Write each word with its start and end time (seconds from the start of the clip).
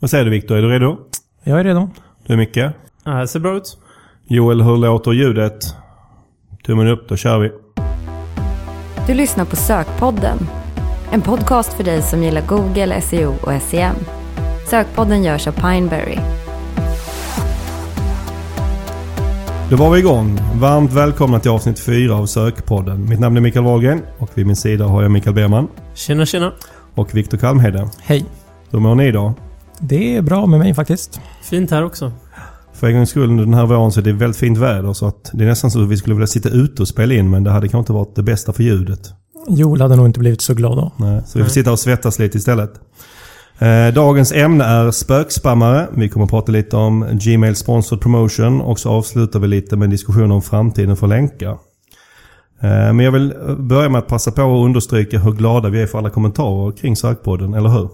Vad 0.00 0.10
säger 0.10 0.24
du 0.24 0.30
Viktor? 0.30 0.56
Är 0.56 0.62
du 0.62 0.68
redo? 0.68 0.96
Jag 1.44 1.60
är 1.60 1.64
redo. 1.64 1.88
Du 2.26 2.32
är 2.32 2.36
Micke? 2.36 2.56
Ja, 3.04 3.10
det 3.12 3.28
ser 3.28 3.40
bra 3.40 3.56
ut. 3.56 3.78
Joel, 4.28 4.62
hur 4.62 4.76
låter 4.76 5.12
ljudet? 5.12 5.74
Tummen 6.66 6.86
upp, 6.86 7.08
då 7.08 7.16
kör 7.16 7.38
vi. 7.38 7.50
Du 9.06 9.14
lyssnar 9.14 9.44
på 9.44 9.56
Sökpodden. 9.56 10.38
En 11.12 11.22
podcast 11.22 11.72
för 11.72 11.84
dig 11.84 12.02
som 12.02 12.22
gillar 12.22 12.42
Google, 12.46 13.00
SEO 13.00 13.34
och 13.42 13.62
SEM. 13.62 13.94
Sökpodden 14.66 15.22
görs 15.24 15.46
av 15.46 15.52
Pineberry. 15.52 16.18
Då 19.70 19.76
var 19.76 19.90
vi 19.90 19.98
igång. 19.98 20.38
Varmt 20.54 20.92
välkomna 20.92 21.40
till 21.40 21.50
avsnitt 21.50 21.80
4 21.80 22.14
av 22.14 22.26
Sökpodden. 22.26 23.08
Mitt 23.08 23.20
namn 23.20 23.36
är 23.36 23.40
Mikael 23.40 23.64
Wahlgren 23.64 24.02
och 24.18 24.30
vid 24.34 24.46
min 24.46 24.56
sida 24.56 24.84
har 24.84 25.02
jag 25.02 25.10
Mikael 25.10 25.34
Berman 25.34 25.68
Tjena, 25.94 26.26
tjena. 26.26 26.52
och 26.94 27.14
Viktor 27.14 27.38
Kalmhede. 27.38 27.88
Hej. 28.00 28.24
Hur 28.70 28.78
mår 28.78 28.94
ni 28.94 29.04
idag? 29.06 29.32
Det 29.80 30.16
är 30.16 30.22
bra 30.22 30.46
med 30.46 30.58
mig 30.58 30.74
faktiskt. 30.74 31.20
Fint 31.42 31.70
här 31.70 31.84
också. 31.84 32.12
För 32.72 32.86
en 32.86 32.94
gångs 32.94 33.10
skull 33.10 33.30
under 33.30 33.44
den 33.44 33.54
här 33.54 33.66
våren 33.66 33.92
så 33.92 34.00
är 34.00 34.04
det 34.04 34.12
väldigt 34.12 34.36
fint 34.36 34.58
väder 34.58 34.92
så 34.92 35.06
att 35.06 35.30
det 35.32 35.44
är 35.44 35.48
nästan 35.48 35.70
så 35.70 35.82
att 35.82 35.88
vi 35.88 35.96
skulle 35.96 36.14
vilja 36.14 36.26
sitta 36.26 36.48
ute 36.48 36.82
och 36.82 36.88
spela 36.88 37.14
in 37.14 37.30
men 37.30 37.44
det 37.44 37.50
hade 37.50 37.68
kanske 37.68 37.78
inte 37.78 37.92
varit 37.92 38.14
det 38.14 38.22
bästa 38.22 38.52
för 38.52 38.62
ljudet. 38.62 39.00
Joel 39.48 39.80
hade 39.80 39.96
nog 39.96 40.06
inte 40.06 40.20
blivit 40.20 40.40
så 40.40 40.54
glad 40.54 40.76
då. 40.76 40.92
Nej, 40.96 41.22
så 41.26 41.38
vi 41.38 41.44
får 41.44 41.48
Nej. 41.48 41.50
sitta 41.50 41.72
och 41.72 41.78
svettas 41.78 42.18
lite 42.18 42.38
istället. 42.38 42.72
Eh, 43.58 43.94
dagens 43.94 44.32
ämne 44.32 44.64
är 44.64 44.90
spökspammare. 44.90 45.88
Vi 45.96 46.08
kommer 46.08 46.24
att 46.24 46.30
prata 46.30 46.52
lite 46.52 46.76
om 46.76 47.06
Gmail 47.12 47.56
Sponsored 47.56 48.00
Promotion 48.00 48.60
och 48.60 48.78
så 48.78 48.90
avslutar 48.90 49.40
vi 49.40 49.48
lite 49.48 49.76
med 49.76 49.84
en 49.84 49.90
diskussion 49.90 50.30
om 50.32 50.42
framtiden 50.42 50.96
för 50.96 51.06
länkar. 51.06 51.50
Eh, 52.60 52.68
men 52.68 53.00
jag 53.00 53.12
vill 53.12 53.34
börja 53.58 53.88
med 53.88 53.98
att 53.98 54.08
passa 54.08 54.30
på 54.30 54.42
att 54.42 54.64
understryka 54.64 55.18
hur 55.18 55.32
glada 55.32 55.68
vi 55.68 55.82
är 55.82 55.86
för 55.86 55.98
alla 55.98 56.10
kommentarer 56.10 56.72
kring 56.72 56.96
sökpodden, 56.96 57.54
eller 57.54 57.68
hur? 57.68 57.88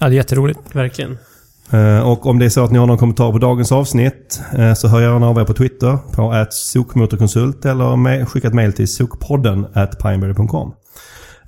Ja, 0.00 0.08
det 0.08 0.14
är 0.14 0.16
jätteroligt. 0.16 0.60
Verkligen. 0.72 1.18
Eh, 1.70 2.00
Och 2.08 2.26
om 2.26 2.38
det 2.38 2.44
är 2.44 2.48
så 2.48 2.64
att 2.64 2.70
ni 2.70 2.78
har 2.78 2.86
någon 2.86 2.98
kommentar 2.98 3.32
på 3.32 3.38
dagens 3.38 3.72
avsnitt 3.72 4.40
eh, 4.58 4.74
så 4.74 4.88
hör 4.88 5.00
gärna 5.00 5.28
av 5.28 5.38
er 5.38 5.44
på 5.44 5.54
Twitter 5.54 5.98
på 6.12 6.32
att 6.32 6.52
sokmotorkonsult 6.54 7.64
eller 7.64 8.24
skicka 8.24 8.48
ett 8.48 8.54
mail 8.54 8.72
till 8.72 8.88
sokpodden 8.88 9.66
at 9.74 9.98
pineberry.com. 10.02 10.72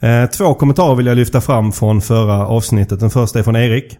Eh, 0.00 0.26
Två 0.26 0.54
kommentarer 0.54 0.94
vill 0.94 1.06
jag 1.06 1.16
lyfta 1.16 1.40
fram 1.40 1.72
från 1.72 2.00
förra 2.00 2.46
avsnittet. 2.46 3.00
Den 3.00 3.10
första 3.10 3.38
är 3.38 3.42
från 3.42 3.56
Erik. 3.56 3.98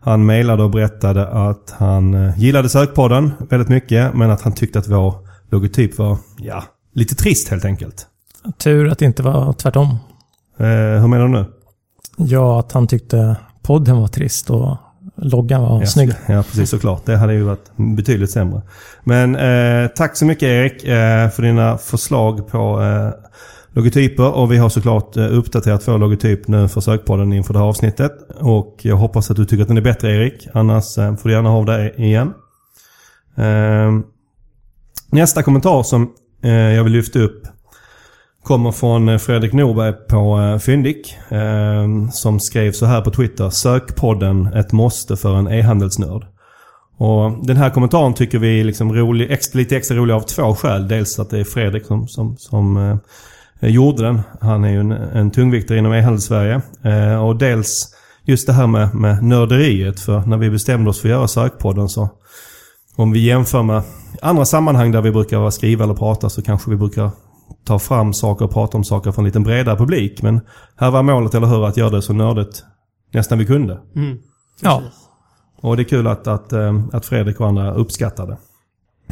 Han 0.00 0.26
mejlade 0.26 0.62
och 0.62 0.70
berättade 0.70 1.28
att 1.28 1.74
han 1.78 2.32
gillade 2.36 2.68
sökpodden 2.68 3.32
väldigt 3.50 3.68
mycket 3.68 4.14
men 4.14 4.30
att 4.30 4.42
han 4.42 4.52
tyckte 4.52 4.78
att 4.78 4.88
vår 4.88 5.14
logotyp 5.50 5.98
var, 5.98 6.16
ja, 6.38 6.62
lite 6.94 7.14
trist 7.14 7.48
helt 7.48 7.64
enkelt. 7.64 8.06
Tur 8.58 8.88
att 8.88 8.98
det 8.98 9.04
inte 9.04 9.22
var 9.22 9.52
tvärtom. 9.52 9.88
Eh, 10.58 10.66
Hur 11.00 11.06
menar 11.06 11.24
du 11.24 11.32
nu? 11.32 11.44
Ja, 12.16 12.60
att 12.60 12.72
han 12.72 12.86
tyckte 12.86 13.36
podden 13.68 13.96
var 14.00 14.08
trist 14.08 14.50
och 14.50 14.76
loggan 15.16 15.62
var 15.62 15.80
Ja, 15.80 15.86
snygg. 15.86 16.12
Ja, 16.26 16.42
precis 16.42 16.70
såklart. 16.70 17.06
Det 17.06 17.16
hade 17.16 17.34
ju 17.34 17.42
varit 17.42 17.70
betydligt 17.76 18.30
sämre. 18.30 18.62
Men 19.04 19.36
eh, 19.36 19.88
tack 19.88 20.16
så 20.16 20.24
mycket 20.24 20.42
Erik 20.42 20.84
eh, 20.84 21.28
för 21.30 21.42
dina 21.42 21.78
förslag 21.78 22.48
på 22.48 22.82
eh, 22.82 23.10
logotyper. 23.72 24.32
Och 24.32 24.52
vi 24.52 24.56
har 24.56 24.68
såklart 24.68 25.16
eh, 25.16 25.38
uppdaterat 25.38 25.88
vår 25.88 25.98
logotyp 25.98 26.48
nu 26.48 26.68
för 26.68 26.80
sökpodden 26.80 27.32
inför 27.32 27.52
det 27.52 27.58
här 27.58 27.66
avsnittet. 27.66 28.12
Och 28.40 28.78
jag 28.82 28.96
hoppas 28.96 29.30
att 29.30 29.36
du 29.36 29.44
tycker 29.44 29.62
att 29.62 29.68
den 29.68 29.76
är 29.76 29.80
bättre 29.82 30.16
Erik. 30.16 30.48
Annars 30.54 30.98
eh, 30.98 31.16
får 31.16 31.28
du 31.28 31.34
gärna 31.34 31.48
ha 31.50 31.64
det 31.64 31.94
igen. 31.96 32.32
Eh, 33.36 33.92
nästa 35.10 35.42
kommentar 35.42 35.82
som 35.82 36.10
jag 36.74 36.84
vill 36.84 36.92
lyfta 36.92 37.18
upp 37.18 37.42
kommer 38.44 38.72
från 38.72 39.08
eh, 39.08 39.18
Fredrik 39.18 39.52
Norberg 39.52 39.92
på 39.92 40.40
eh, 40.40 40.58
Fyndik. 40.58 41.16
Ehm, 41.28 42.10
som 42.10 42.40
skrev 42.40 42.72
så 42.72 42.86
här 42.86 43.00
på 43.00 43.10
Twitter. 43.10 43.50
Sökpodden 43.50 44.46
ett 44.46 44.72
måste 44.72 45.16
för 45.16 45.36
en 45.36 45.48
e-handelsnörd. 45.48 46.26
Och 46.98 47.46
den 47.46 47.56
här 47.56 47.70
kommentaren 47.70 48.14
tycker 48.14 48.38
vi 48.38 48.60
är 48.60 48.64
liksom 48.64 48.94
rolig, 48.94 49.30
extra, 49.30 49.58
lite 49.58 49.76
extra 49.76 49.96
rolig 49.96 50.14
av 50.14 50.20
två 50.20 50.54
skäl. 50.54 50.88
Dels 50.88 51.18
att 51.18 51.30
det 51.30 51.38
är 51.38 51.44
Fredrik 51.44 51.86
som, 51.86 52.08
som, 52.08 52.36
som 52.36 52.76
eh, 53.60 53.70
gjorde 53.70 54.02
den. 54.02 54.20
Han 54.40 54.64
är 54.64 54.70
ju 54.70 54.80
en, 54.80 54.92
en 54.92 55.30
tungviktare 55.30 55.78
inom 55.78 55.92
e-handels-Sverige. 55.92 56.60
Eh, 56.82 57.24
och 57.24 57.36
dels 57.36 57.94
just 58.24 58.46
det 58.46 58.52
här 58.52 58.66
med, 58.66 58.94
med 58.94 59.22
nörderiet. 59.22 60.00
För 60.00 60.20
när 60.20 60.36
vi 60.36 60.50
bestämde 60.50 60.90
oss 60.90 61.00
för 61.00 61.08
att 61.08 61.14
göra 61.14 61.28
Sökpodden 61.28 61.88
så 61.88 62.08
om 62.96 63.12
vi 63.12 63.20
jämför 63.20 63.62
med 63.62 63.82
andra 64.22 64.44
sammanhang 64.44 64.92
där 64.92 65.00
vi 65.00 65.10
brukar 65.10 65.50
skriva 65.50 65.84
eller 65.84 65.94
prata 65.94 66.30
så 66.30 66.42
kanske 66.42 66.70
vi 66.70 66.76
brukar 66.76 67.10
ta 67.64 67.78
fram 67.78 68.12
saker 68.12 68.44
och 68.44 68.52
prata 68.52 68.76
om 68.76 68.84
saker 68.84 69.12
för 69.12 69.22
en 69.22 69.26
lite 69.26 69.40
bredare 69.40 69.76
publik. 69.76 70.22
Men 70.22 70.40
här 70.76 70.90
var 70.90 71.02
målet, 71.02 71.34
eller 71.34 71.46
hur, 71.46 71.66
att 71.66 71.76
göra 71.76 71.90
det 71.90 72.02
så 72.02 72.12
nördigt 72.12 72.64
nästan 73.12 73.38
vi 73.38 73.46
kunde. 73.46 73.78
Mm. 73.96 74.18
Ja. 74.62 74.82
Och 75.60 75.76
det 75.76 75.82
är 75.82 75.84
kul 75.84 76.06
att, 76.06 76.26
att, 76.26 76.52
eh, 76.52 76.84
att 76.92 77.06
Fredrik 77.06 77.40
och 77.40 77.48
andra 77.48 77.74
uppskattar 77.74 78.26
det. 78.26 78.36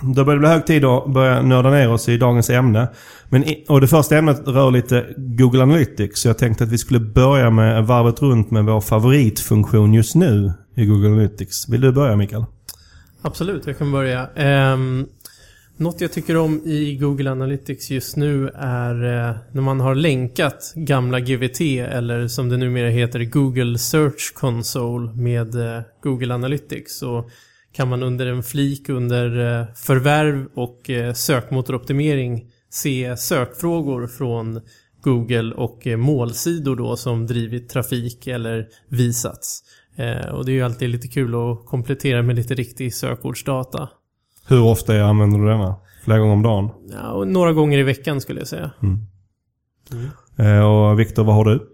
Då 0.02 0.24
börjar 0.24 0.36
det 0.36 0.40
bli 0.40 0.48
hög 0.48 0.66
tid 0.66 0.84
att 0.84 1.06
börja 1.06 1.42
nörda 1.42 1.70
ner 1.70 1.92
oss 1.92 2.08
i 2.08 2.18
dagens 2.18 2.50
ämne. 2.50 2.88
Men 3.28 3.44
och 3.68 3.80
det 3.80 3.88
första 3.88 4.16
ämnet 4.16 4.48
rör 4.48 4.70
lite 4.70 5.06
Google 5.16 5.62
Analytics. 5.62 6.20
Så 6.20 6.28
jag 6.28 6.38
tänkte 6.38 6.64
att 6.64 6.70
vi 6.70 6.78
skulle 6.78 7.00
börja 7.00 7.50
med 7.50 7.86
varvet 7.86 8.22
runt 8.22 8.50
med 8.50 8.64
vår 8.64 8.80
favoritfunktion 8.80 9.94
just 9.94 10.14
nu 10.14 10.52
i 10.76 10.86
Google 10.86 11.08
Analytics. 11.08 11.68
Vill 11.68 11.80
du 11.80 11.92
börja 11.92 12.16
Mikael? 12.16 12.44
Absolut, 13.22 13.66
jag 13.66 13.78
kan 13.78 13.92
börja. 13.92 14.28
Um, 14.72 15.06
något 15.76 16.00
jag 16.00 16.12
tycker 16.12 16.36
om 16.36 16.60
i 16.64 16.96
Google 16.96 17.30
Analytics 17.30 17.90
just 17.90 18.16
nu 18.16 18.48
är 18.54 18.94
eh, 18.94 19.36
när 19.52 19.62
man 19.62 19.80
har 19.80 19.94
länkat 19.94 20.72
gamla 20.74 21.20
GVT 21.20 21.60
eller 21.60 22.28
som 22.28 22.48
det 22.48 22.56
numera 22.56 22.88
heter 22.88 23.24
Google 23.24 23.78
Search 23.78 24.34
Console 24.34 25.12
med 25.12 25.54
eh, 25.54 25.82
Google 26.02 26.34
Analytics. 26.34 26.98
Så 26.98 27.30
kan 27.72 27.88
man 27.88 28.02
under 28.02 28.26
en 28.26 28.42
flik 28.42 28.88
under 28.88 29.58
eh, 29.60 29.66
förvärv 29.74 30.46
och 30.54 30.90
sökmotoroptimering 31.14 32.50
se 32.70 33.16
sökfrågor 33.16 34.06
från 34.06 34.60
Google 35.00 35.54
och 35.54 35.86
målsidor 35.86 36.76
då 36.76 36.96
som 36.96 37.26
drivit 37.26 37.68
trafik 37.68 38.26
eller 38.26 38.68
visats. 38.88 39.62
Och 40.32 40.44
det 40.44 40.52
är 40.52 40.54
ju 40.54 40.62
alltid 40.62 40.88
lite 40.90 41.08
kul 41.08 41.34
att 41.34 41.66
komplettera 41.66 42.22
med 42.22 42.36
lite 42.36 42.54
riktig 42.54 42.94
sökordsdata. 42.94 43.88
Hur 44.48 44.62
ofta 44.62 45.04
använder 45.04 45.38
du 45.38 45.46
denna? 45.46 45.74
Flera 46.04 46.18
gånger 46.18 46.32
om 46.32 46.42
dagen? 46.42 46.70
Ja, 46.92 47.10
och 47.10 47.28
några 47.28 47.52
gånger 47.52 47.78
i 47.78 47.82
veckan 47.82 48.20
skulle 48.20 48.40
jag 48.40 48.48
säga. 48.48 48.70
Eh, 50.38 50.60
och 50.60 51.00
Viktor, 51.00 51.24
vad 51.24 51.34
har 51.34 51.44
du? 51.44 51.68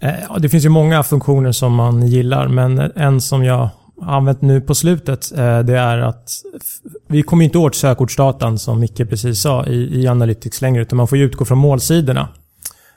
Eh, 0.00 0.14
ja, 0.28 0.38
det 0.38 0.48
finns 0.48 0.64
ju 0.64 0.68
många 0.68 1.02
funktioner 1.02 1.52
som 1.52 1.74
man 1.74 2.06
gillar, 2.06 2.48
men 2.48 2.78
en 2.78 3.20
som 3.20 3.44
jag 3.44 3.68
har 4.00 4.16
använt 4.16 4.42
nu 4.42 4.60
på 4.60 4.74
slutet, 4.74 5.32
eh, 5.32 5.58
det 5.58 5.78
är 5.78 5.98
att 5.98 6.30
vi 7.08 7.22
kommer 7.22 7.44
inte 7.44 7.58
åt 7.58 7.74
sökordsdatan 7.74 8.58
som 8.58 8.80
Micke 8.80 9.08
precis 9.08 9.40
sa 9.40 9.66
i, 9.66 10.02
i 10.02 10.06
Analytics 10.06 10.60
längre, 10.60 10.82
utan 10.82 10.96
man 10.96 11.08
får 11.08 11.18
ju 11.18 11.24
utgå 11.24 11.44
från 11.44 11.58
målsidorna. 11.58 12.28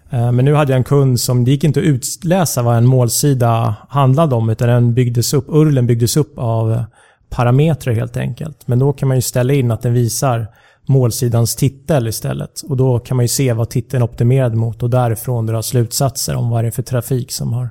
Men 0.09 0.45
nu 0.45 0.53
hade 0.53 0.71
jag 0.71 0.77
en 0.77 0.83
kund 0.83 1.19
som, 1.19 1.45
det 1.45 1.51
gick 1.51 1.63
inte 1.63 1.79
att 1.79 1.85
utläsa 1.85 2.61
vad 2.61 2.77
en 2.77 2.85
målsida 2.85 3.75
handlade 3.89 4.35
om, 4.35 4.49
utan 4.49 4.67
den 4.67 4.94
byggdes 4.94 5.33
upp, 5.33 5.45
URLen 5.49 5.88
byggdes 5.88 6.17
upp 6.17 6.33
av 6.38 6.83
parametrar 7.29 7.93
helt 7.93 8.17
enkelt. 8.17 8.67
Men 8.67 8.79
då 8.79 8.93
kan 8.93 9.07
man 9.07 9.17
ju 9.17 9.21
ställa 9.21 9.53
in 9.53 9.71
att 9.71 9.81
den 9.81 9.93
visar 9.93 10.47
målsidans 10.88 11.55
titel 11.55 12.07
istället. 12.07 12.61
Och 12.61 12.77
då 12.77 12.99
kan 12.99 13.17
man 13.17 13.23
ju 13.23 13.27
se 13.27 13.53
vad 13.53 13.69
titeln 13.69 14.03
är 14.03 14.05
optimerad 14.05 14.55
mot 14.55 14.83
och 14.83 14.89
därifrån 14.89 15.45
dra 15.45 15.63
slutsatser 15.63 16.35
om 16.35 16.49
vad 16.49 16.63
det 16.63 16.67
är 16.67 16.71
för 16.71 16.83
trafik 16.83 17.31
som 17.31 17.53
har 17.53 17.69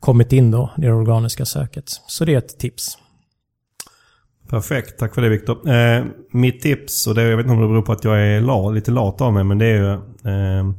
kommit 0.00 0.32
in 0.32 0.50
då 0.50 0.70
i 0.78 0.80
det 0.80 0.92
organiska 0.92 1.44
söket. 1.44 1.84
Så 2.06 2.24
det 2.24 2.34
är 2.34 2.38
ett 2.38 2.58
tips. 2.58 2.98
Perfekt, 4.48 4.98
tack 4.98 5.14
för 5.14 5.22
det 5.22 5.28
Viktor. 5.28 5.70
Eh, 5.70 6.04
mitt 6.32 6.60
tips, 6.60 7.06
och 7.06 7.14
det, 7.14 7.22
jag 7.22 7.36
vet 7.36 7.44
inte 7.44 7.54
om 7.54 7.60
det 7.60 7.68
beror 7.68 7.82
på 7.82 7.92
att 7.92 8.04
jag 8.04 8.20
är 8.20 8.40
la, 8.40 8.70
lite 8.70 8.90
lat 8.90 9.20
av 9.20 9.32
mig, 9.32 9.44
men 9.44 9.58
det 9.58 9.66
är 9.66 9.76
ju 9.76 9.92
eh, 9.92 10.72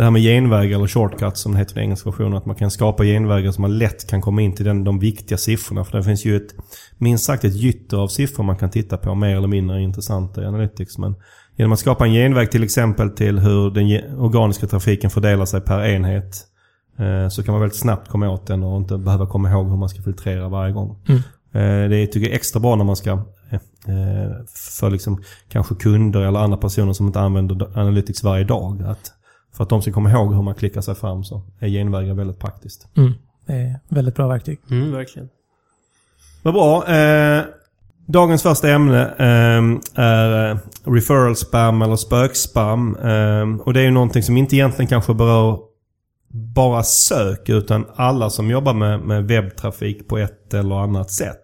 det 0.00 0.04
här 0.04 0.10
med 0.10 0.22
genvägar 0.22 0.76
eller 0.76 0.86
shortcuts 0.86 1.40
som 1.40 1.52
det 1.52 1.58
heter 1.58 1.72
i 1.72 1.74
den 1.74 1.84
engelska 1.84 2.10
versionen. 2.10 2.34
Att 2.34 2.46
man 2.46 2.56
kan 2.56 2.70
skapa 2.70 3.04
genvägar 3.04 3.52
så 3.52 3.60
man 3.60 3.78
lätt 3.78 4.10
kan 4.10 4.20
komma 4.20 4.42
in 4.42 4.54
till 4.54 4.64
den, 4.64 4.84
de 4.84 4.98
viktiga 4.98 5.38
siffrorna. 5.38 5.84
För 5.84 5.98
det 5.98 6.04
finns 6.04 6.24
ju 6.24 6.36
ett, 6.36 6.54
minst 6.98 7.24
sagt 7.24 7.44
ett 7.44 7.54
gytter 7.54 7.96
av 7.96 8.08
siffror 8.08 8.44
man 8.44 8.56
kan 8.56 8.70
titta 8.70 8.96
på, 8.96 9.14
mer 9.14 9.36
eller 9.36 9.48
mindre 9.48 9.82
intressanta 9.82 10.42
i 10.42 10.46
Analytics. 10.46 10.98
Men 10.98 11.14
genom 11.56 11.72
att 11.72 11.78
skapa 11.78 12.06
en 12.06 12.12
genväg 12.12 12.50
till 12.50 12.62
exempel 12.64 13.10
till 13.10 13.38
hur 13.38 13.70
den 13.70 14.16
organiska 14.18 14.66
trafiken 14.66 15.10
fördelar 15.10 15.44
sig 15.44 15.60
per 15.60 15.84
enhet. 15.84 16.36
Eh, 16.98 17.28
så 17.28 17.42
kan 17.42 17.52
man 17.52 17.60
väldigt 17.60 17.78
snabbt 17.78 18.08
komma 18.08 18.30
åt 18.30 18.46
den 18.46 18.62
och 18.62 18.76
inte 18.76 18.98
behöva 18.98 19.26
komma 19.26 19.50
ihåg 19.50 19.68
hur 19.68 19.76
man 19.76 19.88
ska 19.88 20.02
filtrera 20.02 20.48
varje 20.48 20.72
gång. 20.72 20.98
Mm. 21.08 21.20
Eh, 21.52 21.90
Det 21.90 21.96
är, 21.96 22.06
tycker 22.06 22.20
jag 22.20 22.30
är 22.30 22.34
extra 22.34 22.60
bra 22.60 22.76
när 22.76 22.84
man 22.84 22.96
ska 22.96 23.10
eh, 23.10 24.30
för 24.78 24.90
liksom 24.90 25.22
kanske 25.48 25.74
kunder 25.74 26.20
eller 26.20 26.38
andra 26.38 26.58
personer 26.58 26.92
som 26.92 27.06
inte 27.06 27.20
använder 27.20 27.78
Analytics 27.78 28.24
varje 28.24 28.44
dag. 28.44 28.82
Att 28.82 29.12
för 29.52 29.64
att 29.64 29.70
de 29.70 29.82
ska 29.82 29.92
komma 29.92 30.10
ihåg 30.10 30.34
hur 30.34 30.42
man 30.42 30.54
klickar 30.54 30.80
sig 30.80 30.94
fram 30.94 31.24
så 31.24 31.42
är 31.58 31.68
genvägar 31.68 32.14
väldigt 32.14 32.38
praktiskt. 32.38 32.88
Mm. 32.96 33.12
Det 33.46 33.52
är 33.52 33.80
väldigt 33.88 34.14
bra 34.14 34.28
verktyg. 34.28 34.58
Mm, 34.70 34.92
verkligen. 34.92 35.28
Vad 36.42 36.54
bra. 36.54 36.88
Eh, 36.88 37.44
dagens 38.06 38.42
första 38.42 38.70
ämne 38.70 39.02
eh, 39.02 40.02
är 40.04 40.58
referral 40.84 41.36
spam 41.36 41.82
eller 41.82 41.96
spökspam. 41.96 42.96
Eh, 42.96 43.66
och 43.66 43.72
det 43.72 43.80
är 43.80 43.84
ju 43.84 43.90
någonting 43.90 44.22
som 44.22 44.36
inte 44.36 44.56
egentligen 44.56 44.88
kanske 44.88 45.14
berör 45.14 45.58
bara 46.32 46.82
sök 46.82 47.48
utan 47.48 47.86
alla 47.94 48.30
som 48.30 48.50
jobbar 48.50 48.74
med, 48.74 49.00
med 49.00 49.24
webbtrafik 49.24 50.08
på 50.08 50.18
ett 50.18 50.54
eller 50.54 50.74
annat 50.74 51.10
sätt. 51.10 51.40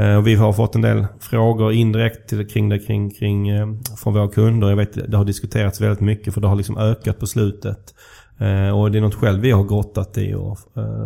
Eh, 0.00 0.16
och 0.16 0.26
vi 0.26 0.34
har 0.34 0.52
fått 0.52 0.74
en 0.74 0.80
del 0.80 1.06
frågor 1.20 1.72
indirekt 1.72 2.50
kring 2.52 2.68
det 2.68 2.78
kring, 2.78 3.10
kring, 3.10 3.48
eh, 3.48 3.66
från 3.96 4.14
våra 4.14 4.28
kunder. 4.28 4.68
Jag 4.68 4.76
vet 4.76 5.10
det 5.10 5.16
har 5.16 5.24
diskuterats 5.24 5.80
väldigt 5.80 6.00
mycket 6.00 6.34
för 6.34 6.40
det 6.40 6.48
har 6.48 6.54
liksom 6.54 6.78
ökat 6.78 7.18
på 7.18 7.26
slutet. 7.26 7.94
Eh, 8.38 8.78
och 8.78 8.90
det 8.90 8.98
är 8.98 9.02
något 9.02 9.14
själv 9.14 9.40
vi 9.40 9.50
har 9.50 9.64
grottat 9.64 10.18
i 10.18 10.34
och 10.34 10.58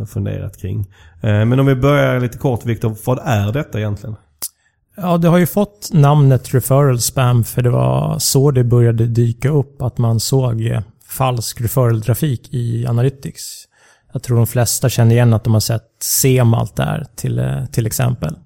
funderat 0.08 0.60
kring. 0.60 0.86
Men 1.20 1.60
om 1.60 1.66
vi 1.66 1.74
börjar 1.74 2.20
lite 2.20 2.38
kort 2.38 2.66
Viktor, 2.66 2.96
vad 3.06 3.18
är 3.24 3.52
detta 3.52 3.78
egentligen? 3.78 4.16
Ja, 4.96 5.16
det 5.18 5.28
har 5.28 5.38
ju 5.38 5.46
fått 5.46 5.90
namnet 5.92 6.54
referral 6.54 7.00
spam 7.00 7.44
för 7.44 7.62
det 7.62 7.70
var 7.70 8.18
så 8.18 8.50
det 8.50 8.64
började 8.64 9.06
dyka 9.06 9.48
upp 9.48 9.82
att 9.82 9.98
man 9.98 10.20
såg 10.20 10.80
falsk 11.08 11.60
referral-trafik 11.60 12.54
i 12.54 12.86
Analytics. 12.86 13.64
Jag 14.12 14.22
tror 14.22 14.36
de 14.36 14.46
flesta 14.46 14.88
känner 14.88 15.14
igen 15.14 15.34
att 15.34 15.44
de 15.44 15.52
har 15.52 15.60
sett 15.60 15.88
SEMALT 16.00 16.76
där 16.76 17.06
till, 17.16 17.66
till 17.72 17.86
exempel. 17.86 18.36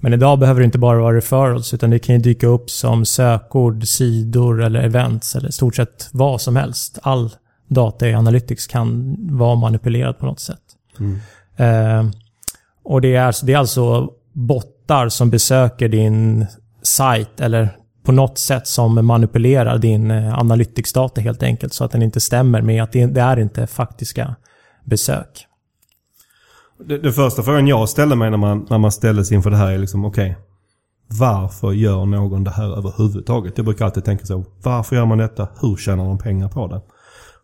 Men 0.00 0.12
idag 0.12 0.38
behöver 0.38 0.60
det 0.60 0.64
inte 0.64 0.78
bara 0.78 0.98
vara 0.98 1.16
referrals 1.16 1.74
utan 1.74 1.90
det 1.90 1.98
kan 1.98 2.14
ju 2.14 2.20
dyka 2.20 2.46
upp 2.46 2.70
som 2.70 3.04
sökord, 3.04 3.84
sidor 3.84 4.62
eller 4.62 4.80
events 4.80 5.36
eller 5.36 5.48
i 5.48 5.52
stort 5.52 5.76
sett 5.76 6.08
vad 6.12 6.40
som 6.40 6.56
helst. 6.56 6.98
All 7.02 7.30
data 7.68 8.08
i 8.08 8.14
Analytics 8.14 8.66
kan 8.66 9.16
vara 9.36 9.54
manipulerad 9.54 10.18
på 10.18 10.26
något 10.26 10.40
sätt. 10.40 10.62
Mm. 10.98 11.20
Eh, 11.56 12.10
och 12.84 13.00
det 13.00 13.14
är, 13.14 13.46
det 13.46 13.52
är 13.52 13.58
alltså 13.58 14.12
bottar 14.32 15.08
som 15.08 15.30
besöker 15.30 15.88
din 15.88 16.46
sajt 16.82 17.40
eller 17.40 17.68
på 18.02 18.12
något 18.12 18.38
sätt 18.38 18.66
som 18.66 19.06
manipulerar 19.06 19.78
din 19.78 20.10
eh, 20.10 20.38
Analytics-data 20.38 21.20
helt 21.20 21.42
enkelt 21.42 21.74
så 21.74 21.84
att 21.84 21.90
den 21.90 22.02
inte 22.02 22.20
stämmer 22.20 22.62
med 22.62 22.82
att 22.82 22.92
det, 22.92 23.06
det 23.06 23.20
är 23.20 23.38
inte 23.38 23.66
faktiska 23.66 24.34
besök. 24.84 25.47
Det, 26.86 26.98
det 26.98 27.12
första 27.12 27.42
frågan 27.42 27.66
jag 27.66 27.88
ställer 27.88 28.16
mig 28.16 28.30
när 28.30 28.38
man, 28.38 28.66
när 28.70 28.78
man 28.78 28.92
ställdes 28.92 29.32
inför 29.32 29.50
det 29.50 29.56
här 29.56 29.72
är 29.72 29.78
liksom 29.78 30.04
okej. 30.04 30.30
Okay, 30.30 30.42
varför 31.20 31.72
gör 31.72 32.06
någon 32.06 32.44
det 32.44 32.50
här 32.50 32.78
överhuvudtaget? 32.78 33.52
Jag 33.56 33.64
brukar 33.64 33.84
alltid 33.84 34.04
tänka 34.04 34.26
så. 34.26 34.44
Varför 34.62 34.96
gör 34.96 35.06
man 35.06 35.18
detta? 35.18 35.48
Hur 35.60 35.76
tjänar 35.76 36.04
de 36.04 36.18
pengar 36.18 36.48
på 36.48 36.66
det? 36.66 36.80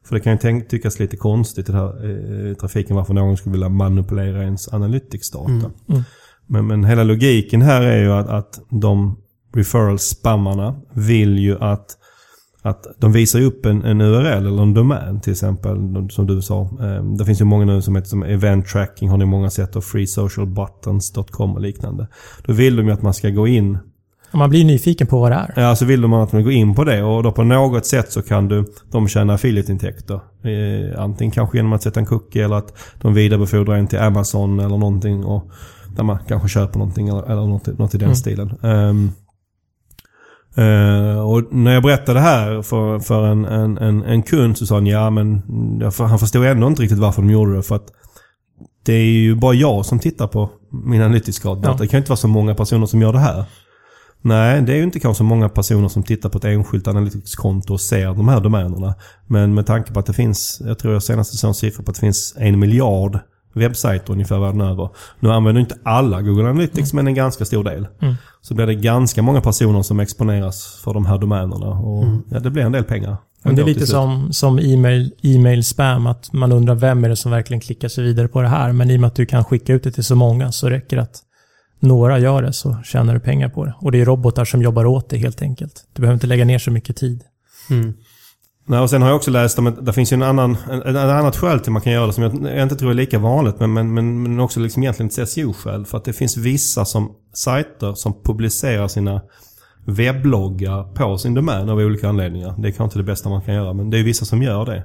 För 0.04 0.14
det 0.14 0.20
kan 0.20 0.32
ju 0.32 0.38
tänk, 0.38 0.68
tyckas 0.68 0.98
lite 0.98 1.16
konstigt 1.16 1.68
i 1.68 1.72
den 1.72 1.80
här 1.80 2.48
eh, 2.48 2.54
trafiken 2.54 2.96
varför 2.96 3.14
någon 3.14 3.36
skulle 3.36 3.52
vilja 3.52 3.68
manipulera 3.68 4.42
ens 4.42 4.68
analytics-data. 4.72 5.50
Mm. 5.50 5.72
Mm. 5.88 6.02
Men, 6.46 6.66
men 6.66 6.84
hela 6.84 7.04
logiken 7.04 7.62
här 7.62 7.82
är 7.82 8.02
ju 8.02 8.12
att, 8.12 8.28
att 8.28 8.60
de 8.70 9.16
referral-spammarna 9.54 10.74
vill 10.92 11.38
ju 11.38 11.58
att 11.58 11.86
att 12.64 12.86
de 12.98 13.12
visar 13.12 13.40
upp 13.40 13.66
en, 13.66 13.82
en 13.82 14.00
URL 14.00 14.46
eller 14.46 14.62
en 14.62 14.74
domän 14.74 15.20
till 15.20 15.32
exempel 15.32 15.76
som 16.10 16.26
du 16.26 16.42
sa. 16.42 16.60
Eh, 16.62 17.04
det 17.04 17.24
finns 17.24 17.40
ju 17.40 17.44
många 17.44 17.64
nu 17.64 17.82
som 17.82 17.96
heter 17.96 18.08
som 18.08 18.22
event 18.22 18.66
tracking 18.66 19.08
har 19.08 19.18
ni 19.18 19.24
många 19.24 19.50
sett 19.50 19.76
och 19.76 19.84
freesocialbuttons.com 19.84 21.54
och 21.54 21.60
liknande. 21.60 22.06
Då 22.44 22.52
vill 22.52 22.76
de 22.76 22.86
ju 22.86 22.92
att 22.92 23.02
man 23.02 23.14
ska 23.14 23.30
gå 23.30 23.48
in 23.48 23.78
man 24.32 24.50
blir 24.50 24.64
nyfiken 24.64 25.06
på 25.06 25.20
vad 25.20 25.32
det 25.32 25.34
är. 25.34 25.52
Ja, 25.56 25.76
så 25.76 25.84
vill 25.84 26.00
de 26.00 26.12
att 26.12 26.32
man 26.32 26.42
går 26.42 26.52
in 26.52 26.74
på 26.74 26.84
det 26.84 27.02
och 27.02 27.22
då 27.22 27.32
på 27.32 27.44
något 27.44 27.86
sätt 27.86 28.12
så 28.12 28.22
kan 28.22 28.48
du, 28.48 28.64
de 28.90 29.08
tjäna 29.08 29.34
affiliate-intäkter. 29.34 30.20
Eh, 30.42 31.00
antingen 31.00 31.30
kanske 31.30 31.58
genom 31.58 31.72
att 31.72 31.82
sätta 31.82 32.00
en 32.00 32.06
cookie 32.06 32.44
eller 32.44 32.56
att 32.56 32.78
de 33.00 33.14
vidarebefordrar 33.14 33.74
en 33.74 33.86
till 33.86 33.98
Amazon 33.98 34.60
eller 34.60 34.76
någonting. 34.78 35.24
Och, 35.24 35.50
där 35.96 36.02
man 36.02 36.18
kanske 36.28 36.48
köper 36.48 36.78
någonting 36.78 37.08
eller, 37.08 37.22
eller 37.22 37.46
något, 37.46 37.78
något 37.78 37.94
i 37.94 37.98
den 37.98 38.06
mm. 38.06 38.16
stilen. 38.16 38.54
Um, 38.62 39.12
uh, 40.58 41.18
och 41.18 41.54
när 41.54 41.74
jag 41.74 41.82
berättade 41.82 42.18
det 42.18 42.22
här 42.22 42.62
för, 42.62 42.98
för 42.98 43.26
en, 43.26 43.44
en, 43.44 43.78
en, 43.78 44.02
en 44.02 44.22
kund 44.22 44.58
så 44.58 44.66
sa 44.66 44.74
han 44.74 44.86
ja 44.86 45.10
men 45.10 45.42
han 45.98 46.18
förstod 46.18 46.46
ändå 46.46 46.66
inte 46.66 46.82
riktigt 46.82 46.98
varför 46.98 47.22
de 47.22 47.30
gjorde 47.30 47.56
det. 47.56 47.62
För 47.62 47.76
att 47.76 47.86
det 48.82 48.92
är 48.92 49.04
ju 49.04 49.34
bara 49.34 49.54
jag 49.54 49.86
som 49.86 49.98
tittar 49.98 50.26
på 50.26 50.50
min 50.70 51.02
analytiska. 51.02 51.48
Ja. 51.48 51.54
Det 51.54 51.86
kan 51.86 51.98
ju 51.98 51.98
inte 51.98 52.10
vara 52.10 52.16
så 52.16 52.28
många 52.28 52.54
personer 52.54 52.86
som 52.86 53.02
gör 53.02 53.12
det 53.12 53.18
här. 53.18 53.44
Nej, 54.22 54.62
det 54.62 54.72
är 54.72 54.76
ju 54.76 54.82
inte 54.82 55.00
kanske 55.00 55.18
så 55.18 55.24
många 55.24 55.48
personer 55.48 55.88
som 55.88 56.02
tittar 56.02 56.28
på 56.28 56.38
ett 56.38 56.44
enskilt 56.44 56.88
analyticskonto 56.88 57.72
och 57.72 57.80
ser 57.80 58.06
de 58.06 58.28
här 58.28 58.40
domänerna. 58.40 58.94
Men 59.26 59.54
med 59.54 59.66
tanke 59.66 59.92
på 59.92 60.00
att 60.00 60.06
det 60.06 60.12
finns, 60.12 60.62
jag 60.64 60.78
tror 60.78 60.92
jag 60.92 61.02
senaste 61.02 61.36
såg 61.36 61.48
en 61.48 61.54
siffra 61.54 61.84
på 61.84 61.90
att 61.90 61.94
det 61.94 62.00
finns 62.00 62.34
en 62.38 62.58
miljard 62.58 63.18
webbsajter 63.54 64.12
ungefär 64.12 64.38
världen 64.38 64.60
över. 64.60 64.88
Nu 65.20 65.30
använder 65.30 65.60
inte 65.60 65.78
alla 65.82 66.22
Google 66.22 66.44
Analytics 66.44 66.92
mm. 66.92 67.04
men 67.04 67.10
en 67.10 67.14
ganska 67.14 67.44
stor 67.44 67.64
del. 67.64 67.86
Mm. 68.02 68.14
Så 68.40 68.54
blir 68.54 68.66
det 68.66 68.74
ganska 68.74 69.22
många 69.22 69.40
personer 69.40 69.82
som 69.82 70.00
exponeras 70.00 70.80
för 70.84 70.94
de 70.94 71.06
här 71.06 71.18
domänerna. 71.18 71.66
Och 71.66 72.02
mm. 72.02 72.22
ja, 72.30 72.40
det 72.40 72.50
blir 72.50 72.62
en 72.62 72.72
del 72.72 72.84
pengar. 72.84 73.16
Men 73.42 73.56
det 73.56 73.62
är 73.62 73.66
lite 73.66 73.86
som, 73.86 74.32
som 74.32 74.58
e-mail, 74.58 75.12
e-mail 75.22 75.64
spam, 75.64 76.06
att 76.06 76.32
man 76.32 76.52
undrar 76.52 76.74
vem 76.74 77.04
är 77.04 77.08
det 77.08 77.16
som 77.16 77.30
verkligen 77.30 77.60
klickar 77.60 77.88
sig 77.88 78.04
vidare 78.04 78.28
på 78.28 78.42
det 78.42 78.48
här. 78.48 78.72
Men 78.72 78.90
i 78.90 78.96
och 78.96 79.00
med 79.00 79.08
att 79.08 79.14
du 79.14 79.26
kan 79.26 79.44
skicka 79.44 79.72
ut 79.72 79.82
det 79.82 79.90
till 79.92 80.04
så 80.04 80.14
många 80.14 80.52
så 80.52 80.68
räcker 80.68 80.96
det 80.96 81.02
att 81.02 81.22
några 81.80 82.18
gör 82.18 82.42
det 82.42 82.52
så 82.52 82.76
tjänar 82.84 83.14
du 83.14 83.20
pengar 83.20 83.48
på 83.48 83.64
det. 83.64 83.74
Och 83.80 83.92
det 83.92 84.00
är 84.00 84.04
robotar 84.04 84.44
som 84.44 84.62
jobbar 84.62 84.84
åt 84.86 85.08
det 85.08 85.18
helt 85.18 85.42
enkelt. 85.42 85.84
Du 85.92 86.00
behöver 86.00 86.14
inte 86.14 86.26
lägga 86.26 86.44
ner 86.44 86.58
så 86.58 86.70
mycket 86.70 86.96
tid. 86.96 87.22
Mm. 87.70 87.94
Nej, 88.66 88.80
och 88.80 88.90
sen 88.90 89.02
har 89.02 89.08
jag 89.08 89.16
också 89.16 89.30
läst 89.30 89.58
om 89.58 89.66
att 89.66 89.86
det 89.86 89.92
finns 89.92 90.12
ju 90.12 90.14
en 90.14 90.22
annan, 90.22 90.56
en, 90.70 90.82
en 90.82 90.96
annat 90.96 91.36
skäl 91.36 91.60
till 91.60 91.72
man 91.72 91.82
kan 91.82 91.92
göra 91.92 92.06
det 92.06 92.12
som 92.12 92.22
jag, 92.22 92.62
inte 92.62 92.76
tror 92.76 92.90
är 92.90 92.94
lika 92.94 93.18
vanligt. 93.18 93.60
Men, 93.60 93.72
men, 93.72 93.94
men, 93.94 94.22
men 94.22 94.40
också 94.40 94.60
liksom 94.60 94.82
egentligen 94.82 95.08
ett 95.08 95.28
SEO-skäl. 95.28 95.86
För 95.86 95.98
att 95.98 96.04
det 96.04 96.12
finns 96.12 96.36
vissa 96.36 96.84
som, 96.84 97.12
sajter 97.32 97.94
som 97.94 98.22
publicerar 98.22 98.88
sina 98.88 99.20
webbloggar 99.86 100.94
på 100.94 101.18
sin 101.18 101.34
domän 101.34 101.68
av 101.68 101.78
olika 101.78 102.08
anledningar. 102.08 102.54
Det 102.58 102.68
är 102.68 102.72
kanske 102.72 102.84
inte 102.84 102.98
det 102.98 103.02
bästa 103.02 103.28
man 103.28 103.42
kan 103.42 103.54
göra 103.54 103.72
men 103.72 103.90
det 103.90 103.98
är 103.98 104.02
vissa 104.02 104.24
som 104.24 104.42
gör 104.42 104.66
det. 104.66 104.84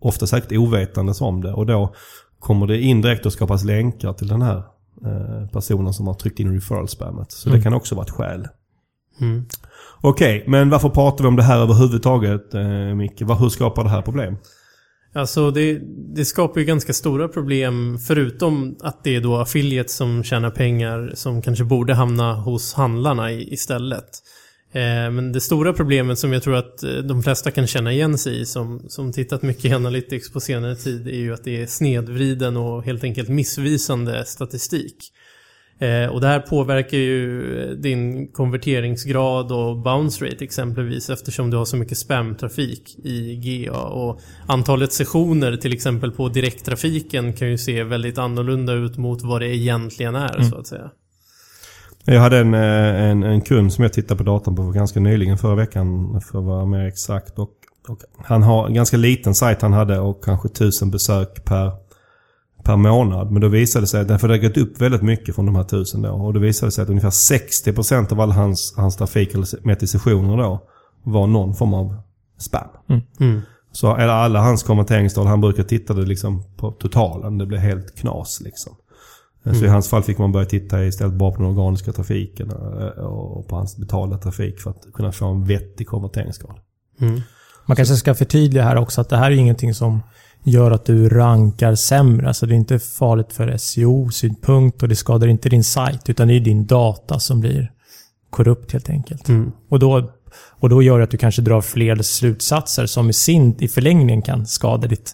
Ofta 0.00 0.26
säkert 0.26 0.52
ovetandes 0.52 1.20
om 1.20 1.42
det. 1.42 1.52
Och 1.52 1.66
då 1.66 1.94
kommer 2.38 2.66
det 2.66 2.80
indirekt 2.80 3.26
att 3.26 3.32
skapas 3.32 3.64
länkar 3.64 4.12
till 4.12 4.28
den 4.28 4.42
här 4.42 4.62
Eh, 5.02 5.46
personen 5.48 5.94
som 5.94 6.06
har 6.06 6.14
tryckt 6.14 6.40
in 6.40 6.54
referral-spammet. 6.54 7.32
Så 7.32 7.48
mm. 7.48 7.58
det 7.58 7.62
kan 7.62 7.74
också 7.74 7.94
vara 7.94 8.04
ett 8.04 8.10
skäl. 8.10 8.48
Mm. 9.20 9.46
Okej, 10.06 10.36
okay, 10.36 10.50
men 10.50 10.70
varför 10.70 10.88
pratar 10.88 11.24
vi 11.24 11.28
om 11.28 11.36
det 11.36 11.42
här 11.42 11.58
överhuvudtaget, 11.58 12.54
eh, 12.54 12.94
Micke? 12.94 13.20
Hur 13.20 13.48
skapar 13.48 13.84
det 13.84 13.90
här 13.90 14.02
problem? 14.02 14.36
Alltså 15.14 15.50
det, 15.50 15.80
det, 16.14 16.24
skapar 16.24 16.60
ju 16.60 16.66
ganska 16.66 16.92
stora 16.92 17.28
problem 17.28 17.98
förutom 17.98 18.76
att 18.80 19.04
det 19.04 19.16
är 19.16 19.20
då 19.20 19.36
affiliates 19.36 19.96
som 19.96 20.24
tjänar 20.24 20.50
pengar 20.50 21.12
som 21.14 21.42
kanske 21.42 21.64
borde 21.64 21.94
hamna 21.94 22.34
hos 22.34 22.74
handlarna 22.74 23.32
istället. 23.32 24.08
Eh, 24.72 25.10
men 25.10 25.32
det 25.32 25.40
stora 25.40 25.72
problemet 25.72 26.18
som 26.18 26.32
jag 26.32 26.42
tror 26.42 26.56
att 26.56 26.82
eh, 26.82 26.90
de 26.90 27.22
flesta 27.22 27.50
kan 27.50 27.66
känna 27.66 27.92
igen 27.92 28.18
sig 28.18 28.40
i 28.40 28.46
som, 28.46 28.84
som 28.88 29.12
tittat 29.12 29.42
mycket 29.42 29.64
i 29.64 29.74
Analytics 29.74 30.32
på 30.32 30.40
senare 30.40 30.76
tid 30.76 31.08
är 31.08 31.18
ju 31.18 31.34
att 31.34 31.44
det 31.44 31.62
är 31.62 31.66
snedvriden 31.66 32.56
och 32.56 32.84
helt 32.84 33.04
enkelt 33.04 33.28
missvisande 33.28 34.24
statistik. 34.24 34.96
Eh, 35.78 36.06
och 36.10 36.20
det 36.20 36.26
här 36.26 36.40
påverkar 36.40 36.98
ju 36.98 37.74
din 37.74 38.28
konverteringsgrad 38.28 39.52
och 39.52 39.76
bounce 39.76 40.24
rate 40.24 40.44
exempelvis 40.44 41.10
eftersom 41.10 41.50
du 41.50 41.56
har 41.56 41.64
så 41.64 41.76
mycket 41.76 41.98
spamtrafik 41.98 42.98
i 43.04 43.36
GA. 43.36 43.82
Och 43.82 44.20
antalet 44.46 44.92
sessioner 44.92 45.56
till 45.56 45.72
exempel 45.72 46.10
på 46.10 46.28
direkttrafiken 46.28 47.32
kan 47.32 47.48
ju 47.48 47.58
se 47.58 47.84
väldigt 47.84 48.18
annorlunda 48.18 48.72
ut 48.72 48.96
mot 48.96 49.22
vad 49.22 49.40
det 49.40 49.56
egentligen 49.56 50.14
är 50.14 50.36
mm. 50.36 50.50
så 50.50 50.56
att 50.56 50.66
säga. 50.66 50.90
Jag 52.04 52.20
hade 52.20 52.38
en, 52.38 52.54
eh, 52.54 53.10
en, 53.10 53.22
en, 53.22 53.40
kund 53.40 53.72
som 53.72 53.82
jag 53.82 53.92
tittade 53.92 54.18
på 54.18 54.24
datorn 54.24 54.56
på 54.56 54.70
ganska 54.70 55.00
nyligen, 55.00 55.38
förra 55.38 55.54
veckan 55.54 56.20
för 56.20 56.38
att 56.38 56.44
vara 56.44 56.66
mer 56.66 56.86
exakt. 56.86 57.38
Och, 57.38 57.50
och 57.88 57.98
han 58.16 58.42
har 58.42 58.66
en 58.66 58.74
ganska 58.74 58.96
liten 58.96 59.34
sajt 59.34 59.62
han 59.62 59.72
hade 59.72 59.98
och 59.98 60.24
kanske 60.24 60.48
tusen 60.48 60.90
besök 60.90 61.44
per, 61.44 61.72
per 62.64 62.76
månad. 62.76 63.30
Men 63.30 63.42
då 63.42 63.48
visade 63.48 63.82
det 63.82 63.86
sig, 63.86 64.00
att 64.00 64.08
därför 64.08 64.28
det 64.28 64.34
har 64.34 64.38
gått 64.38 64.56
upp 64.56 64.80
väldigt 64.80 65.02
mycket 65.02 65.34
från 65.34 65.46
de 65.46 65.56
här 65.56 65.64
tusen 65.64 66.02
då. 66.02 66.10
Och 66.10 66.34
då 66.34 66.40
visade 66.40 66.66
det 66.66 66.72
sig 66.72 66.82
att 66.82 66.88
ungefär 66.88 67.10
60% 67.10 68.12
av 68.12 68.20
all 68.20 68.30
hans, 68.30 68.74
hans 68.76 68.96
trafik, 68.96 69.34
eller 69.34 69.66
mätt 69.66 69.82
i 69.82 69.86
sessioner 69.86 70.36
då, 70.36 70.62
var 71.02 71.26
någon 71.26 71.54
form 71.54 71.74
av 71.74 71.96
spam. 72.38 72.68
Mm. 72.88 73.02
Mm. 73.20 73.40
Så 73.72 73.96
eller 73.96 74.12
alla 74.12 74.40
hans 74.40 74.62
konverteringstal, 74.62 75.26
han 75.26 75.40
brukar 75.40 75.62
titta 75.62 75.94
liksom 75.94 76.42
på 76.56 76.70
totalen. 76.70 77.38
Det 77.38 77.46
blir 77.46 77.58
helt 77.58 77.98
knas 77.98 78.40
liksom. 78.40 78.76
Mm. 79.44 79.58
Så 79.58 79.64
i 79.64 79.68
hans 79.68 79.88
fall 79.88 80.02
fick 80.02 80.18
man 80.18 80.32
börja 80.32 80.46
titta 80.46 80.84
istället 80.84 81.14
bara 81.14 81.32
på 81.32 81.42
den 81.42 81.50
organiska 81.50 81.92
trafiken 81.92 82.50
eh, 82.50 83.04
och 83.04 83.48
på 83.48 83.56
hans 83.56 83.76
betalda 83.76 84.18
trafik 84.18 84.60
för 84.60 84.70
att 84.70 84.86
kunna 84.94 85.12
få 85.12 85.26
en 85.26 85.44
vettig 85.44 85.86
konverteringsgrad. 85.86 86.56
Mm. 87.00 87.20
Man 87.66 87.76
kanske 87.76 87.96
ska 87.96 88.14
förtydliga 88.14 88.64
här 88.64 88.76
också 88.76 89.00
att 89.00 89.08
det 89.08 89.16
här 89.16 89.30
är 89.30 89.36
ingenting 89.36 89.74
som 89.74 90.00
gör 90.44 90.70
att 90.70 90.84
du 90.84 91.08
rankar 91.08 91.74
sämre. 91.74 92.28
Alltså 92.28 92.46
det 92.46 92.54
är 92.54 92.56
inte 92.56 92.78
farligt 92.78 93.32
för 93.32 93.56
SEO-synpunkt 93.56 94.82
och 94.82 94.88
det 94.88 94.96
skadar 94.96 95.26
inte 95.26 95.48
din 95.48 95.64
sajt 95.64 96.10
utan 96.10 96.28
det 96.28 96.34
är 96.34 96.40
din 96.40 96.66
data 96.66 97.18
som 97.18 97.40
blir 97.40 97.72
korrupt 98.30 98.72
helt 98.72 98.90
enkelt. 98.90 99.28
Mm. 99.28 99.52
Och, 99.68 99.78
då, 99.78 100.10
och 100.50 100.68
då 100.68 100.82
gör 100.82 100.98
det 100.98 101.04
att 101.04 101.10
du 101.10 101.16
kanske 101.16 101.42
drar 101.42 101.60
fler 101.60 101.96
slutsatser 101.96 102.86
som 102.86 103.10
i 103.10 103.12
sin 103.12 103.56
i 103.58 103.68
förlängningen 103.68 104.22
kan 104.22 104.46
skada 104.46 104.88
ditt 104.88 105.12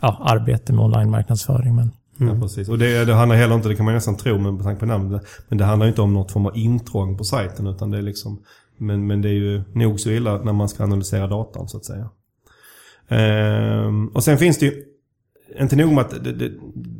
ja, 0.00 0.22
arbete 0.24 0.72
med 0.72 0.84
online-marknadsföring. 0.84 1.74
Men 1.74 1.90
Mm. 2.20 2.34
Ja, 2.34 2.40
precis. 2.42 2.68
Och 2.68 2.78
det, 2.78 3.04
det 3.04 3.14
handlar 3.14 3.36
heller 3.36 3.54
inte, 3.54 3.68
det 3.68 3.76
kan 3.76 3.84
man 3.84 3.94
nästan 3.94 4.16
tro 4.16 4.38
med 4.38 4.64
tanke 4.64 4.80
på 4.80 4.86
namnet, 4.86 5.22
men 5.48 5.58
det 5.58 5.64
handlar 5.64 5.88
inte 5.88 6.02
om 6.02 6.14
något 6.14 6.32
form 6.32 6.46
av 6.46 6.56
intrång 6.56 7.18
på 7.18 7.24
sajten 7.24 7.66
utan 7.66 7.90
det 7.90 7.98
är 7.98 8.02
liksom, 8.02 8.42
men, 8.78 9.06
men 9.06 9.22
det 9.22 9.28
är 9.28 9.32
ju 9.32 9.62
nog 9.72 10.00
så 10.00 10.10
illa 10.10 10.38
när 10.38 10.52
man 10.52 10.68
ska 10.68 10.84
analysera 10.84 11.26
datan 11.26 11.68
så 11.68 11.76
att 11.76 11.84
säga. 11.84 12.10
Ehm, 13.08 14.08
och 14.08 14.24
sen 14.24 14.38
finns 14.38 14.58
det 14.58 14.66
ju 14.66 14.84
inte 15.60 15.76
nog 15.76 15.92
med 15.92 16.04
att 16.04 16.24
det, 16.24 16.32
det, 16.32 16.52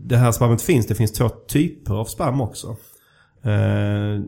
det 0.05 0.17
här 0.17 0.33
spammet 0.33 0.63
finns. 0.63 0.87
Det 0.87 0.95
finns 0.95 1.13
två 1.13 1.29
typer 1.29 1.95
av 1.95 2.05
spam 2.05 2.41
också. 2.41 2.69
Eh, 3.43 4.21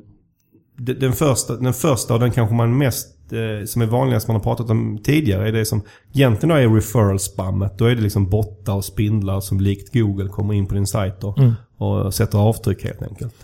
det- 0.77 0.95
den, 0.95 1.13
första, 1.13 1.57
den 1.57 1.73
första 1.75 2.15
och 2.15 2.21
den 2.21 2.31
kanske 2.31 2.55
man 2.55 2.79
mest 2.79 3.33
eh, 3.33 3.67
som 3.67 3.83
är 3.83 3.87
vanligast 3.87 4.29
man 4.29 4.37
har 4.37 4.43
pratat 4.43 4.71
om 4.71 4.99
tidigare 5.05 5.49
är 5.49 5.53
det 5.53 5.65
som 5.65 5.83
egentligen 6.15 6.49
då 6.49 6.55
är 6.61 6.69
referral 6.75 7.19
spammet. 7.19 7.79
Då 7.79 7.85
är 7.85 7.95
det 7.95 8.03
liksom 8.03 8.31
bottar 8.31 8.73
och 8.75 8.85
spindlar 8.85 9.41
som 9.41 9.61
likt 9.61 9.93
Google 9.95 10.29
kommer 10.29 10.55
in 10.55 10.67
på 10.67 10.75
din 10.75 10.87
sajt 10.87 11.25
och, 11.25 11.39
och 11.77 12.15
sätter 12.15 12.39
avtryck 12.39 12.85
helt 12.85 13.03
enkelt. 13.03 13.35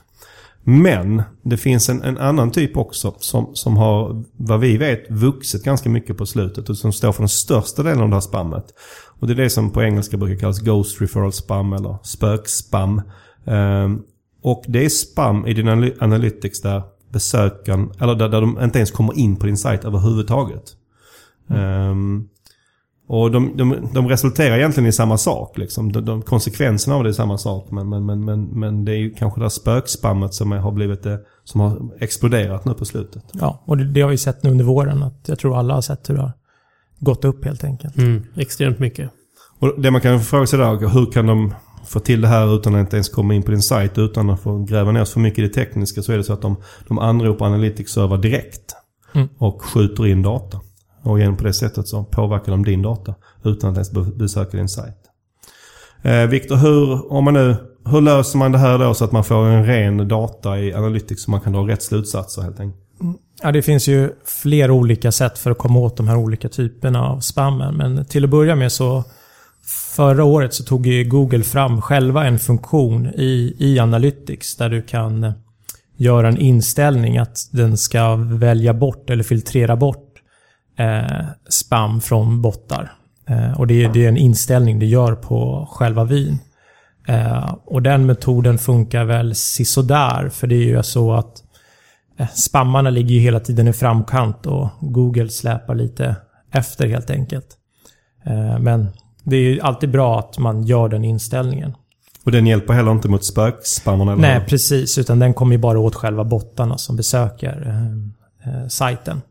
Men 0.62 1.22
det 1.42 1.56
finns 1.56 1.88
en, 1.88 2.02
en 2.02 2.18
annan 2.18 2.50
typ 2.50 2.76
också 2.76 3.14
som, 3.18 3.50
som 3.54 3.76
har, 3.76 4.24
vad 4.36 4.60
vi 4.60 4.76
vet, 4.76 5.10
vuxit 5.10 5.64
ganska 5.64 5.88
mycket 5.88 6.16
på 6.16 6.26
slutet 6.26 6.68
och 6.68 6.76
som 6.76 6.92
står 6.92 7.12
för 7.12 7.22
den 7.22 7.28
största 7.28 7.82
delen 7.82 8.02
av 8.02 8.08
det 8.08 8.14
här 8.14 8.20
spammet. 8.20 8.64
Och 9.20 9.26
det 9.26 9.32
är 9.32 9.36
det 9.36 9.50
som 9.50 9.70
på 9.70 9.82
engelska 9.82 10.16
brukar 10.16 10.40
kallas 10.40 10.60
Ghost 10.60 11.00
Referral 11.00 11.32
Spam 11.32 11.72
eller 11.72 11.96
spökspam. 12.02 13.02
Ehm, 13.44 14.02
och 14.42 14.64
det 14.68 14.84
är 14.84 14.88
spam 14.88 15.46
i 15.46 15.54
din 15.54 15.68
analy- 15.68 15.96
analytics 16.00 16.60
där 16.60 16.82
besökaren, 17.12 17.92
eller 18.00 18.14
där, 18.14 18.28
där 18.28 18.40
de 18.40 18.60
inte 18.62 18.78
ens 18.78 18.90
kommer 18.90 19.18
in 19.18 19.36
på 19.36 19.46
din 19.46 19.56
sajt 19.56 19.84
överhuvudtaget. 19.84 20.64
Ehm, 21.50 22.28
och 23.12 23.30
de, 23.30 23.56
de, 23.56 23.88
de 23.94 24.08
resulterar 24.08 24.56
egentligen 24.56 24.88
i 24.88 24.92
samma 24.92 25.18
sak. 25.18 25.58
Liksom. 25.58 25.92
De, 25.92 26.04
de, 26.04 26.22
konsekvenserna 26.22 26.96
av 26.96 27.04
det 27.04 27.10
är 27.10 27.12
samma 27.12 27.38
sak. 27.38 27.70
Men, 27.70 27.88
men, 27.88 28.06
men, 28.06 28.24
men, 28.24 28.44
men 28.44 28.84
det 28.84 28.92
är 28.92 28.96
ju 28.96 29.10
kanske 29.10 29.40
det 29.40 29.44
här 29.44 29.48
spökspammet 29.48 30.34
som 30.34 30.52
har 30.52 30.72
blivit 30.72 31.02
det, 31.02 31.18
som 31.44 31.60
har 31.60 31.78
exploderat 32.00 32.64
nu 32.64 32.74
på 32.74 32.84
slutet. 32.84 33.22
Ja, 33.32 33.62
och 33.66 33.76
det, 33.76 33.84
det 33.84 34.00
har 34.00 34.08
vi 34.10 34.18
sett 34.18 34.42
nu 34.42 34.50
under 34.50 34.64
våren. 34.64 35.02
Att 35.02 35.24
jag 35.26 35.38
tror 35.38 35.58
alla 35.58 35.74
har 35.74 35.80
sett 35.80 36.10
hur 36.10 36.14
det 36.14 36.20
har 36.20 36.32
gått 36.98 37.24
upp 37.24 37.44
helt 37.44 37.64
enkelt. 37.64 37.96
Mm, 37.96 38.24
extremt 38.36 38.78
mycket. 38.78 39.10
Och 39.58 39.80
det 39.80 39.90
man 39.90 40.00
kan 40.00 40.20
fråga 40.20 40.46
sig 40.46 40.58
där, 40.58 40.88
hur 40.88 41.12
kan 41.12 41.26
de 41.26 41.54
få 41.86 42.00
till 42.00 42.20
det 42.20 42.28
här 42.28 42.56
utan 42.56 42.74
att 42.74 42.80
inte 42.80 42.96
ens 42.96 43.08
komma 43.08 43.34
in 43.34 43.42
på 43.42 43.50
din 43.50 43.62
sajt 43.62 43.98
utan 43.98 44.30
att 44.30 44.40
få 44.40 44.64
gräva 44.64 44.92
ner 44.92 45.04
sig 45.04 45.12
för 45.12 45.20
mycket 45.20 45.38
i 45.38 45.42
det 45.42 45.54
tekniska 45.54 46.02
så 46.02 46.12
är 46.12 46.16
det 46.16 46.24
så 46.24 46.32
att 46.32 46.42
de, 46.42 46.56
de 46.88 46.98
anropar 46.98 47.46
Analytics-server 47.46 48.18
direkt. 48.18 48.74
Mm. 49.14 49.28
Och 49.38 49.62
skjuter 49.62 50.06
in 50.06 50.22
data. 50.22 50.60
Och 51.02 51.20
genom 51.20 51.36
på 51.36 51.44
det 51.44 51.52
sättet 51.52 51.88
så 51.88 52.04
påverkar 52.04 52.52
de 52.52 52.64
din 52.64 52.82
data 52.82 53.14
utan 53.44 53.70
att 53.70 53.76
ens 53.76 54.14
besöka 54.14 54.56
din 54.56 54.68
sajt. 54.68 54.96
Eh, 56.02 56.26
Viktor, 56.26 56.56
hur, 56.56 57.12
om 57.12 57.24
man 57.24 57.34
nu, 57.34 57.56
hur 57.84 58.00
löser 58.00 58.38
man 58.38 58.52
det 58.52 58.58
här 58.58 58.78
då 58.78 58.94
så 58.94 59.04
att 59.04 59.12
man 59.12 59.24
får 59.24 59.46
en 59.46 59.66
ren 59.66 60.08
data 60.08 60.58
i 60.58 60.74
Analytics 60.74 61.22
så 61.22 61.30
man 61.30 61.40
kan 61.40 61.52
dra 61.52 61.68
rätt 61.68 61.82
slutsatser 61.82 62.42
helt 62.42 62.60
enkelt? 62.60 62.82
Mm. 63.00 63.14
Ja, 63.42 63.52
det 63.52 63.62
finns 63.62 63.88
ju 63.88 64.10
flera 64.24 64.72
olika 64.72 65.12
sätt 65.12 65.38
för 65.38 65.50
att 65.50 65.58
komma 65.58 65.78
åt 65.78 65.96
de 65.96 66.08
här 66.08 66.16
olika 66.16 66.48
typerna 66.48 67.08
av 67.08 67.20
spammen. 67.20 67.76
Men 67.76 68.04
till 68.04 68.24
att 68.24 68.30
börja 68.30 68.56
med 68.56 68.72
så 68.72 69.04
Förra 69.96 70.24
året 70.24 70.54
så 70.54 70.64
tog 70.64 70.86
ju 70.86 71.04
Google 71.04 71.44
fram 71.44 71.82
själva 71.82 72.26
en 72.26 72.38
funktion 72.38 73.06
i, 73.06 73.56
i 73.58 73.78
Analytics 73.78 74.56
där 74.56 74.68
du 74.68 74.82
kan 74.82 75.32
göra 75.96 76.28
en 76.28 76.38
inställning 76.38 77.18
att 77.18 77.38
den 77.50 77.78
ska 77.78 78.14
välja 78.16 78.74
bort 78.74 79.10
eller 79.10 79.22
filtrera 79.22 79.76
bort 79.76 80.09
eh, 80.80 81.26
spam 81.48 82.00
från 82.00 82.42
bottar. 82.42 82.92
Eh, 83.28 83.60
och 83.60 83.66
det 83.66 83.84
är, 83.84 83.92
det 83.92 84.04
är 84.04 84.08
en 84.08 84.16
inställning 84.16 84.78
du 84.78 84.86
gör 84.86 85.14
på 85.14 85.68
själva 85.70 86.04
vin. 86.04 86.38
Eh, 87.08 87.54
och 87.64 87.82
den 87.82 88.06
metoden 88.06 88.58
funkar 88.58 89.04
väl 89.04 89.34
sisådär 89.34 90.28
för 90.28 90.46
det 90.46 90.54
är 90.54 90.64
ju 90.76 90.82
så 90.82 91.12
att 91.12 91.42
eh, 92.18 92.28
spammarna 92.28 92.90
ligger 92.90 93.14
ju 93.14 93.20
hela 93.20 93.40
tiden 93.40 93.68
i 93.68 93.72
framkant 93.72 94.46
och 94.46 94.68
Google 94.80 95.28
släpar 95.28 95.74
lite 95.74 96.16
efter 96.52 96.88
helt 96.88 97.10
enkelt. 97.10 97.46
Eh, 98.26 98.58
Men 98.58 98.88
det 99.24 99.36
är 99.36 99.40
ju 99.40 99.60
alltid 99.60 99.90
bra 99.90 100.18
att 100.18 100.38
man 100.38 100.62
gör 100.62 100.88
den 100.88 101.04
inställningen. 101.04 101.74
Och 102.24 102.32
den 102.32 102.46
hjälper 102.46 102.74
heller 102.74 102.92
inte 102.92 103.08
mot 103.08 103.24
spökspammarna? 103.24 104.14
Nej, 104.14 104.44
precis. 104.48 104.98
Utan 104.98 105.18
den 105.18 105.34
kommer 105.34 105.52
ju 105.52 105.58
bara 105.58 105.78
åt 105.78 105.94
själva 105.94 106.24
bottarna 106.24 106.78
som 106.78 106.96
besöker 106.96 107.68
eh, 108.44 108.68
sajten. 108.68 109.22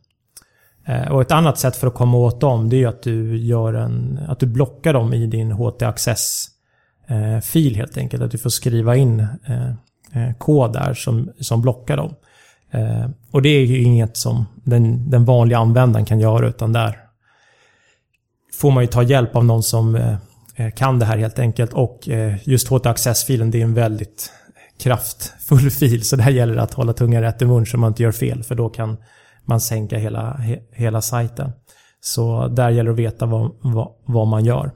Eh, 0.89 1.12
och 1.12 1.22
ett 1.22 1.31
annat 1.31 1.58
sätt 1.58 1.75
för 1.75 1.88
att 1.88 1.93
komma 1.93 2.17
åt 2.17 2.41
dem 2.41 2.69
det 2.69 2.75
är 2.75 2.79
ju 2.79 2.86
att 2.86 3.03
du, 3.03 3.38
gör 3.38 3.74
en, 3.74 4.19
att 4.27 4.39
du 4.39 4.46
blockar 4.46 4.93
dem 4.93 5.13
i 5.13 5.27
din 5.27 5.51
HT-access-fil 5.51 7.74
eh, 7.74 7.77
helt 7.77 7.98
enkelt. 7.98 8.24
Att 8.24 8.31
du 8.31 8.38
får 8.38 8.50
skriva 8.50 8.96
in 8.96 9.19
eh, 9.19 9.27
kod 10.38 10.74
där 10.74 10.93
som, 10.93 11.29
som 11.39 11.62
blockar 11.62 11.98
dem. 11.98 12.15
Och 13.31 13.41
det 13.41 13.50
är 13.50 13.65
ju 13.65 13.81
inget 13.81 14.17
som 14.17 14.46
den, 14.63 15.10
den 15.10 15.25
vanliga 15.25 15.58
användaren 15.58 16.05
kan 16.05 16.19
göra 16.19 16.48
utan 16.48 16.74
där 16.74 16.98
får 18.60 18.72
man 18.72 18.84
ju 18.84 18.88
ta 18.88 19.03
hjälp 19.03 19.36
av 19.36 19.46
någon 19.46 19.63
som 19.63 20.17
kan 20.75 21.00
det 21.00 21.05
här 21.05 21.17
helt 21.17 21.39
enkelt. 21.39 21.74
Och 21.74 22.10
just 22.43 22.67
HT-access-filen 22.67 23.51
det 23.51 23.60
är 23.60 23.63
en 23.63 23.74
väldigt 23.74 24.31
kraftfull 24.79 25.72
fil. 25.72 26.03
Så 26.03 26.15
där 26.15 26.29
gäller 26.29 26.55
det 26.55 26.62
att 26.62 26.74
hålla 26.74 26.93
tungan 26.93 27.22
rätt 27.22 27.41
i 27.41 27.46
mun 27.46 27.65
så 27.65 27.77
man 27.77 27.88
inte 27.88 28.03
gör 28.03 28.12
fel. 28.12 28.43
För 28.43 28.55
då 28.55 28.69
kan 28.69 28.98
man 29.50 29.62
sänka 29.62 29.98
hela, 29.98 30.34
he, 30.34 30.60
hela 30.72 31.01
sajten. 31.01 31.51
Så 32.01 32.48
där 32.48 32.70
gäller 32.70 32.89
det 32.89 32.94
att 32.94 33.13
veta 33.13 33.25
vad, 33.25 33.51
vad, 33.62 33.91
vad 34.06 34.27
man 34.27 34.46
gör. 34.46 34.72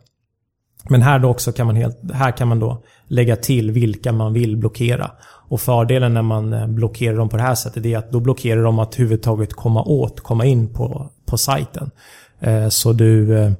Men 0.90 1.02
här 1.02 1.20
då 1.20 1.30
också 1.30 1.52
kan 1.52 1.68
man, 1.68 1.76
helt, 1.76 2.12
här 2.14 2.32
kan 2.32 2.48
man 2.48 2.60
då 2.60 2.84
lägga 3.08 3.36
till 3.36 3.72
vilka 3.72 4.12
man 4.12 4.34
vill 4.34 4.58
blockera. 4.58 5.12
Och 5.50 5.62
fördelen 5.62 6.14
när 6.14 6.22
man 6.22 6.54
eh, 6.54 6.68
blockerar 6.68 7.18
dem 7.18 7.30
på 7.30 7.38
det 7.38 7.44
här 7.44 7.56
sättet 7.56 7.86
är 7.86 7.98
att 7.98 8.12
då 8.12 8.20
blockerar 8.20 8.64
de 8.64 8.80
att 8.80 8.94
överhuvudtaget 8.94 9.54
komma 9.54 9.84
åt, 9.84 10.20
komma 10.20 10.46
in 10.46 10.74
på, 10.74 11.10
på 11.26 11.38
sajten. 11.38 11.92
Eh, 12.40 12.70
så 12.70 12.94
du, 12.94 13.40
eh, 13.40 13.52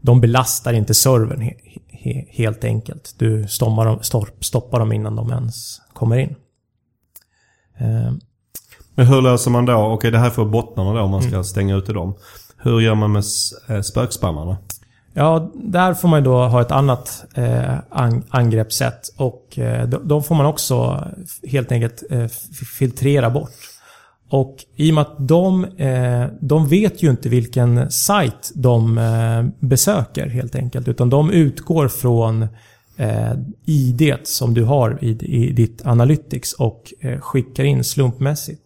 de 0.00 0.20
belastar 0.20 0.72
inte 0.72 0.94
servern 0.94 1.50
helt 2.28 2.64
enkelt. 2.64 3.14
Du 3.18 3.48
stoppar 3.48 3.84
dem, 3.84 4.00
stoppar 4.40 4.78
dem 4.78 4.92
innan 4.92 5.16
de 5.16 5.30
ens 5.30 5.80
kommer 5.92 6.16
in. 6.16 6.34
Men 8.96 9.06
hur 9.06 9.22
löser 9.22 9.50
man 9.50 9.66
då? 9.66 9.74
Okej, 9.76 10.10
det 10.10 10.18
här 10.18 10.30
får 10.30 10.44
bottnarna 10.44 10.92
då 10.92 11.00
om 11.00 11.10
man 11.10 11.22
ska 11.22 11.44
stänga 11.44 11.76
ute 11.76 11.92
dem. 11.92 12.14
Hur 12.58 12.80
gör 12.80 12.94
man 12.94 13.12
med 13.12 13.22
eh, 13.68 13.80
spökspammarna? 13.80 14.56
Ja, 15.14 15.50
där 15.54 15.94
får 15.94 16.08
man 16.08 16.18
ju 16.18 16.24
då 16.24 16.46
ha 16.46 16.60
ett 16.60 16.70
annat 16.70 17.24
eh, 17.34 17.74
an- 17.90 18.24
angreppssätt. 18.28 19.00
Och 19.16 19.58
eh, 19.58 19.88
de, 19.88 20.22
får 20.22 20.34
man 20.34 20.46
också 20.46 21.04
helt 21.48 21.72
enkelt 21.72 22.02
eh, 22.10 22.26
filtrera 22.78 23.30
bort. 23.30 23.50
Och 24.30 24.56
i 24.76 24.90
och 24.90 24.94
med 24.94 25.02
att 25.02 25.28
de, 25.28 25.66
de 26.40 26.68
vet 26.68 27.02
ju 27.02 27.10
inte 27.10 27.28
vilken 27.28 27.90
sajt 27.90 28.52
de 28.54 29.00
besöker 29.60 30.26
helt 30.28 30.54
enkelt. 30.54 30.88
Utan 30.88 31.10
de 31.10 31.30
utgår 31.30 31.88
från 31.88 32.46
ID 33.66 34.14
som 34.24 34.54
du 34.54 34.64
har 34.64 34.98
i, 35.00 35.08
i 35.10 35.52
ditt 35.52 35.86
Analytics 35.86 36.52
och 36.52 36.92
skickar 37.20 37.64
in 37.64 37.84
slumpmässigt. 37.84 38.62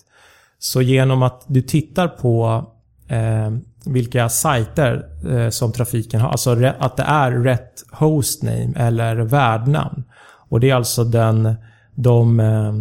Så 0.63 0.83
genom 0.83 1.23
att 1.23 1.45
du 1.47 1.63
tittar 1.63 2.09
på 2.09 2.65
eh, 3.09 3.51
vilka 3.85 4.29
sajter 4.29 5.05
eh, 5.31 5.49
som 5.49 5.73
trafiken 5.73 6.21
har, 6.21 6.29
alltså 6.29 6.51
att 6.79 6.97
det 6.97 7.03
är 7.03 7.31
rätt 7.31 7.85
hostname 7.93 8.73
eller 8.77 9.17
värdnamn. 9.17 10.05
Och 10.49 10.61
det 10.61 10.71
är 10.71 10.75
alltså 10.75 11.05
den, 11.05 11.55
de, 11.95 12.41
eh, 12.41 12.73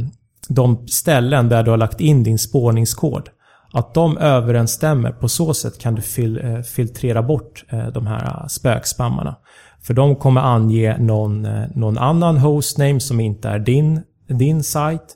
de 0.50 0.88
ställen 0.88 1.50
där 1.50 1.64
du 1.64 1.72
har 1.72 1.78
lagt 1.78 2.02
in 2.02 2.24
din 2.24 2.40
spårningskod. 2.40 3.30
Att 3.74 3.94
de 3.94 4.18
överensstämmer, 4.18 5.12
på 5.12 5.30
så 5.30 5.54
sätt 5.54 5.80
kan 5.80 5.96
du 5.96 6.02
fil, 6.02 6.40
eh, 6.44 6.62
filtrera 6.62 7.24
bort 7.24 7.66
eh, 7.70 7.88
de 7.88 8.08
här 8.08 8.26
eh, 8.26 8.48
spökspammarna. 8.48 9.36
För 9.82 9.94
de 9.94 10.16
kommer 10.16 10.42
ange 10.42 10.98
någon, 10.98 11.46
eh, 11.46 11.68
någon 11.76 11.98
annan 11.98 12.38
hostname 12.38 13.00
som 13.00 13.20
inte 13.20 13.50
är 13.50 13.60
din, 13.60 14.02
din 14.28 14.64
sajt. 14.64 15.16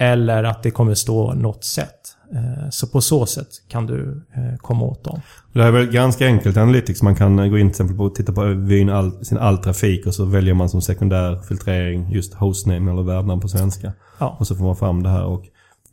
Eller 0.00 0.44
att 0.44 0.62
det 0.62 0.70
kommer 0.70 0.94
stå 0.94 1.34
något 1.34 1.64
sätt. 1.64 1.96
Eh, 2.34 2.70
Så 2.70 2.86
på 2.86 3.00
så 3.00 3.26
sätt 3.26 3.48
kan 3.68 3.86
du 3.86 4.22
eh, 4.36 4.56
komma 4.58 4.84
åt 4.84 5.04
dem. 5.04 5.20
Det 5.52 5.62
är 5.62 5.70
väl 5.70 5.86
ganska 5.86 6.26
enkelt 6.26 6.56
Analytics. 6.56 7.02
Man 7.02 7.14
kan 7.14 7.36
gå 7.36 7.58
in 7.58 7.66
till 7.66 7.70
exempel 7.70 7.96
på 7.96 8.04
och 8.04 8.14
titta 8.14 8.32
på 8.32 8.44
vyn 8.44 8.90
all, 8.90 9.24
sin 9.24 9.38
all 9.38 9.58
trafik 9.58 10.06
och 10.06 10.14
så 10.14 10.24
väljer 10.24 10.54
man 10.54 10.68
som 10.68 10.82
sekundär 10.82 11.40
filtrering 11.48 12.10
just 12.12 12.34
hostname 12.34 12.90
eller 12.90 13.02
värdnamn 13.02 13.40
på 13.40 13.48
svenska. 13.48 13.92
Ja. 14.18 14.36
Och 14.38 14.46
så 14.46 14.54
får 14.56 14.64
man 14.64 14.76
fram 14.76 15.02
det 15.02 15.08
här. 15.08 15.24
Och 15.24 15.44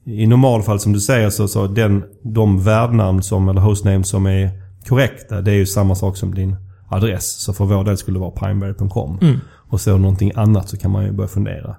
I 0.06 0.28
normalfall 0.28 0.80
som 0.80 0.94
du 0.94 1.00
säger 1.00 1.30
så, 1.30 1.48
så 1.48 1.68
den, 1.68 2.04
de 2.24 2.64
värdnamn 2.64 3.24
som, 3.24 3.50
eller 3.50 3.62
hostname 3.62 4.04
som 4.04 4.26
är 4.26 4.50
korrekta 4.88 5.42
det 5.42 5.52
är 5.52 5.56
ju 5.56 5.66
samma 5.66 5.96
sak 5.96 6.18
som 6.18 6.36
din 6.36 6.56
adress. 6.90 7.42
Så 7.42 7.54
för 7.54 7.66
vår 7.66 7.84
del 7.84 7.98
skulle 7.98 8.16
det 8.16 8.22
vara 8.22 8.32
pineberry.com. 8.32 9.20
Mm. 9.22 9.40
Och 9.70 9.82
så 9.82 9.98
någonting 9.98 10.32
annat 10.36 10.70
så 10.70 10.78
kan 10.78 10.92
man 10.92 11.06
ju 11.06 11.12
börja 11.12 11.28
fundera. 11.28 11.76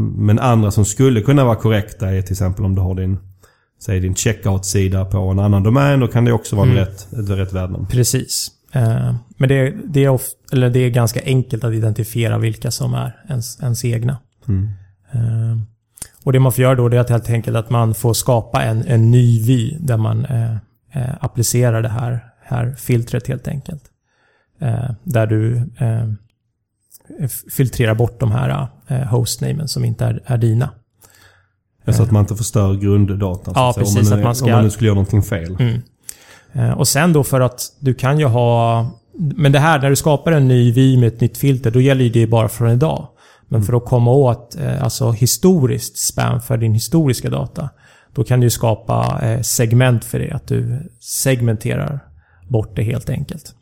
Men 0.00 0.38
andra 0.38 0.70
som 0.70 0.84
skulle 0.84 1.20
kunna 1.20 1.44
vara 1.44 1.56
korrekta 1.56 2.10
är 2.10 2.22
till 2.22 2.32
exempel 2.32 2.64
om 2.64 2.74
du 2.74 2.80
har 2.80 2.94
din 2.94 3.18
Säg 3.82 4.00
din 4.00 4.14
checkout-sida 4.14 5.04
på 5.04 5.18
en 5.18 5.38
annan 5.38 5.62
domän. 5.62 6.00
Då 6.00 6.08
kan 6.08 6.24
det 6.24 6.32
också 6.32 6.56
vara 6.56 6.66
Mm. 6.66 6.76
rätt, 6.78 7.12
ett 7.12 7.30
rätt 7.30 7.52
värdnamn. 7.52 7.86
Precis. 7.86 8.48
Eh, 8.72 9.14
Men 9.36 9.48
det, 9.48 9.74
det, 9.84 10.04
är 10.04 10.08
of, 10.08 10.22
eller 10.52 10.70
det 10.70 10.78
är 10.78 10.90
ganska 10.90 11.20
enkelt 11.24 11.64
att 11.64 11.72
identifiera 11.72 12.38
vilka 12.38 12.70
som 12.70 12.94
är 12.94 13.16
ens, 13.28 13.60
ens 13.62 13.84
egna. 13.84 14.18
Mm. 14.48 14.68
Eh, 15.12 15.58
Och 16.24 16.32
det 16.32 16.40
man 16.40 16.52
får 16.52 16.62
göra 16.62 16.74
då 16.74 16.86
är 16.86 16.98
att 16.98 17.10
helt 17.10 17.30
enkelt 17.30 17.56
att 17.56 17.70
man 17.70 17.94
får 17.94 18.14
skapa 18.14 18.62
en, 18.62 18.84
en 18.86 19.10
ny 19.10 19.42
vy 19.42 19.76
där 19.80 19.96
man 19.96 20.24
eh, 20.24 20.56
applicerar 21.20 21.82
det 21.82 21.88
här, 21.88 22.24
här 22.42 22.74
filtret 22.78 23.26
helt 23.26 23.48
enkelt. 23.48 23.82
Där 25.04 25.26
du 25.26 25.56
filtrera 27.56 27.94
bort 27.94 28.20
de 28.20 28.30
här 28.32 28.66
eh, 28.88 28.98
hostnamen 28.98 29.68
som 29.68 29.84
inte 29.84 30.04
är, 30.04 30.22
är 30.26 30.38
dina. 30.38 30.70
Så 31.88 32.02
att 32.02 32.10
man 32.10 32.20
inte 32.22 32.36
förstör 32.36 32.74
grunddatan. 32.74 33.54
Ja, 33.56 33.74
precis, 33.76 33.98
Om 33.98 34.08
man, 34.10 34.18
att 34.18 34.24
man 34.24 34.34
ska- 34.34 34.44
om 34.44 34.50
man 34.52 34.64
nu 34.64 34.70
skulle 34.70 34.86
göra 34.88 34.94
någonting 34.94 35.22
fel. 35.22 35.56
Mm. 35.60 35.82
Eh, 36.52 36.70
Och 36.78 36.88
sen 36.88 37.12
då 37.12 37.24
för 37.24 37.40
att 37.40 37.60
du 37.78 37.94
kan 37.94 38.18
ju 38.18 38.26
ha... 38.26 38.86
Men 39.12 39.52
det 39.52 39.58
här, 39.58 39.78
när 39.82 39.90
du 39.90 39.96
skapar 39.96 40.32
en 40.32 40.48
ny 40.48 40.72
vy 40.72 40.96
med 40.96 41.06
ett 41.08 41.20
nytt 41.20 41.38
filter, 41.38 41.70
då 41.70 41.80
gäller 41.80 42.04
ju 42.04 42.10
det 42.10 42.26
bara 42.26 42.48
från 42.48 42.70
idag. 42.70 43.08
Men 43.48 43.62
för 43.62 43.76
att 43.76 43.84
komma 43.84 44.10
åt 44.10 44.56
eh, 44.60 44.82
alltså 44.84 45.10
historiskt 45.10 45.98
spam 45.98 46.40
för 46.40 46.56
din 46.56 46.74
historiska 46.74 47.30
data, 47.30 47.68
då 48.14 48.24
kan 48.24 48.40
du 48.40 48.46
ju 48.46 48.50
skapa 48.50 49.20
segment 49.42 50.04
för 50.04 50.18
det. 50.18 50.30
Att 50.32 50.46
du 50.46 50.90
segmenterar 51.00 52.00
bort 52.48 52.76
det 52.76 52.82
helt 52.82 53.10
enkelt. 53.10 53.54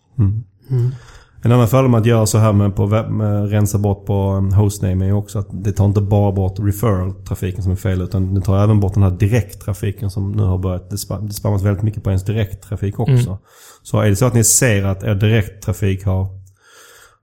En 1.43 1.53
annan 1.53 1.69
fördel 1.69 1.91
med 1.91 2.01
att 2.01 2.07
göra 2.07 2.27
så 2.27 2.39
här 2.39 2.53
med, 2.53 2.77
på 2.77 2.87
med 2.87 3.51
rensa 3.51 3.79
bort 3.79 4.07
på 4.07 4.33
um, 4.33 4.53
hostname 4.53 5.09
är 5.09 5.13
också 5.13 5.39
att 5.39 5.47
det 5.51 5.73
tar 5.73 5.85
inte 5.85 6.01
bara 6.01 6.33
bort 6.33 6.59
referral-trafiken 6.59 7.63
som 7.63 7.73
är 7.73 7.77
fel 7.77 8.03
utan 8.03 8.35
det 8.35 8.41
tar 8.41 8.65
även 8.65 8.81
bort 8.81 8.95
den 8.95 9.03
här 9.03 9.11
direkttrafiken 9.11 10.11
som 10.11 10.33
nu 10.33 10.43
har 10.43 10.59
börjat. 10.59 10.91
Det, 10.91 10.99
spam, 10.99 11.27
det 11.27 11.35
spammas 11.35 11.63
väldigt 11.63 11.83
mycket 11.83 12.05
på 12.05 12.11
ens 12.11 12.25
direkttrafik 12.25 13.01
också. 13.01 13.13
Mm. 13.13 13.39
Så 13.83 14.01
är 14.01 14.09
det 14.09 14.17
så 14.17 14.27
att 14.27 14.35
ni 14.35 14.45
ser 14.45 14.85
att 14.85 15.03
er 15.03 15.15
direkttrafik 15.15 16.05
har, 16.05 16.27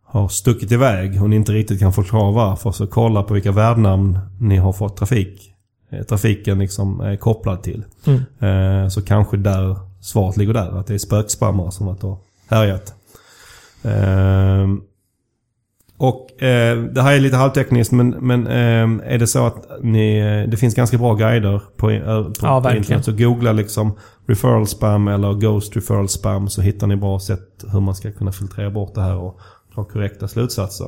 har 0.03 0.27
stuckit 0.27 0.71
iväg 0.71 1.21
och 1.21 1.29
ni 1.29 1.35
inte 1.35 1.51
riktigt 1.51 1.79
kan 1.79 1.93
förklara 1.93 2.31
varför 2.31 2.71
så 2.71 2.87
kolla 2.87 3.23
på 3.23 3.33
vilka 3.33 3.51
värdnamn 3.51 4.19
ni 4.39 4.57
har 4.57 4.73
fått 4.73 4.97
trafik, 4.97 5.53
eh, 5.91 6.03
trafiken 6.03 6.59
liksom 6.59 6.99
är 6.99 7.15
kopplad 7.15 7.63
till. 7.63 7.83
Mm. 8.05 8.83
Eh, 8.83 8.89
så 8.89 9.01
kanske 9.01 9.37
där 9.37 9.75
svaret 10.01 10.37
ligger 10.37 10.53
där. 10.53 10.79
Att 10.79 10.87
det 10.87 10.93
är 10.93 10.97
spökspammare 10.97 11.71
som 11.71 11.87
och 11.87 12.25
härjat. 12.47 12.93
Ehm, 13.85 14.81
och 15.97 16.43
eh, 16.43 16.77
det 16.77 17.01
här 17.01 17.13
är 17.13 17.19
lite 17.19 17.35
halvtekniskt 17.35 17.93
men, 17.93 18.09
men 18.09 18.47
ehm, 18.47 19.01
är 19.05 19.17
det 19.17 19.27
så 19.27 19.45
att 19.45 19.65
ni, 19.81 20.17
eh, 20.17 20.49
det 20.49 20.57
finns 20.57 20.75
ganska 20.75 20.97
bra 20.97 21.13
guider 21.13 21.61
på, 21.77 21.91
eh, 21.91 22.23
på, 22.23 22.33
Ja, 22.41 22.61
på 22.61 22.75
internet. 22.75 23.05
Så 23.05 23.11
googla 23.11 23.51
liksom 23.51 23.97
referral 24.27 24.67
spam 24.67 25.07
eller 25.07 25.33
ghost 25.33 25.75
referral 25.75 26.09
spam 26.09 26.49
så 26.49 26.61
hittar 26.61 26.87
ni 26.87 26.95
bra 26.95 27.19
sätt 27.19 27.65
hur 27.71 27.79
man 27.79 27.95
ska 27.95 28.11
kunna 28.11 28.31
filtrera 28.31 28.69
bort 28.69 28.95
det 28.95 29.01
här 29.01 29.15
och 29.15 29.39
dra 29.75 29.83
korrekta 29.83 30.27
slutsatser. 30.27 30.87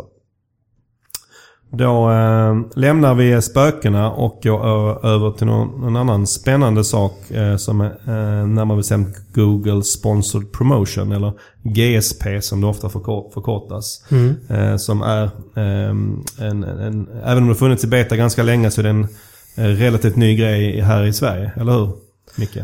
Då 1.69 2.11
eh, 2.11 2.55
lämnar 2.75 3.15
vi 3.15 3.41
spökena 3.41 4.11
och 4.11 4.39
går 4.43 4.65
över 5.05 5.31
till 5.31 5.47
någon, 5.47 5.81
någon 5.81 5.95
annan 5.95 6.27
spännande 6.27 6.83
sak 6.83 7.31
eh, 7.31 7.57
som 7.57 7.81
är 7.81 7.85
eh, 7.85 8.47
närmare 8.47 8.77
bestämt 8.77 9.15
Google 9.33 9.83
Sponsored 9.83 10.51
Promotion 10.51 11.11
eller 11.11 11.33
GSP 11.63 12.41
som 12.41 12.61
det 12.61 12.67
ofta 12.67 12.89
förkort, 12.89 13.33
förkortas. 13.33 14.05
Eh, 14.49 14.77
som 14.77 15.01
är 15.01 15.29
ehm, 15.55 16.23
en, 16.39 16.63
en, 16.63 17.07
även 17.23 17.43
om 17.43 17.49
det 17.49 17.55
funnits 17.55 17.83
i 17.83 17.87
beta 17.87 18.15
ganska 18.15 18.43
länge 18.43 18.71
så 18.71 18.81
är 18.81 18.83
det 18.83 18.89
en 18.89 19.07
eh, 19.55 19.63
relativt 19.63 20.15
ny 20.15 20.35
grej 20.35 20.81
här 20.81 21.05
i 21.05 21.13
Sverige, 21.13 21.51
eller 21.55 21.71
hur? 21.73 21.91
Micke? 22.35 22.57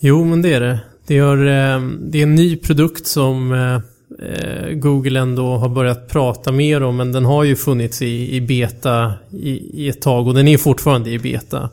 Jo, 0.00 0.24
men 0.24 0.42
det 0.42 0.54
är 0.54 0.60
det. 0.60 0.80
Det 1.06 1.18
är, 1.18 1.36
eh, 1.36 1.82
det 2.00 2.18
är 2.18 2.22
en 2.22 2.34
ny 2.34 2.56
produkt 2.56 3.06
som 3.06 3.52
eh, 3.52 3.74
eh, 3.74 3.80
Eh, 4.22 4.70
Google 4.70 5.20
ändå 5.20 5.56
har 5.56 5.68
börjat 5.68 6.08
prata 6.08 6.52
mer 6.52 6.82
om, 6.82 6.96
men 6.96 7.12
den 7.12 7.24
har 7.24 7.44
ju 7.44 7.56
funnits 7.56 8.02
i, 8.02 8.36
i 8.36 8.40
beta 8.40 9.12
i, 9.30 9.84
i 9.84 9.88
ett 9.88 10.00
tag 10.00 10.28
och 10.28 10.34
den 10.34 10.48
är 10.48 10.58
fortfarande 10.58 11.10
i 11.10 11.18
beta. 11.18 11.70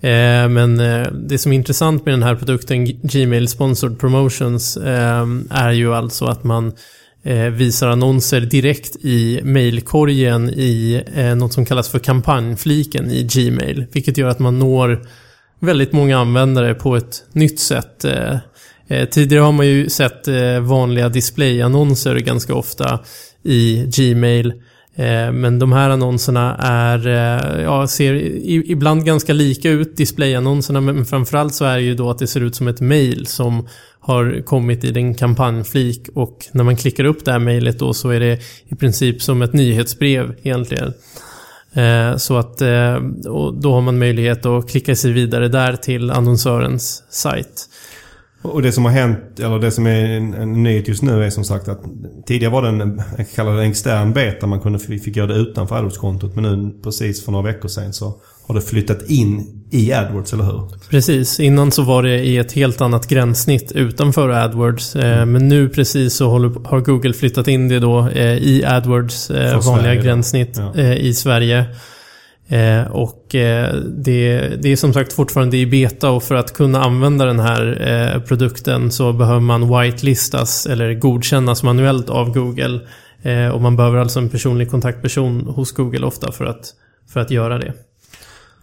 Eh, 0.00 0.48
men 0.48 0.80
eh, 0.80 1.06
det 1.12 1.38
som 1.38 1.52
är 1.52 1.56
intressant 1.56 2.04
med 2.04 2.14
den 2.14 2.22
här 2.22 2.34
produkten, 2.34 2.86
Gmail 2.86 3.48
Sponsored 3.48 3.98
Promotions, 3.98 4.76
eh, 4.76 5.26
är 5.50 5.72
ju 5.72 5.94
alltså 5.94 6.24
att 6.24 6.44
man 6.44 6.72
eh, 7.22 7.46
visar 7.46 7.88
annonser 7.88 8.40
direkt 8.40 8.96
i 8.96 9.40
mailkorgen 9.44 10.50
i 10.50 11.02
eh, 11.14 11.34
något 11.34 11.52
som 11.52 11.64
kallas 11.64 11.88
för 11.88 11.98
kampanjfliken 11.98 13.10
i 13.10 13.22
Gmail. 13.22 13.86
Vilket 13.92 14.18
gör 14.18 14.28
att 14.28 14.38
man 14.38 14.58
når 14.58 15.06
väldigt 15.60 15.92
många 15.92 16.18
användare 16.18 16.74
på 16.74 16.96
ett 16.96 17.24
nytt 17.32 17.60
sätt. 17.60 18.04
Eh, 18.04 18.36
Eh, 18.88 19.08
tidigare 19.08 19.42
har 19.42 19.52
man 19.52 19.66
ju 19.66 19.88
sett 19.88 20.28
eh, 20.28 20.60
vanliga 20.60 21.08
displayannonser 21.08 22.16
ganska 22.16 22.54
ofta 22.54 23.00
i 23.42 23.90
Gmail. 23.96 24.52
Eh, 24.96 25.32
men 25.32 25.58
de 25.58 25.72
här 25.72 25.90
annonserna 25.90 26.56
är, 26.56 27.08
ja, 27.60 27.86
ser 27.86 28.14
ibland 28.70 29.04
ganska 29.04 29.32
lika 29.32 29.70
ut, 29.70 29.96
displayannonserna, 29.96 30.80
men 30.80 31.04
framförallt 31.04 31.54
så 31.54 31.64
är 31.64 31.76
det 31.76 31.82
ju 31.82 31.94
då 31.94 32.10
att 32.10 32.18
det 32.18 32.26
ser 32.26 32.40
ut 32.40 32.54
som 32.54 32.68
ett 32.68 32.80
mail 32.80 33.26
som 33.26 33.68
har 34.00 34.42
kommit 34.44 34.84
i 34.84 34.90
den 34.90 35.14
kampanjflik 35.14 36.08
och 36.14 36.46
när 36.52 36.64
man 36.64 36.76
klickar 36.76 37.04
upp 37.04 37.24
det 37.24 37.32
här 37.32 37.38
mejlet 37.38 37.78
då 37.78 37.94
så 37.94 38.10
är 38.10 38.20
det 38.20 38.40
i 38.68 38.74
princip 38.74 39.22
som 39.22 39.42
ett 39.42 39.52
nyhetsbrev 39.52 40.34
egentligen. 40.42 40.92
Så 42.16 42.36
att 42.36 42.62
och 43.28 43.54
då 43.54 43.72
har 43.72 43.80
man 43.80 43.98
möjlighet 43.98 44.46
att 44.46 44.70
klicka 44.70 44.96
sig 44.96 45.12
vidare 45.12 45.48
där 45.48 45.76
till 45.76 46.10
annonsörens 46.10 47.02
sajt. 47.10 47.68
Och 48.52 48.62
det 48.62 48.72
som 48.72 48.84
har 48.84 48.92
hänt, 48.92 49.40
eller 49.40 49.58
det 49.58 49.70
som 49.70 49.86
är 49.86 50.04
en, 50.04 50.34
en 50.34 50.62
nyhet 50.62 50.88
just 50.88 51.02
nu 51.02 51.24
är 51.24 51.30
som 51.30 51.44
sagt 51.44 51.68
att 51.68 51.80
tidigare 52.26 52.52
var 52.52 52.62
det 52.62 52.68
en, 52.68 53.02
jag 53.18 53.26
kallar 53.34 53.56
det 53.56 53.62
en 53.64 53.70
extern 53.70 54.12
beta. 54.12 54.46
Man 54.46 54.60
kunde, 54.60 54.78
fick 54.78 55.16
göra 55.16 55.26
det 55.26 55.34
utanför 55.34 55.76
AdWords-kontot. 55.76 56.34
Men 56.34 56.44
nu 56.44 56.70
precis 56.82 57.24
för 57.24 57.32
några 57.32 57.44
veckor 57.52 57.68
sedan 57.68 57.92
så 57.92 58.14
har 58.46 58.54
det 58.54 58.60
flyttat 58.60 59.10
in 59.10 59.62
i 59.70 59.92
AdWords, 59.92 60.32
eller 60.32 60.44
hur? 60.44 60.62
Precis, 60.90 61.40
innan 61.40 61.72
så 61.72 61.82
var 61.82 62.02
det 62.02 62.18
i 62.24 62.36
ett 62.38 62.52
helt 62.52 62.80
annat 62.80 63.06
gränssnitt 63.08 63.72
utanför 63.72 64.28
AdWords. 64.28 64.96
Eh, 64.96 65.26
Men 65.26 65.48
nu 65.48 65.68
precis 65.68 66.14
så 66.14 66.28
har 66.64 66.80
Google 66.80 67.12
flyttat 67.12 67.48
in 67.48 67.68
det 67.68 67.78
då 67.78 68.08
eh, 68.08 68.36
i 68.36 68.64
AdWords 68.66 69.30
eh, 69.30 69.36
vanliga 69.60 69.82
Sverige 69.82 70.02
gränssnitt 70.02 70.60
Ja. 70.74 70.82
i 70.82 71.14
Sverige. 71.14 71.64
Eh, 72.48 72.82
Och 72.90 73.34
eh, 73.34 73.74
det, 73.74 74.38
det 74.62 74.72
är 74.72 74.76
som 74.76 74.92
sagt 74.92 75.12
fortfarande 75.12 75.56
i 75.56 75.66
beta 75.66 76.10
och 76.10 76.22
för 76.22 76.34
att 76.34 76.52
kunna 76.52 76.84
använda 76.84 77.24
den 77.24 77.40
här 77.40 77.88
eh, 77.88 78.22
produkten 78.22 78.90
så 78.90 79.12
behöver 79.12 79.40
man 79.40 79.80
whitelistas 79.80 80.66
eller 80.66 80.94
godkännas 80.94 81.62
manuellt 81.62 82.10
av 82.10 82.32
Google. 82.32 82.80
Eh, 83.22 83.48
Och 83.48 83.62
man 83.62 83.76
behöver 83.76 83.98
alltså 83.98 84.18
en 84.18 84.28
personlig 84.28 84.70
kontaktperson 84.70 85.40
hos 85.40 85.72
Google 85.72 86.06
ofta 86.06 86.32
för 86.32 86.44
att, 86.44 86.72
för 87.12 87.20
att 87.20 87.30
göra 87.30 87.58
det. 87.58 87.72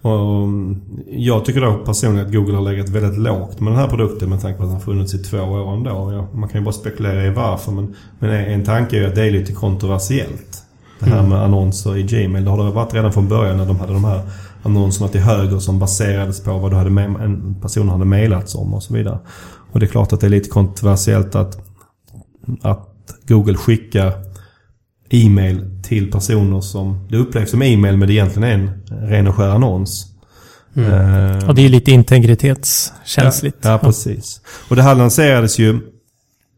Och 0.01 0.43
mm, 0.43 0.81
jag 1.07 1.45
tycker 1.45 1.61
då 1.61 1.73
personligen 1.73 2.27
att 2.27 2.33
Google 2.33 2.55
har 2.55 2.71
legat 2.71 2.89
väldigt 2.89 3.19
lågt 3.19 3.59
med 3.59 3.73
den 3.73 3.79
här 3.79 3.87
produkten 3.87 4.29
med 4.29 4.41
tanke 4.41 4.57
på 4.57 4.63
att 4.63 4.69
den 4.69 4.75
har 4.75 4.81
funnits 4.81 5.13
i 5.13 5.17
två 5.17 5.37
år 5.37 5.73
ändå. 5.73 5.89
Ja, 5.89 6.29
man 6.33 6.49
kan 6.49 6.61
ju 6.61 6.65
bara 6.65 6.73
spekulera 6.73 7.25
i 7.25 7.29
varför 7.29 7.71
men, 7.71 7.95
men 8.19 8.29
en 8.29 8.63
tanke 8.63 8.95
är 8.95 9.01
ju 9.01 9.07
att 9.07 9.15
det 9.15 9.25
är 9.25 9.31
lite 9.31 9.53
kontroversiellt. 9.53 10.62
Det 11.03 11.09
här 11.09 11.23
med 11.23 11.43
annonser 11.43 11.97
i 11.97 12.03
Gmail. 12.03 12.45
Det 12.45 12.51
har 12.51 12.65
det 12.65 12.71
varit 12.71 12.93
redan 12.93 13.13
från 13.13 13.27
början 13.27 13.57
när 13.57 13.65
de 13.65 13.79
hade 13.79 13.93
de 13.93 14.03
här 14.03 14.21
annonserna 14.63 15.07
till 15.07 15.21
höger 15.21 15.59
som 15.59 15.79
baserades 15.79 16.43
på 16.43 16.57
vad 16.57 16.71
du 16.71 16.75
hade 16.75 16.89
med, 16.89 17.05
en 17.05 17.55
person 17.61 17.89
hade 17.89 18.05
mejlats 18.05 18.55
om 18.55 18.73
och 18.73 18.83
så 18.83 18.93
vidare. 18.93 19.19
Och 19.71 19.79
det 19.79 19.85
är 19.85 19.87
klart 19.87 20.13
att 20.13 20.19
det 20.21 20.27
är 20.27 20.29
lite 20.31 20.49
kontroversiellt 20.49 21.35
att, 21.35 21.57
att 22.61 22.89
Google 23.27 23.55
skickar 23.57 24.13
e-mail 25.09 25.81
till 25.83 26.11
personer 26.11 26.61
som 26.61 27.07
det 27.09 27.17
upplevs 27.17 27.51
som 27.51 27.61
e-mail 27.61 27.97
men 27.97 28.07
det 28.07 28.13
egentligen 28.13 28.49
är 28.49 28.53
en 28.53 29.09
ren 29.09 29.27
och 29.27 29.35
skär 29.35 29.49
annons. 29.49 30.05
Eh, 30.75 31.47
Och 31.49 31.55
det 31.55 31.61
är 31.61 31.63
ju 31.63 31.69
lite 31.69 31.91
integritetskänsligt. 31.91 33.57
Ja, 33.61 33.69
ja, 33.71 33.77
precis. 33.77 34.41
Och 34.69 34.75
det 34.75 34.81
här 34.81 34.95
lanserades 34.95 35.59
ju 35.59 35.79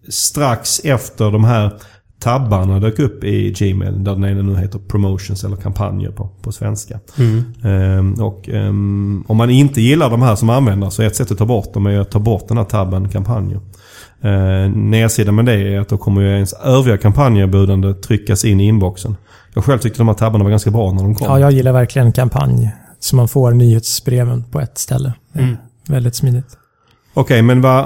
strax 0.10 0.80
efter 0.84 1.32
de 1.32 1.44
här 1.44 1.74
tabbarna 2.20 2.80
dök 2.80 3.00
upp 3.00 3.24
i 3.24 3.52
Gmail. 3.52 4.04
Där 4.04 4.14
den 4.14 4.26
ena 4.26 4.42
nu 4.42 4.56
heter 4.56 4.80
Promotions 4.80 5.44
eller 5.44 5.56
kampanjer 5.56 6.12
på, 6.12 6.30
på 6.42 6.52
svenska. 6.52 7.00
Ehm, 7.64 8.14
och 8.14 8.50
ehm, 8.50 9.24
om 9.28 9.38
man 9.38 9.50
inte 9.50 9.82
gillar 9.82 10.10
de 10.10 10.22
här 10.22 10.36
som 10.36 10.50
användare 10.50 10.92
så 10.92 11.02
är 11.02 11.08
ett 11.08 11.16
sätt 11.16 11.32
att 11.32 11.38
ta 11.38 11.46
bort 11.46 11.74
dem 11.74 11.86
är 11.86 12.00
att 12.00 12.12
ta 12.12 12.20
bort 12.20 12.48
den 12.48 12.58
här 12.58 12.64
tabben 12.64 13.10
kampanjer. 13.10 13.60
Uh, 14.26 14.70
nedsidan 14.70 15.36
med 15.36 15.46
det 15.46 15.54
är 15.54 15.80
att 15.80 15.90
då 15.90 15.98
kommer 15.98 16.22
ju 16.22 16.28
ens 16.28 16.54
övriga 16.54 16.98
kampanjerbjudande 16.98 17.94
tryckas 17.94 18.46
in 18.46 18.60
i 18.60 18.68
inboxen. 18.68 19.16
Jag 19.54 19.64
själv 19.64 19.80
tyckte 19.80 20.00
de 20.00 20.08
här 20.08 20.16
tabbarna 20.16 20.44
var 20.44 20.52
ganska 20.52 20.72
bra 20.72 20.92
när 20.92 21.04
de 21.04 21.16
kom. 21.16 21.28
Ja, 21.28 21.40
jag 21.40 21.52
gillar 21.52 21.72
verkligen 21.72 22.12
kampanj. 22.12 22.72
Så 23.00 23.16
man 23.16 23.28
får 23.28 23.52
nyhetsbreven 23.52 24.44
på 24.52 24.60
ett 24.60 24.78
ställe. 24.78 25.14
Mm. 25.36 25.58
Väldigt 25.88 26.16
smidigt. 26.16 26.58
Okej, 27.18 27.42
men 27.42 27.62
vad, 27.62 27.86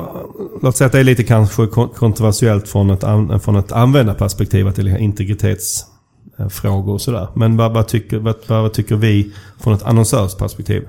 låt 0.62 0.78
säga 0.78 0.86
att 0.86 0.92
det 0.92 1.00
är 1.00 1.04
lite 1.04 1.24
kanske 1.24 1.68
kontroversiellt 1.68 2.68
från 2.68 2.90
ett, 2.90 3.04
an, 3.04 3.40
från 3.40 3.56
ett 3.56 3.72
användarperspektiv, 3.72 4.68
att 4.68 4.76
det 4.76 4.82
är 4.82 4.98
integritetsfrågor 4.98 6.94
och 6.94 7.02
sådär. 7.02 7.28
Men 7.36 7.58
vad, 7.58 7.74
vad, 7.74 7.88
tycker, 7.88 8.18
vad, 8.18 8.36
vad 8.48 8.74
tycker 8.74 8.96
vi 8.96 9.32
från 9.60 9.74
ett 9.74 9.84
annonsörsperspektiv? 9.84 10.88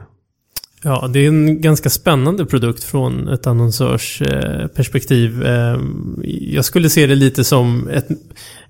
Ja, 0.83 1.11
det 1.13 1.19
är 1.19 1.29
en 1.29 1.61
ganska 1.61 1.91
spännande 1.91 2.47
produkt 2.47 2.85
från 2.85 3.29
ett 3.29 3.47
annonsörsperspektiv. 3.47 5.47
Eh, 5.47 5.79
jag 6.41 6.65
skulle 6.65 6.91
se 6.91 7.07
det 7.07 7.15
lite 7.15 7.45
som 7.45 7.89
ett 7.89 8.09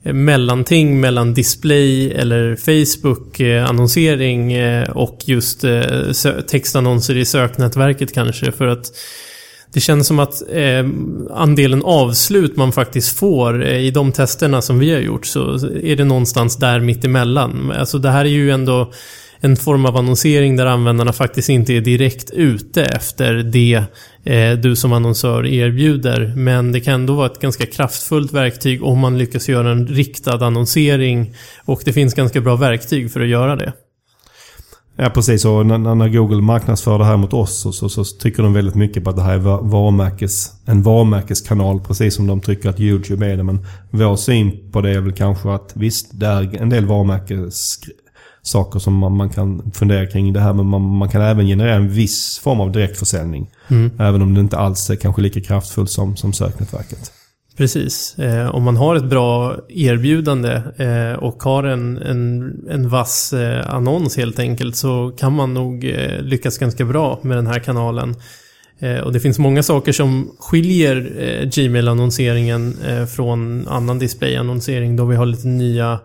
mellanting 0.03 1.01
mellan 1.01 1.35
display 1.35 2.11
eller 2.11 2.57
Facebook-annonsering 2.57 4.53
eh, 4.53 4.83
eh, 4.83 4.91
och 4.91 5.19
just 5.25 5.65
textannonser 6.49 7.17
i 7.17 7.25
söknätverket 7.25 8.15
kanske. 8.15 8.53
För 8.53 8.67
att 8.67 8.93
det 9.73 9.81
känns 9.81 10.07
som 10.07 10.19
att 10.19 10.43
eh, 10.53 10.87
andelen 11.31 11.83
avslut 11.85 12.57
man 12.57 12.73
faktiskt 12.73 13.19
får 13.19 13.65
eh, 13.65 13.79
i 13.79 13.91
de 13.91 14.13
testerna 14.13 14.63
som 14.63 14.79
vi 14.79 14.93
har 14.93 15.01
gjort 15.01 15.27
så 15.27 15.55
är 15.83 15.97
det 15.97 16.05
någonstans 16.05 16.57
där 16.57 16.81
mittemellan. 16.81 17.73
Alltså 17.79 17.99
det 17.99 18.11
här 18.11 18.25
är 18.25 18.29
ju 18.29 18.51
ändå 18.51 18.93
en 19.41 19.57
form 19.57 19.87
av 19.87 19.97
annonsering 19.97 20.57
där 20.57 20.67
användarna 20.67 21.13
faktiskt 21.13 21.49
inte 21.49 21.73
är 21.73 21.81
direkt 21.81 22.31
ute 22.31 22.85
efter 22.85 23.35
det 23.35 23.85
eh, 24.25 24.53
du 24.53 24.77
som 24.77 24.93
annonsör 24.93 25.47
erbjuder. 25.47 26.33
Men 26.37 26.73
det 26.73 26.81
kan 26.81 26.95
ändå 26.95 27.15
vara 27.15 27.27
ett 27.27 27.41
ganska 27.41 27.67
kraftfullt 27.67 28.33
verktyg 28.33 28.83
om 28.83 28.99
man 28.99 29.19
lyckas 29.19 29.49
göra 29.49 29.71
en 29.71 29.87
riktad 29.87 30.47
annonsering. 30.47 31.35
Och 31.65 31.83
det 31.85 31.93
finns 31.93 32.15
ganska 32.15 32.41
bra 32.41 32.57
verktyg 32.57 33.13
för 33.13 33.21
att 33.21 33.29
göra 33.29 33.57
det. 33.57 33.73
Ja 35.03 35.11
precis, 35.11 35.45
och 35.45 35.67
när, 35.67 36.09
Google 36.09 36.43
marknadsför 36.43 36.99
det 36.99 37.05
här 37.05 37.17
mot 37.17 37.33
oss 37.33 37.61
så, 37.61 37.73
så, 37.73 37.89
så, 37.89 38.05
tycker 38.05 38.43
de 38.43 38.53
väldigt 38.53 38.75
mycket 38.75 39.05
på 39.05 39.11
att 39.11 39.17
det 39.17 39.23
här 39.23 39.35
är 39.35 39.39
varumärkes, 39.39 40.53
en 40.67 40.83
varumärkeskanal. 40.83 41.81
Precis 41.81 42.15
som 42.15 42.27
de 42.27 42.41
tycker 42.41 42.69
att 42.69 42.81
YouTube 42.81 43.27
är 43.27 43.37
det. 43.37 43.43
Men 43.43 43.67
vår 43.91 44.17
syn 44.17 44.71
på 44.73 44.81
det 44.81 44.91
är 44.91 45.01
väl 45.01 45.13
kanske 45.13 45.55
att 45.55 45.73
visst, 45.75 46.11
det 46.13 46.27
är 46.27 46.63
en 46.63 46.69
del 46.69 46.87
varumärkessaker 46.87 48.79
som 48.79 48.95
man, 48.95 49.17
man 49.17 49.31
kan 49.31 49.73
fundera 49.75 50.07
kring 50.07 50.33
det 50.33 50.41
här. 50.41 50.53
Men 50.53 50.67
man, 50.67 50.83
man 50.83 51.09
kan 51.09 51.23
även 51.23 51.47
generera 51.47 51.75
en 51.75 51.89
viss 51.89 52.39
form 52.39 52.61
av 52.61 52.73
direktförsäljning. 52.73 53.51
Mm. 53.69 53.91
Även 53.99 54.23
om 54.23 54.35
det 54.35 54.41
inte 54.41 54.59
alls 54.59 54.91
är 54.91 54.97
kanske 54.97 55.23
lika 55.23 55.41
kraftfullt 55.41 55.91
som, 55.91 56.17
som 56.17 56.33
söknätverket. 56.33 57.13
Precis. 57.61 58.19
Eh, 58.19 58.55
om 58.55 58.63
man 58.63 58.77
har 58.77 58.97
ett 58.97 59.05
bra 59.05 59.57
erbjudande 59.69 60.63
eh, 60.77 61.13
och 61.13 61.43
har 61.43 61.65
en, 61.65 61.99
en, 61.99 62.55
en 62.71 62.89
vass 62.89 63.33
eh, 63.33 63.75
annons 63.75 64.17
helt 64.17 64.39
enkelt 64.39 64.77
så 64.77 65.13
kan 65.19 65.33
man 65.33 65.55
nog 65.55 65.85
eh, 65.85 66.23
lyckas 66.23 66.59
ganska 66.59 66.85
bra 66.85 67.21
med 67.23 67.37
den 67.37 67.47
här 67.47 67.59
kanalen. 67.59 68.15
Eh, 68.79 68.99
och 68.99 69.13
det 69.13 69.21
finns 69.21 69.39
många 69.39 69.63
saker 69.63 69.93
som 69.93 70.31
skiljer 70.39 71.13
eh, 71.19 71.49
Gmail-annonseringen 71.49 72.77
eh, 72.87 73.07
från 73.07 73.69
annan 73.69 73.99
display-annonsering 73.99 74.97
då 74.97 75.05
vi 75.05 75.17
har 75.17 75.27
lite 75.27 75.49
nya 75.49 75.99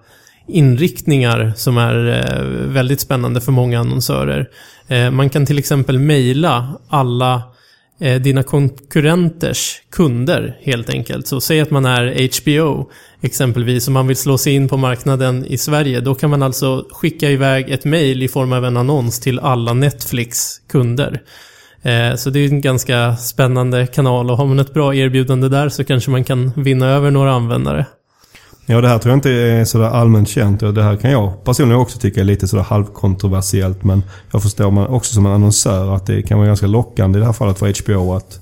inriktningar 0.48 1.54
som 1.56 1.78
är 1.78 2.08
eh, 2.08 2.46
väldigt 2.74 3.02
spännande 3.02 3.42
för 3.42 3.52
många 3.52 3.80
annonsörer. 3.80 4.50
Eh, 4.88 5.12
man 5.12 5.30
kan 5.30 5.46
till 5.46 5.60
exempel 5.60 6.00
mejla 6.00 6.80
alla 6.88 7.42
Eh, 8.00 8.22
dina 8.22 8.44
konkurrenters 8.44 9.82
kunder 9.90 10.58
helt 10.62 10.90
enkelt. 10.90 11.28
Så 11.28 11.42
säg 11.42 11.62
att 11.62 11.72
man 11.72 11.86
är 11.86 12.42
HBO 12.42 12.90
exempelvis 13.22 13.88
och 13.88 13.94
man 13.94 14.08
vill 14.08 14.18
slå 14.18 14.38
sig 14.38 14.54
in 14.54 14.68
på 14.68 14.78
marknaden 14.78 15.46
i 15.46 15.58
Sverige. 15.58 16.00
Då 16.00 16.16
kan 16.16 16.30
man 16.30 16.44
alltså 16.44 16.86
skicka 16.92 17.30
iväg 17.30 17.70
ett 17.70 17.86
mail 17.86 18.24
i 18.24 18.28
form 18.28 18.54
av 18.54 18.66
en 18.66 18.78
annons 18.78 19.20
till 19.20 19.40
alla 19.40 19.74
Netflix 19.74 20.62
kunder. 20.70 21.22
Eh, 21.82 22.16
så 22.16 22.30
det 22.30 22.40
är 22.40 22.50
en 22.50 22.62
ganska 22.62 23.16
spännande 23.16 23.88
kanal 23.88 24.32
och 24.32 24.38
har 24.38 24.46
man 24.46 24.60
ett 24.60 24.74
bra 24.74 24.96
erbjudande 24.96 25.50
där 25.50 25.70
så 25.70 25.84
kanske 25.84 26.12
man 26.12 26.24
kan 26.24 26.52
vinna 26.56 26.90
över 26.90 27.12
några 27.12 27.32
användare. 27.32 27.86
Ja, 28.66 28.82
det 28.82 28.88
här 28.88 28.98
tror 28.98 29.12
jag 29.12 29.18
inte 29.18 29.32
är 29.32 29.66
sådär 29.66 29.86
allmänt 29.86 30.30
känt. 30.30 30.60
Det 30.60 30.84
här 30.84 30.96
kan 30.96 31.12
jag 31.12 31.44
personligen 31.44 31.82
också 31.82 32.00
tycka 32.00 32.20
är 32.20 32.24
lite 32.24 32.48
sådär 32.48 32.64
halvkontroversiellt. 32.64 33.84
Men 33.84 34.04
jag 34.32 34.44
förstår 34.44 34.72
man 34.72 34.88
också 34.88 35.14
som 35.14 35.26
en 35.26 35.32
annonsör 35.32 35.96
att 35.96 36.06
det 36.06 36.22
kan 36.22 36.38
vara 36.38 36.48
ganska 36.48 36.68
lockande 36.68 37.18
i 37.18 37.20
det 37.20 37.26
här 37.26 37.34
fallet 37.34 37.60
för 37.60 37.84
HBO 37.84 38.14
att, 38.14 38.40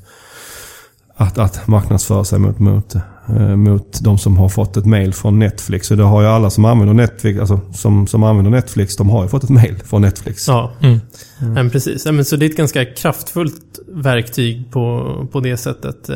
att, 1.16 1.38
att 1.38 1.68
marknadsföra 1.68 2.24
sig 2.24 2.40
mot, 2.40 2.60
mot, 2.60 2.96
eh, 3.30 3.56
mot 3.56 4.00
de 4.02 4.18
som 4.18 4.38
har 4.38 4.50
fått 4.50 4.78
ett 4.78 4.86
mail 4.86 5.14
från 5.14 5.40
Netflix. 5.40 5.92
Och 5.92 5.98
det 5.98 6.04
har 6.04 6.22
ju 6.22 6.28
alla 6.28 6.50
som 6.50 6.66
använder 6.66 6.94
Netflix, 6.94 7.40
alltså 7.40 7.60
som, 7.74 8.08
som 8.08 8.24
använder 8.24 8.52
Netflix, 8.52 8.96
de 8.96 9.10
har 9.10 9.24
ju 9.24 9.30
fått 9.30 9.44
ett 9.44 9.50
mail 9.50 9.76
från 9.86 10.02
Netflix. 10.02 10.48
Ja, 10.48 10.72
mm. 10.82 11.00
Mm. 11.42 11.54
Men 11.54 11.70
precis. 11.70 12.06
Men 12.06 12.26
så 12.26 12.36
det 12.36 12.46
är 12.46 12.50
ett 12.50 12.58
ganska 12.58 12.86
kraftfullt 12.86 13.80
verktyg 13.88 14.72
på, 14.72 15.28
på 15.32 15.40
det 15.40 15.58
sättet. 15.58 16.10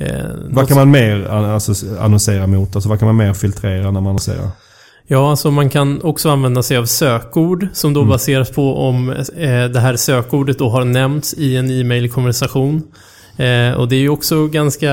Eh, 0.00 0.06
Eh, 0.06 0.24
vad 0.50 0.68
kan 0.68 0.76
man 0.76 0.90
mer 0.90 1.26
alltså, 1.26 1.74
annonsera 2.00 2.46
mot? 2.46 2.76
Alltså, 2.76 2.88
vad 2.88 2.98
kan 2.98 3.06
man 3.06 3.16
mer 3.16 3.34
filtrera 3.34 3.82
när 3.82 3.90
man 3.90 4.06
annonserar? 4.06 4.48
Ja, 5.06 5.30
alltså 5.30 5.50
man 5.50 5.70
kan 5.70 6.02
också 6.02 6.30
använda 6.30 6.62
sig 6.62 6.76
av 6.76 6.86
sökord 6.86 7.66
som 7.72 7.94
då 7.94 8.00
mm. 8.00 8.10
baseras 8.10 8.50
på 8.50 8.76
om 8.76 9.10
eh, 9.10 9.64
det 9.64 9.80
här 9.80 9.96
sökordet 9.96 10.58
då 10.58 10.68
har 10.68 10.84
nämnts 10.84 11.34
i 11.34 11.56
en 11.56 11.70
e-mail-konversation. 11.70 12.82
Eh, 13.36 13.72
och 13.72 13.88
det 13.88 13.96
är 13.96 14.00
ju 14.00 14.08
också 14.08 14.46
ganska 14.46 14.92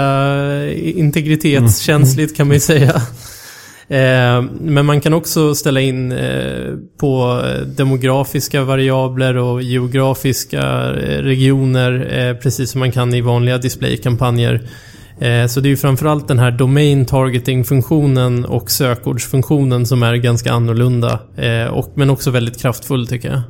integritetskänsligt 0.73 2.29
mm. 2.29 2.35
kan 2.35 2.47
man 2.47 2.53
ju 2.53 2.59
säga. 2.59 3.01
Eh, 3.89 4.41
men 4.61 4.85
man 4.85 5.01
kan 5.01 5.13
också 5.13 5.55
ställa 5.55 5.81
in 5.81 6.11
eh, 6.11 6.73
på 6.99 7.41
demografiska 7.65 8.63
variabler 8.63 9.37
och 9.37 9.61
geografiska 9.61 10.61
eh, 10.93 11.23
regioner 11.23 12.19
eh, 12.19 12.37
precis 12.37 12.71
som 12.71 12.79
man 12.79 12.91
kan 12.91 13.13
i 13.13 13.21
vanliga 13.21 13.57
displaykampanjer. 13.57 14.67
Eh, 15.19 15.47
så 15.47 15.59
det 15.59 15.67
är 15.67 15.69
ju 15.69 15.77
framförallt 15.77 16.27
den 16.27 16.39
här 16.39 16.51
domain 16.51 17.05
targeting-funktionen 17.05 18.45
och 18.45 18.71
sökordsfunktionen 18.71 19.85
som 19.85 20.03
är 20.03 20.15
ganska 20.15 20.51
annorlunda. 20.51 21.19
Eh, 21.35 21.67
och, 21.67 21.91
men 21.95 22.09
också 22.09 22.31
väldigt 22.31 22.61
kraftfull 22.61 23.07
tycker 23.07 23.29
jag. 23.29 23.41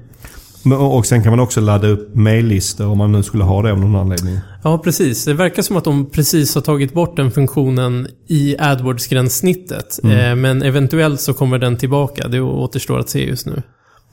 Och 0.73 1.06
sen 1.06 1.23
kan 1.23 1.32
man 1.32 1.39
också 1.39 1.62
ladda 1.62 1.88
upp 1.88 2.15
maillistor 2.15 2.88
om 2.88 2.97
man 2.97 3.12
nu 3.12 3.23
skulle 3.23 3.43
ha 3.43 3.62
det 3.62 3.71
av 3.71 3.80
någon 3.80 3.95
anledning. 3.95 4.39
Ja, 4.63 4.77
precis. 4.77 5.25
Det 5.25 5.34
verkar 5.34 5.62
som 5.62 5.77
att 5.77 5.84
de 5.84 6.10
precis 6.10 6.56
har 6.56 6.62
tagit 6.62 6.93
bort 6.93 7.15
den 7.15 7.32
funktionen 7.32 8.08
i 8.27 8.56
AdWords-gränssnittet. 8.60 9.99
Mm. 10.03 10.19
Eh, 10.19 10.36
men 10.36 10.62
eventuellt 10.62 11.21
så 11.21 11.34
kommer 11.34 11.60
den 11.60 11.77
tillbaka. 11.77 12.27
Det 12.27 12.39
återstår 12.39 12.99
att 12.99 13.10
se 13.10 13.30
just 13.30 13.45
nu. 13.45 13.62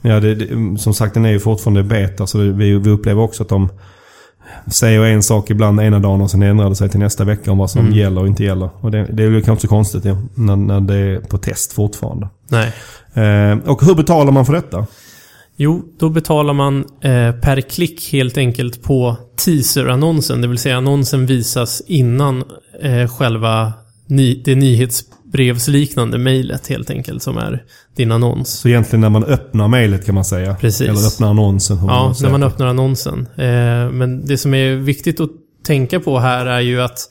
Ja, 0.03 0.21
det, 0.21 0.35
det, 0.35 0.79
som 0.79 0.95
sagt 0.95 1.15
den 1.15 1.25
är 1.25 1.31
ju 1.31 1.41
fortfarande 1.41 1.83
beta 1.83 2.27
så 2.27 2.39
vi, 2.39 2.79
vi 2.79 2.91
upplever 2.91 3.23
också 3.23 3.43
att 3.43 3.49
de 3.49 3.69
säger 4.67 5.01
en 5.01 5.23
sak 5.23 5.51
ibland 5.51 5.81
ena 5.81 5.99
dagen 5.99 6.21
och 6.21 6.31
sen 6.31 6.43
ändrar 6.43 6.69
det 6.69 6.77
sig 6.77 6.89
till 6.89 7.01
nästa 7.01 7.25
vecka 7.25 7.53
om 7.53 7.59
vad 7.59 7.71
som 7.71 7.81
mm. 7.81 7.99
gäller 7.99 8.21
och 8.21 8.27
inte 8.27 8.45
gäller. 8.45 8.71
Och 8.81 8.91
det, 8.91 9.07
det 9.13 9.23
är 9.23 9.29
väl 9.29 9.43
kanske 9.43 9.67
så 9.67 9.69
konstigt 9.69 10.05
ja, 10.05 10.17
när, 10.35 10.57
när 10.57 10.81
det 10.81 10.97
är 10.97 11.21
på 11.21 11.39
test 11.39 11.73
fortfarande. 11.73 12.29
Nej. 12.49 12.73
Eh, 13.15 13.59
och 13.71 13.85
hur 13.85 13.95
betalar 13.95 14.33
man 14.33 14.47
för 14.47 14.53
detta? 14.53 14.87
Jo, 15.57 15.83
då 15.99 16.09
betalar 16.09 16.53
man 16.53 16.85
eh, 17.01 17.33
per 17.33 17.61
klick 17.61 18.13
helt 18.13 18.39
enkelt 18.39 18.83
på 18.83 19.17
teaser-annonsen. 19.37 20.41
Det 20.41 20.49
vill 20.49 20.59
säga 20.59 20.77
annonsen 20.77 21.27
visas 21.27 21.83
innan 21.87 22.45
eh, 22.83 23.09
själva 23.09 23.73
ny, 24.07 24.43
det 24.45 24.55
nyhetsbrevsliknande 24.55 26.19
mejlet 26.19 26.67
helt 26.67 26.91
enkelt 26.91 27.23
som 27.23 27.39
är 27.39 27.63
din 27.97 28.13
annons. 28.13 28.49
Så 28.49 28.69
egentligen 28.69 29.01
när 29.01 29.09
man 29.09 29.25
öppnar 29.25 29.69
mejlet 29.69 30.07
kan 30.07 30.15
man 30.15 30.25
säga? 30.25 30.55
Precis. 30.55 30.89
Eller 30.89 31.07
öppnar 31.07 31.31
annonsen? 31.31 31.79
Ja, 31.87 32.15
när 32.23 32.31
man 32.31 32.43
öppnar 32.43 32.67
annonsen. 32.67 33.29
Eh, 33.37 33.91
men 33.91 34.27
det 34.27 34.39
som 34.39 34.55
är 34.55 34.75
viktigt 34.75 35.21
att 35.21 35.31
tänka 35.67 36.01
på 36.01 36.19
här 36.19 36.47
är 36.47 36.61
ju 36.61 36.83
att 36.83 37.09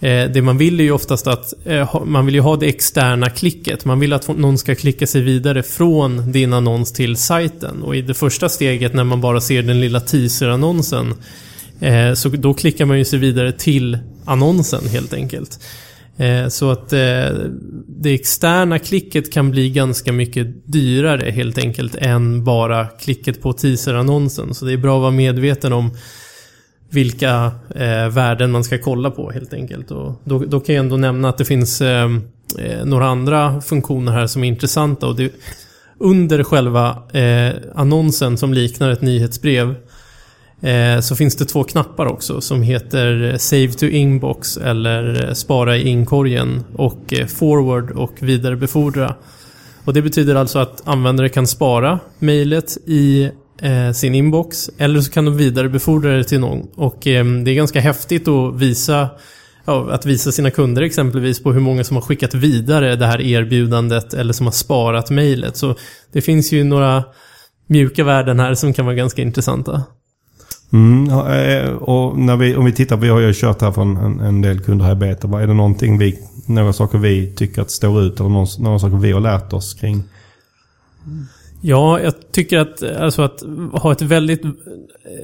Eh, 0.00 0.30
det 0.30 0.42
man 0.42 0.58
vill 0.58 0.80
är 0.80 0.84
ju 0.84 0.92
oftast 0.92 1.26
att 1.26 1.66
eh, 1.66 2.04
man 2.04 2.26
vill 2.26 2.34
ju 2.34 2.40
ha 2.40 2.56
det 2.56 2.66
externa 2.66 3.30
klicket. 3.30 3.84
Man 3.84 4.00
vill 4.00 4.12
att 4.12 4.28
någon 4.28 4.58
ska 4.58 4.74
klicka 4.74 5.06
sig 5.06 5.20
vidare 5.20 5.62
från 5.62 6.32
din 6.32 6.52
annons 6.52 6.92
till 6.92 7.16
sajten. 7.16 7.82
Och 7.82 7.96
i 7.96 8.02
det 8.02 8.14
första 8.14 8.48
steget 8.48 8.94
när 8.94 9.04
man 9.04 9.20
bara 9.20 9.40
ser 9.40 9.62
den 9.62 9.80
lilla 9.80 10.00
teaser-annonsen 10.00 11.14
eh, 11.80 12.14
så 12.14 12.28
då 12.28 12.54
klickar 12.54 12.84
man 12.84 12.98
ju 12.98 13.04
sig 13.04 13.18
vidare 13.18 13.52
till 13.52 13.98
annonsen 14.24 14.88
helt 14.88 15.12
enkelt. 15.12 15.60
Eh, 16.18 16.48
så 16.48 16.70
att 16.70 16.92
eh, 16.92 17.28
det 17.88 18.14
externa 18.14 18.78
klicket 18.78 19.32
kan 19.32 19.50
bli 19.50 19.70
ganska 19.70 20.12
mycket 20.12 20.72
dyrare 20.72 21.30
helt 21.30 21.58
enkelt 21.58 21.94
än 21.94 22.44
bara 22.44 22.86
klicket 22.86 23.42
på 23.42 23.52
teaser-annonsen. 23.52 24.54
Så 24.54 24.64
det 24.64 24.72
är 24.72 24.76
bra 24.76 24.96
att 24.96 25.00
vara 25.00 25.10
medveten 25.10 25.72
om 25.72 25.90
vilka 26.90 27.52
eh, 27.74 28.08
värden 28.08 28.50
man 28.50 28.64
ska 28.64 28.78
kolla 28.78 29.10
på 29.10 29.30
helt 29.30 29.52
enkelt. 29.52 29.90
Och 29.90 30.20
då, 30.24 30.38
då 30.38 30.60
kan 30.60 30.74
jag 30.74 30.84
ändå 30.84 30.96
nämna 30.96 31.28
att 31.28 31.38
det 31.38 31.44
finns 31.44 31.82
några 32.84 33.06
andra 33.06 33.60
funktioner 33.60 34.12
här 34.12 34.26
som 34.26 34.44
är 34.44 34.48
intressanta. 34.48 35.06
Och 35.06 35.16
det, 35.16 35.32
under 35.98 36.42
själva 36.42 37.02
annonsen 37.74 38.38
som 38.38 38.54
liknar 38.54 38.90
ett 38.90 39.02
nyhetsbrev 39.02 39.74
Eh, 40.60 41.00
så 41.00 41.16
finns 41.16 41.36
det 41.36 41.44
två 41.44 41.64
knappar 41.64 42.06
också 42.06 42.40
som 42.40 42.62
heter 42.62 43.30
eh, 43.30 43.36
Save 43.36 43.68
to 43.68 43.86
Inbox 43.86 44.56
eller 44.56 45.28
eh, 45.28 45.34
Spara 45.34 45.76
i 45.76 45.88
inkorgen 45.88 46.64
och 46.74 47.14
Forward 47.28 47.90
och 47.90 48.12
vidarebefordra. 48.20 49.14
Och 49.84 49.94
det 49.94 50.02
betyder 50.02 50.34
alltså 50.34 50.58
att 50.58 50.88
användare 50.88 51.28
kan 51.28 51.46
spara 51.46 51.98
mejlet 52.18 52.78
i 52.86 53.30
eh, 53.62 53.92
sin 53.92 54.14
inbox. 54.14 54.70
Eller 54.78 55.00
så 55.00 55.10
kan 55.10 55.24
de 55.24 55.36
vidarebefordra 55.36 56.10
det 56.10 56.24
till 56.24 56.40
någon. 56.40 56.68
Och 56.74 57.06
eh, 57.06 57.24
det 57.24 57.50
är 57.50 57.54
ganska 57.54 57.80
häftigt 57.80 58.28
att 58.28 58.60
visa 58.60 59.08
ja, 59.64 59.90
att 59.90 60.06
visa 60.06 60.32
sina 60.32 60.50
kunder 60.50 60.82
exempelvis 60.82 61.42
på 61.42 61.52
hur 61.52 61.60
många 61.60 61.84
som 61.84 61.96
har 61.96 62.02
skickat 62.02 62.34
vidare 62.34 62.96
det 62.96 63.06
här 63.06 63.20
erbjudandet 63.20 64.14
eller 64.14 64.32
som 64.32 64.46
har 64.46 64.52
sparat 64.52 65.10
mejlet. 65.10 65.56
Så 65.56 65.74
det 66.12 66.20
finns 66.20 66.52
ju 66.52 66.64
några 66.64 67.04
mjuka 67.66 68.04
värden 68.04 68.40
här 68.40 68.54
som 68.54 68.72
kan 68.72 68.84
vara 68.84 68.94
ganska 68.94 69.22
intressanta. 69.22 69.82
Mm, 70.72 71.10
eh, 71.10 71.70
och 71.72 72.18
när 72.18 72.36
vi, 72.36 72.56
om 72.56 72.64
vi 72.64 72.72
tittar, 72.72 72.96
vi 72.96 73.08
har 73.08 73.20
ju 73.20 73.32
kört 73.34 73.60
här 73.60 73.72
från 73.72 73.96
en, 73.96 74.20
en 74.20 74.42
del 74.42 74.60
kunder 74.60 74.84
här 74.84 74.92
i 74.92 74.96
beta. 74.96 75.42
Är 75.42 75.46
det 75.46 75.54
någonting 75.54 75.98
vi, 75.98 76.18
några 76.46 76.72
saker 76.72 76.98
vi 76.98 77.32
tycker 77.36 77.62
att 77.62 77.70
står 77.70 78.02
ut 78.02 78.20
eller 78.20 78.30
några, 78.30 78.46
några 78.58 78.78
saker 78.78 78.96
vi 78.96 79.12
har 79.12 79.20
lärt 79.20 79.52
oss 79.52 79.74
kring 79.74 80.02
Ja, 81.60 82.00
jag 82.00 82.14
tycker 82.32 82.58
att, 82.58 82.82
alltså 82.82 83.22
att 83.22 83.42
ha 83.72 83.92
ett 83.92 84.02
väldigt 84.02 84.42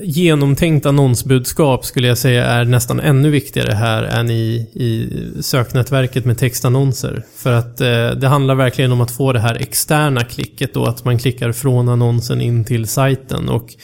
genomtänkt 0.03 0.87
annonsbudskap 0.87 1.85
skulle 1.85 2.09
jag 2.09 2.19
säga 2.19 2.45
är 2.47 2.65
nästan 2.65 3.01
ännu 3.01 3.31
viktigare 3.31 3.73
här 3.73 4.03
än 4.03 4.31
i, 4.31 4.71
i 4.75 5.09
söknätverket 5.43 6.25
med 6.25 6.39
textannonser. 6.39 7.23
För 7.37 7.53
att 7.53 7.81
eh, 7.81 8.11
det 8.11 8.29
handlar 8.29 8.55
verkligen 8.55 8.93
om 8.93 9.01
att 9.01 9.11
få 9.11 9.33
det 9.33 9.41
här 9.41 9.55
externa 9.55 10.25
klicket 10.25 10.75
då, 10.75 10.85
att 10.85 11.05
man 11.05 11.19
klickar 11.19 11.53
från 11.53 11.89
annonsen 11.89 12.41
in 12.41 12.65
till 12.65 12.89
sajten. 12.89 13.49
Och 13.49 13.75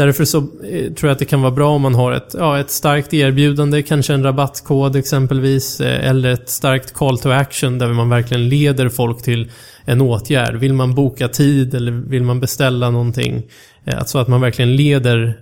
Därför 0.00 0.24
så 0.24 0.38
eh, 0.38 0.92
tror 0.92 1.08
jag 1.08 1.10
att 1.10 1.18
det 1.18 1.24
kan 1.24 1.42
vara 1.42 1.52
bra 1.52 1.70
om 1.70 1.82
man 1.82 1.94
har 1.94 2.12
ett, 2.12 2.34
ja, 2.38 2.58
ett 2.58 2.70
starkt 2.70 3.14
erbjudande, 3.14 3.82
kanske 3.82 4.14
en 4.14 4.22
rabattkod 4.22 4.96
exempelvis, 4.96 5.80
eh, 5.80 6.08
eller 6.08 6.32
ett 6.32 6.48
starkt 6.48 6.94
call 6.94 7.18
to 7.18 7.30
action 7.30 7.78
där 7.78 7.92
man 7.92 8.08
verkligen 8.08 8.48
leder 8.48 8.88
folk 8.88 9.22
till 9.22 9.50
en 9.84 10.00
åtgärd. 10.00 10.56
Vill 10.56 10.74
man 10.74 10.94
boka 10.94 11.28
tid 11.28 11.74
eller 11.74 11.92
vill 11.92 12.22
man 12.22 12.40
beställa 12.40 12.90
någonting? 12.90 13.42
Eh, 13.84 14.04
så 14.04 14.18
att 14.18 14.28
man 14.28 14.40
verkligen 14.40 14.76
leder 14.76 15.36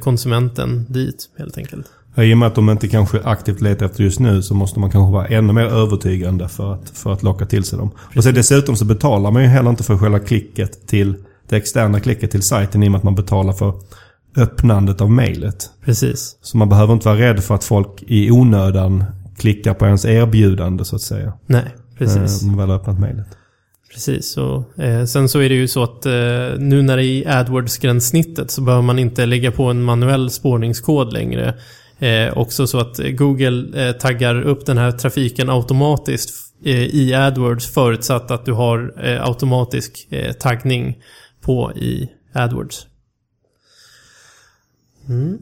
konsumenten 0.00 0.86
dit 0.88 1.30
helt 1.38 1.58
enkelt. 1.58 1.86
I 2.16 2.34
och 2.34 2.38
med 2.38 2.46
att 2.46 2.54
de 2.54 2.70
inte 2.70 2.88
kanske 2.88 3.20
aktivt 3.24 3.60
letar 3.60 3.86
efter 3.86 4.04
just 4.04 4.20
nu 4.20 4.42
så 4.42 4.54
måste 4.54 4.80
man 4.80 4.90
kanske 4.90 5.12
vara 5.12 5.26
ännu 5.26 5.52
mer 5.52 5.64
övertygande 5.64 6.48
för 6.48 6.74
att, 6.74 6.90
för 6.94 7.12
att 7.12 7.22
locka 7.22 7.46
till 7.46 7.64
sig 7.64 7.78
dem. 7.78 7.90
Precis. 7.90 8.16
Och 8.16 8.24
sen 8.24 8.34
dessutom 8.34 8.76
så 8.76 8.84
betalar 8.84 9.30
man 9.30 9.42
ju 9.42 9.48
heller 9.48 9.70
inte 9.70 9.84
för 9.84 9.98
själva 9.98 10.18
klicket 10.18 10.86
till 10.86 11.14
det 11.50 11.56
externa 11.56 12.00
klicket 12.00 12.30
till 12.30 12.42
sajten 12.42 12.82
i 12.82 12.88
och 12.88 12.92
med 12.92 12.98
att 12.98 13.04
man 13.04 13.14
betalar 13.14 13.52
för 13.52 13.74
öppnandet 14.36 15.00
av 15.00 15.10
mejlet. 15.10 15.70
Precis. 15.84 16.36
Så 16.42 16.56
man 16.56 16.68
behöver 16.68 16.92
inte 16.92 17.08
vara 17.08 17.18
rädd 17.18 17.44
för 17.44 17.54
att 17.54 17.64
folk 17.64 18.02
i 18.06 18.30
onödan 18.30 19.04
klickar 19.38 19.74
på 19.74 19.86
ens 19.86 20.04
erbjudande 20.04 20.84
så 20.84 20.96
att 20.96 21.02
säga. 21.02 21.32
Nej, 21.46 21.74
precis. 21.98 22.42
Eh, 22.42 22.48
man 22.48 22.56
väl 22.56 22.68
har 22.68 22.76
öppnat 22.76 23.00
mejlet. 23.00 23.26
Precis. 23.92 24.36
Och, 24.36 24.78
eh, 24.78 25.04
sen 25.04 25.28
så 25.28 25.40
är 25.40 25.48
det 25.48 25.54
ju 25.54 25.68
så 25.68 25.82
att 25.82 26.06
eh, 26.06 26.12
nu 26.58 26.82
när 26.82 26.96
det 26.96 27.04
är 27.04 27.06
i 27.06 27.24
AdWords-gränssnittet 27.26 28.50
så 28.50 28.60
behöver 28.62 28.82
man 28.82 28.98
inte 28.98 29.26
lägga 29.26 29.50
på 29.50 29.64
en 29.64 29.82
manuell 29.82 30.30
spårningskod 30.30 31.12
längre. 31.12 31.54
Eh, 32.00 32.38
också 32.38 32.66
så 32.66 32.78
att 32.78 32.98
Google 32.98 33.86
eh, 33.88 33.92
taggar 33.92 34.42
upp 34.42 34.66
den 34.66 34.78
här 34.78 34.92
trafiken 34.92 35.50
automatiskt 35.50 36.30
eh, 36.64 36.82
i 36.82 37.14
AdWords 37.14 37.66
förutsatt 37.66 38.30
att 38.30 38.44
du 38.44 38.52
har 38.52 38.94
automatisk 39.20 40.08
taggning 40.40 40.96
på 41.40 41.72
i 41.72 42.10
AdWords. 42.34 42.86
Mm. 45.08 45.38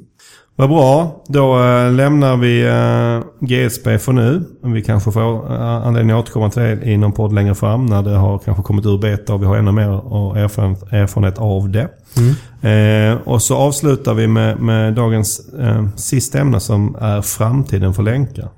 Vad 0.56 0.68
bra. 0.68 1.22
Då 1.28 1.62
äh, 1.62 1.92
lämnar 1.92 2.36
vi 2.36 2.62
äh, 2.62 3.46
GSP 3.46 3.98
för 3.98 4.12
nu. 4.12 4.44
Vi 4.62 4.82
kanske 4.82 5.12
får 5.12 5.52
äh, 5.52 5.86
anledning 5.86 6.16
att 6.16 6.22
återkomma 6.22 6.50
till 6.50 6.62
det 6.62 6.82
i 6.84 6.96
någon 6.96 7.12
podd 7.12 7.32
längre 7.32 7.54
fram 7.54 7.86
när 7.86 8.02
det 8.02 8.10
har 8.10 8.38
kanske 8.38 8.62
kommit 8.62 8.86
ur 8.86 8.98
beta 8.98 9.34
och 9.34 9.42
vi 9.42 9.46
har 9.46 9.56
ännu 9.56 9.72
mer 9.72 9.88
erfarenhet, 10.36 10.92
erfarenhet 10.92 11.38
av 11.38 11.68
det. 11.70 11.88
Mm. 12.16 13.12
Eh, 13.12 13.20
och 13.28 13.42
så 13.42 13.56
avslutar 13.56 14.14
vi 14.14 14.26
med, 14.26 14.60
med 14.60 14.94
dagens 14.94 15.54
eh, 15.54 15.88
sista 15.96 16.38
ämne 16.38 16.60
som 16.60 16.96
är 17.00 17.22
framtiden 17.22 17.94
för 17.94 18.02
länkar. 18.02 18.48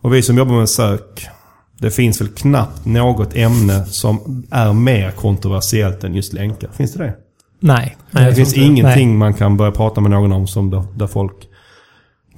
Och 0.00 0.14
vi 0.14 0.22
som 0.22 0.38
jobbar 0.38 0.54
med 0.54 0.68
sök 0.68 1.28
det 1.80 1.90
finns 1.90 2.20
väl 2.20 2.28
knappt 2.28 2.84
något 2.84 3.36
ämne 3.36 3.84
som 3.86 4.44
är 4.50 4.72
mer 4.72 5.10
kontroversiellt 5.10 6.04
än 6.04 6.14
just 6.14 6.32
länkar. 6.32 6.70
Finns 6.72 6.92
det 6.92 7.04
det? 7.04 7.14
Nej. 7.60 7.96
nej 8.10 8.24
det 8.24 8.34
finns 8.34 8.54
ingenting 8.54 9.08
nej. 9.08 9.16
man 9.16 9.34
kan 9.34 9.56
börja 9.56 9.72
prata 9.72 10.00
med 10.00 10.10
någon 10.10 10.32
om 10.32 10.46
som 10.46 10.70
där, 10.70 10.84
där 10.94 11.06
folk 11.06 11.48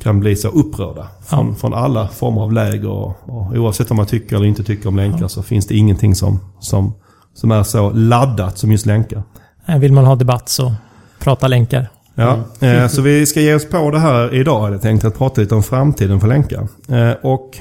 kan 0.03 0.20
bli 0.20 0.37
så 0.37 0.49
upprörda. 0.49 1.09
Från, 1.27 1.49
ja. 1.49 1.55
från 1.55 1.75
alla 1.75 2.09
former 2.09 2.40
av 2.40 2.53
läger. 2.53 2.88
Och, 2.88 3.16
och, 3.25 3.53
oavsett 3.55 3.90
vad 3.90 3.96
man 3.96 4.07
tycker 4.07 4.37
eller 4.37 4.46
inte 4.46 4.64
tycker 4.64 4.88
om 4.88 4.96
länkar 4.96 5.20
ja. 5.20 5.29
så 5.29 5.42
finns 5.42 5.66
det 5.66 5.75
ingenting 5.77 6.14
som, 6.14 6.40
som, 6.61 6.94
som 7.35 7.51
är 7.51 7.62
så 7.62 7.90
laddat 7.90 8.59
som 8.59 8.72
just 8.72 8.87
länkar. 8.87 9.22
Vill 9.79 9.92
man 9.92 10.05
ha 10.05 10.16
debatt 10.16 10.49
så 10.49 10.75
prata 11.18 11.49
länkar. 11.49 11.88
Ja, 12.14 12.38
mm. 12.61 12.83
eh, 12.83 12.88
så 12.88 13.03
vi 13.03 13.27
ska 13.27 13.40
ge 13.40 13.55
oss 13.55 13.70
på 13.70 13.90
det 13.90 13.99
här 13.99 14.35
idag. 14.35 14.72
Jag 14.72 14.83
tänkte 14.83 15.09
att 15.09 15.18
prata 15.18 15.40
lite 15.40 15.55
om 15.55 15.62
framtiden 15.62 16.20
för 16.20 16.29
länkar. 16.29 16.68
Eh, 16.88 17.12
och 17.22 17.59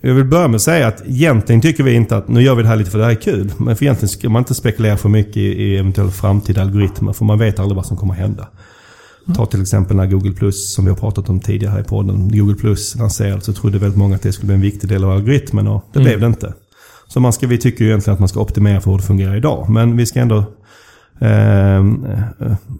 jag 0.00 0.14
vill 0.14 0.24
börja 0.24 0.48
med 0.48 0.56
att 0.56 0.62
säga 0.62 0.86
att 0.86 1.02
egentligen 1.06 1.60
tycker 1.60 1.84
vi 1.84 1.94
inte 1.94 2.16
att 2.16 2.28
nu 2.28 2.42
gör 2.42 2.54
vi 2.54 2.62
det 2.62 2.68
här 2.68 2.76
lite 2.76 2.90
för 2.90 2.98
det 2.98 3.04
här 3.04 3.10
är 3.10 3.20
kul. 3.20 3.52
Men 3.58 3.76
för 3.76 3.84
egentligen 3.84 4.08
ska 4.08 4.28
man 4.28 4.40
inte 4.40 4.54
spekulera 4.54 4.96
för 4.96 5.08
mycket 5.08 5.36
i, 5.36 5.40
i 5.40 5.76
eventuella 5.76 6.10
framtida 6.10 6.62
algoritmer. 6.62 7.12
För 7.12 7.24
man 7.24 7.38
vet 7.38 7.58
aldrig 7.58 7.76
vad 7.76 7.86
som 7.86 7.96
kommer 7.96 8.14
att 8.14 8.20
hända. 8.20 8.48
Mm. 9.26 9.36
Ta 9.36 9.46
till 9.46 9.62
exempel 9.62 9.96
när 9.96 10.06
Google 10.06 10.32
Plus 10.32 10.74
som 10.74 10.84
vi 10.84 10.90
har 10.90 10.96
pratat 10.96 11.28
om 11.28 11.40
tidigare 11.40 11.72
här 11.72 11.80
i 11.80 11.84
podden. 11.84 12.28
Google 12.28 12.54
Plus 12.54 12.96
lanserades 12.96 13.44
så 13.44 13.52
trodde 13.52 13.78
väldigt 13.78 13.98
många 13.98 14.14
att 14.16 14.22
det 14.22 14.32
skulle 14.32 14.46
bli 14.46 14.54
en 14.54 14.60
viktig 14.60 14.88
del 14.88 15.04
av 15.04 15.10
algoritmen 15.10 15.66
och 15.66 15.84
det 15.92 15.98
mm. 15.98 16.08
blev 16.08 16.20
det 16.20 16.26
inte. 16.26 16.54
Så 17.08 17.20
man 17.20 17.32
ska, 17.32 17.46
vi 17.46 17.58
tycker 17.58 17.84
ju 17.84 17.90
egentligen 17.90 18.14
att 18.14 18.20
man 18.20 18.28
ska 18.28 18.40
optimera 18.40 18.80
för 18.80 18.90
hur 18.90 18.98
det 18.98 19.04
fungerar 19.04 19.36
idag. 19.36 19.70
Men 19.70 19.96
vi 19.96 20.06
ska 20.06 20.20
ändå 20.20 20.44
eh, 21.20 21.76
eh, 21.76 21.82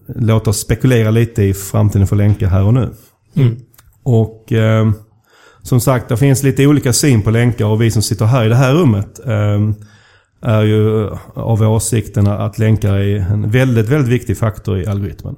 låta 0.07 0.51
oss 0.51 0.61
spekulera 0.61 1.11
lite 1.11 1.43
i 1.43 1.55
framtiden 1.55 2.07
för 2.07 2.17
länkar 2.17 2.47
här 2.47 2.63
och 2.63 2.75
nu. 2.75 2.91
Mm. 3.35 3.57
Och... 4.03 4.53
Eh, 4.53 4.91
som 5.63 5.81
sagt, 5.81 6.09
det 6.09 6.17
finns 6.17 6.43
lite 6.43 6.67
olika 6.67 6.93
syn 6.93 7.23
på 7.23 7.31
länkar 7.31 7.65
och 7.65 7.83
vi 7.83 7.91
som 7.91 8.03
sitter 8.03 8.25
här 8.25 8.45
i 8.45 8.49
det 8.49 8.57
här 8.57 8.75
rummet 8.75 9.21
eh, 9.27 9.71
är 10.43 10.63
ju 10.63 11.11
av 11.35 11.63
åsikten 11.63 12.27
att 12.27 12.59
länkar 12.59 12.95
är 12.95 13.17
en 13.17 13.51
väldigt, 13.51 13.89
väldigt 13.89 14.13
viktig 14.13 14.39
faktor 14.39 14.79
i 14.79 14.87
algoritmen. 14.87 15.37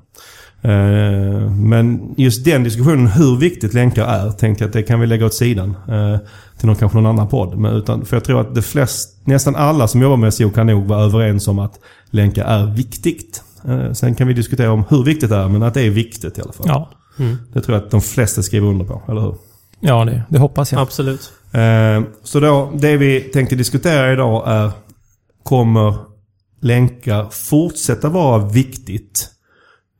Eh, 0.62 1.50
men 1.50 2.14
just 2.16 2.44
den 2.44 2.64
diskussionen, 2.64 3.06
hur 3.06 3.36
viktigt 3.36 3.74
länkar 3.74 4.06
är, 4.06 4.30
tänkte 4.30 4.64
jag 4.64 4.68
att 4.68 4.72
det 4.72 4.82
kan 4.82 5.00
vi 5.00 5.06
lägga 5.06 5.26
åt 5.26 5.34
sidan. 5.34 5.76
Eh, 5.88 6.18
till 6.58 6.66
någon, 6.66 6.76
kanske 6.76 6.98
någon 6.98 7.06
annan 7.06 7.28
podd. 7.28 7.58
Men 7.58 7.74
utan, 7.76 8.04
för 8.04 8.16
jag 8.16 8.24
tror 8.24 8.40
att 8.40 8.54
de 8.54 8.62
flest, 8.62 9.20
nästan 9.24 9.56
alla 9.56 9.88
som 9.88 10.02
jobbar 10.02 10.16
med 10.16 10.34
SEO 10.34 10.50
kan 10.50 10.66
nog 10.66 10.86
vara 10.86 11.04
överens 11.04 11.48
om 11.48 11.58
att 11.58 11.78
länkar 12.10 12.44
är 12.44 12.66
viktigt. 12.66 13.42
Eh, 13.68 13.92
sen 13.92 14.14
kan 14.14 14.26
vi 14.28 14.34
diskutera 14.34 14.72
om 14.72 14.84
hur 14.88 15.04
viktigt 15.04 15.30
det 15.30 15.36
är, 15.36 15.48
men 15.48 15.62
att 15.62 15.74
det 15.74 15.82
är 15.82 15.90
viktigt 15.90 16.38
i 16.38 16.42
alla 16.42 16.52
fall. 16.52 16.66
Ja. 16.68 16.90
Mm. 17.18 17.36
Det 17.52 17.60
tror 17.60 17.76
jag 17.76 17.84
att 17.84 17.90
de 17.90 18.00
flesta 18.00 18.42
skriver 18.42 18.68
under 18.68 18.84
på, 18.84 19.02
eller 19.08 19.20
hur? 19.20 19.34
Ja, 19.84 20.04
det, 20.04 20.22
det 20.28 20.38
hoppas 20.38 20.72
jag. 20.72 20.80
Absolut. 20.80 21.32
Eh, 21.52 22.02
så 22.22 22.40
då, 22.40 22.72
det 22.74 22.96
vi 22.96 23.20
tänkte 23.20 23.56
diskutera 23.56 24.12
idag 24.12 24.42
är 24.46 24.70
Kommer 25.42 25.94
länkar 26.60 27.26
fortsätta 27.30 28.08
vara 28.08 28.38
viktigt 28.38 29.28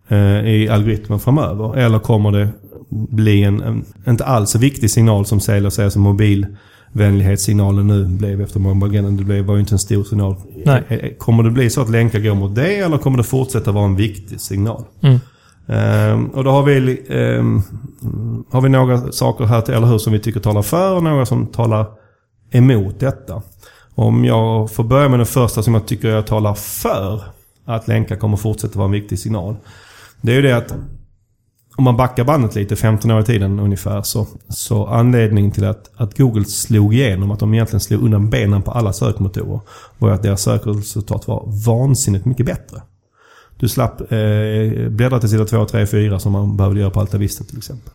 eh, 0.09 0.47
i 0.47 0.69
algoritmen 0.69 1.21
framöver? 1.21 1.77
Eller 1.77 1.99
kommer 1.99 2.33
det 2.33 2.49
bli 2.91 3.43
en, 3.43 3.61
en 3.61 3.85
inte 4.09 4.25
alls 4.25 4.51
så 4.51 4.59
viktig 4.59 4.91
signal 4.91 5.27
som 5.27 5.41
säger, 5.41 5.71
säger 5.71 5.91
som 5.91 6.03
mobilvänlighetssignalen 6.03 7.87
nu 7.87 8.05
blev 8.05 8.41
efter 8.41 8.61
Morgonbagen. 8.61 9.17
Det 9.17 9.25
blev, 9.25 9.45
var 9.45 9.55
ju 9.55 9.61
inte 9.61 9.75
en 9.75 9.79
stor 9.79 10.05
signal. 10.05 10.37
Nej. 10.65 10.83
Eh, 10.89 11.13
kommer 11.19 11.43
det 11.43 11.51
bli 11.51 11.71
så 11.71 11.81
att 11.81 11.91
länkar 11.91 12.21
går 12.21 12.35
mot 12.35 12.55
det 12.55 12.77
eller 12.77 12.99
kommer 12.99 13.19
det 13.19 13.25
fortsätta 13.25 13.73
vara 13.73 13.85
en 13.85 13.97
viktig 13.97 14.41
signal? 14.41 14.85
Mm. 15.01 15.21
Um, 15.67 16.27
och 16.27 16.45
då 16.45 16.51
har 16.51 16.63
vi, 16.63 17.03
um, 17.09 17.63
har 18.51 18.61
vi 18.61 18.69
några 18.69 19.13
saker 19.13 19.45
här, 19.45 19.61
till, 19.61 19.75
eller 19.75 19.87
hur, 19.87 19.99
som 19.99 20.13
vi 20.13 20.19
tycker 20.19 20.41
talar 20.41 20.63
för 20.63 20.97
och 20.97 21.03
några 21.03 21.27
som 21.27 21.47
talar 21.47 21.87
emot 22.51 23.01
detta. 23.01 23.43
Om 23.95 24.25
jag 24.25 24.71
får 24.71 24.85
börja 24.85 25.09
med 25.09 25.19
den 25.19 25.27
första 25.27 25.63
som 25.63 25.75
jag 25.75 25.87
tycker 25.87 26.09
jag 26.09 26.27
talar 26.27 26.55
för 26.55 27.23
att 27.65 27.89
länkar 27.89 28.17
kommer 28.17 28.37
fortsätta 28.37 28.79
vara 28.79 28.87
en 28.87 28.93
viktig 28.93 29.19
signal. 29.19 29.57
Det 30.21 30.33
är 30.33 30.37
ju 30.37 30.43
det 30.43 30.57
att 30.57 30.75
om 31.77 31.85
man 31.85 31.97
backar 31.97 32.25
bandet 32.25 32.55
lite, 32.55 32.77
15 32.77 33.11
år 33.11 33.21
i 33.21 33.25
tiden 33.25 33.61
ungefär, 33.61 34.03
så, 34.03 34.27
så 34.49 34.87
anledningen 34.87 35.51
till 35.51 35.65
att, 35.65 35.91
att 35.97 36.19
Google 36.19 36.45
slog 36.45 36.95
igenom, 36.95 37.31
att 37.31 37.39
de 37.39 37.55
egentligen 37.55 37.81
slog 37.81 38.03
undan 38.03 38.31
benen 38.31 38.63
på 38.63 38.71
alla 38.71 38.93
sökmotorer, 38.93 39.61
var 39.99 40.11
att 40.11 40.23
deras 40.23 40.43
sökresultat 40.43 41.29
var 41.29 41.45
vansinnigt 41.67 42.25
mycket 42.25 42.47
bättre. 42.47 42.83
Du 43.63 43.69
slapp 43.69 44.01
eh, 44.01 44.89
bläddra 44.89 45.19
till 45.21 45.29
sida 45.29 45.45
2, 45.45 45.65
3, 45.65 45.87
4 45.87 46.19
som 46.19 46.33
man 46.33 46.57
behövde 46.57 46.81
göra 46.81 46.91
på 46.91 47.01
Alta 47.01 47.19
Vista 47.19 47.45
till 47.45 47.59
exempel. 47.59 47.93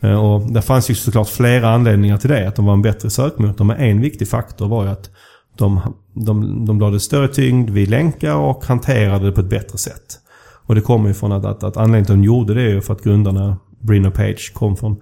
Eh, 0.00 0.24
och 0.24 0.52
det 0.52 0.62
fanns 0.62 0.90
ju 0.90 0.94
såklart 0.94 1.28
flera 1.28 1.70
anledningar 1.70 2.18
till 2.18 2.30
det. 2.30 2.48
Att 2.48 2.56
de 2.56 2.66
var 2.66 2.72
en 2.72 2.82
bättre 2.82 3.10
sökmotor. 3.10 3.64
Men 3.64 3.76
en 3.76 4.00
viktig 4.00 4.28
faktor 4.28 4.68
var 4.68 4.84
ju 4.84 4.90
att 4.90 5.10
de, 5.58 5.80
de, 6.12 6.64
de 6.66 6.80
lade 6.80 7.00
större 7.00 7.28
tyngd 7.28 7.70
vid 7.70 7.90
länkar 7.90 8.34
och 8.34 8.64
hanterade 8.64 9.26
det 9.26 9.32
på 9.32 9.40
ett 9.40 9.50
bättre 9.50 9.78
sätt. 9.78 10.18
Och 10.66 10.74
det 10.74 10.80
kommer 10.80 11.08
ju 11.08 11.14
från 11.14 11.32
att, 11.32 11.44
att, 11.44 11.62
att 11.64 11.76
anledningen 11.76 12.04
till 12.04 12.12
att 12.12 12.18
de 12.18 12.24
gjorde 12.24 12.54
det 12.54 12.62
är 12.62 12.68
ju 12.68 12.80
för 12.80 12.94
att 12.94 13.02
grundarna 13.02 13.56
Brin 13.80 14.06
och 14.06 14.14
Page 14.14 14.52
kom 14.54 14.76
från, 14.76 14.96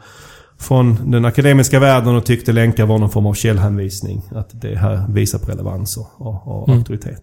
från 0.58 1.10
den 1.10 1.24
akademiska 1.24 1.80
världen 1.80 2.16
och 2.16 2.24
tyckte 2.24 2.52
länkar 2.52 2.86
var 2.86 2.98
någon 2.98 3.10
form 3.10 3.26
av 3.26 3.34
källhänvisning. 3.34 4.22
Att 4.30 4.60
det 4.60 4.78
här 4.78 5.06
visar 5.08 5.38
på 5.38 5.50
relevans 5.50 5.96
och, 5.96 6.26
och, 6.26 6.62
och 6.62 6.68
mm. 6.68 6.78
auktoritet. 6.78 7.22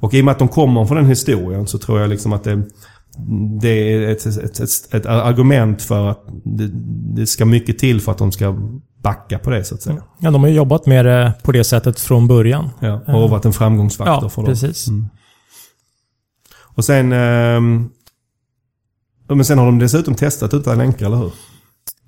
Och 0.00 0.14
i 0.14 0.20
och 0.20 0.24
med 0.24 0.32
att 0.32 0.38
de 0.38 0.48
kommer 0.48 0.84
från 0.84 0.96
den 0.96 1.06
historien 1.06 1.66
så 1.66 1.78
tror 1.78 2.00
jag 2.00 2.10
liksom 2.10 2.32
att 2.32 2.44
det, 2.44 2.62
det 3.60 3.68
är 3.68 4.08
ett, 4.08 4.26
ett, 4.26 4.60
ett, 4.60 4.94
ett 4.94 5.06
argument 5.06 5.82
för 5.82 6.08
att 6.08 6.24
det, 6.44 6.70
det, 7.14 7.26
ska 7.26 7.44
mycket 7.44 7.78
till 7.78 8.00
för 8.00 8.12
att 8.12 8.18
de 8.18 8.32
ska 8.32 8.56
backa 9.02 9.38
på 9.38 9.50
det 9.50 9.64
så 9.64 9.74
att 9.74 9.82
säga. 9.82 10.02
Ja, 10.18 10.30
de 10.30 10.42
har 10.42 10.48
ju 10.48 10.56
jobbat 10.56 10.86
med 10.86 11.04
det 11.04 11.32
på 11.42 11.52
det 11.52 11.64
sättet 11.64 12.00
från 12.00 12.28
början. 12.28 12.70
Ja, 12.80 13.00
och 13.06 13.30
varit 13.30 13.44
en 13.44 13.52
framgångsfaktor 13.52 14.18
ja, 14.22 14.28
för 14.28 14.42
dem. 14.42 14.50
precis. 14.50 14.88
Mm. 14.88 15.06
Och 16.58 16.84
sen... 16.84 17.12
Eh, 17.12 17.60
men 19.34 19.44
sen 19.44 19.58
har 19.58 19.66
de 19.66 19.78
dessutom 19.78 20.14
testat 20.14 20.54
utan 20.54 20.78
länkar, 20.78 21.06
eller 21.06 21.16
hur? 21.16 21.32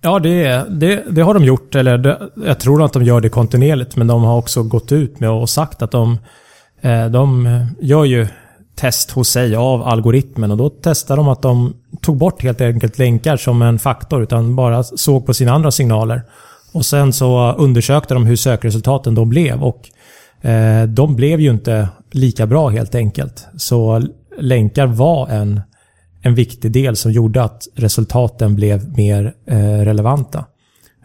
Ja, 0.01 0.19
det, 0.19 0.67
det, 0.71 1.05
det 1.11 1.23
har 1.23 1.35
de 1.35 1.45
gjort. 1.45 1.75
Eller 1.75 1.99
det, 1.99 2.31
jag 2.47 2.61
tror 2.61 2.85
att 2.85 2.93
de 2.93 3.05
gör 3.05 3.21
det 3.21 3.29
kontinuerligt. 3.29 3.97
Men 3.97 4.07
de 4.07 4.25
har 4.25 4.39
också 4.39 4.63
gått 4.63 4.93
ut 4.93 5.21
med 5.21 5.31
och 5.31 5.51
sagt 5.51 5.83
att 5.83 5.91
de 5.91 6.11
Eh, 6.13 6.19
Eh, 6.83 7.07
de 7.07 7.49
gör 7.81 8.05
ju 8.05 8.27
test 8.75 9.11
hos 9.11 9.29
sig 9.29 9.57
av 9.57 9.83
algoritmen 9.83 10.51
och 10.51 10.57
då 10.57 10.71
testade 10.71 11.21
de 11.21 11.29
att 11.29 11.43
de 11.43 11.75
tog 12.01 12.17
bort 12.17 12.43
helt 12.43 12.61
enkelt 12.61 12.99
länkar 12.99 13.37
som 13.37 13.63
en 13.63 13.79
faktor 13.79 14.23
utan 14.23 14.57
bara 14.57 14.83
såg 14.83 15.27
på 15.27 15.35
sina 15.35 15.53
andra 15.53 15.71
signaler. 15.71 16.23
Och 16.73 16.87
sen 16.87 17.13
så 17.13 17.53
undersökte 17.53 18.15
de 18.15 18.27
hur 18.27 18.37
sökresultaten 18.37 19.15
då 19.15 19.25
blev 19.25 19.63
och 19.63 19.91
eh, 20.49 20.85
de 20.85 21.17
blev 21.17 21.41
ju 21.41 21.51
inte 21.51 21.89
lika 22.11 22.47
bra 22.47 22.69
helt 22.69 22.95
enkelt. 22.95 23.47
Så 23.57 24.03
länkar 24.39 24.87
var 24.87 25.29
en, 25.29 25.61
en 26.23 26.35
viktig 26.35 26.73
del 26.73 26.97
som 26.97 27.13
gjorde 27.13 27.43
att 27.43 27.69
resultaten 27.75 28.55
blev 28.55 28.97
mer 28.97 29.35
eh, 29.47 29.57
relevanta. 29.59 30.45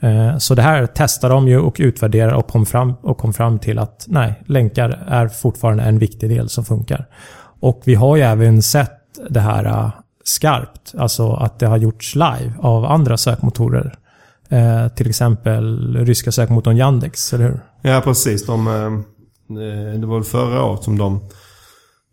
Eh, 0.02 0.38
så 0.38 0.56
det 0.56 0.62
här 0.62 0.88
testar 0.96 1.30
de 1.30 1.48
ju 1.48 1.60
och 1.60 1.76
utvärderar 1.80 2.34
och 2.34 2.48
kom, 2.48 2.66
fram, 2.66 2.94
och 3.02 3.18
kom 3.18 3.34
fram 3.34 3.60
till 3.60 3.80
att 3.80 4.06
nej, 4.08 4.42
länkar 4.46 5.06
är 5.08 5.28
fortfarande 5.28 5.84
en 5.84 6.00
viktig 6.00 6.30
del 6.30 6.50
som 6.50 6.66
funkar. 6.66 7.08
Och 7.60 7.82
vi 7.86 7.96
har 7.96 8.16
ju 8.16 8.22
även 8.24 8.62
sett 8.62 9.02
det 9.30 9.40
här 9.40 9.66
eh, 9.66 9.90
skarpt, 10.24 10.94
alltså 10.98 11.34
att 11.34 11.60
det 11.60 11.68
har 11.68 11.78
gjorts 11.78 12.16
live 12.16 12.54
av 12.60 12.86
andra 12.86 13.18
sökmotorer. 13.18 13.98
Eh, 14.50 14.88
till 14.88 15.10
exempel 15.10 15.96
ryska 16.06 16.32
sökmotorn 16.32 16.78
Yandex, 16.78 17.34
eller 17.34 17.46
hur? 17.46 17.60
Ja, 17.82 18.02
precis. 18.04 18.46
De, 18.46 18.68
eh, 18.68 20.00
det 20.00 20.08
var 20.08 20.16
väl 20.16 20.24
förra 20.24 20.64
året 20.64 20.84
som 20.84 20.98
de 20.98 21.20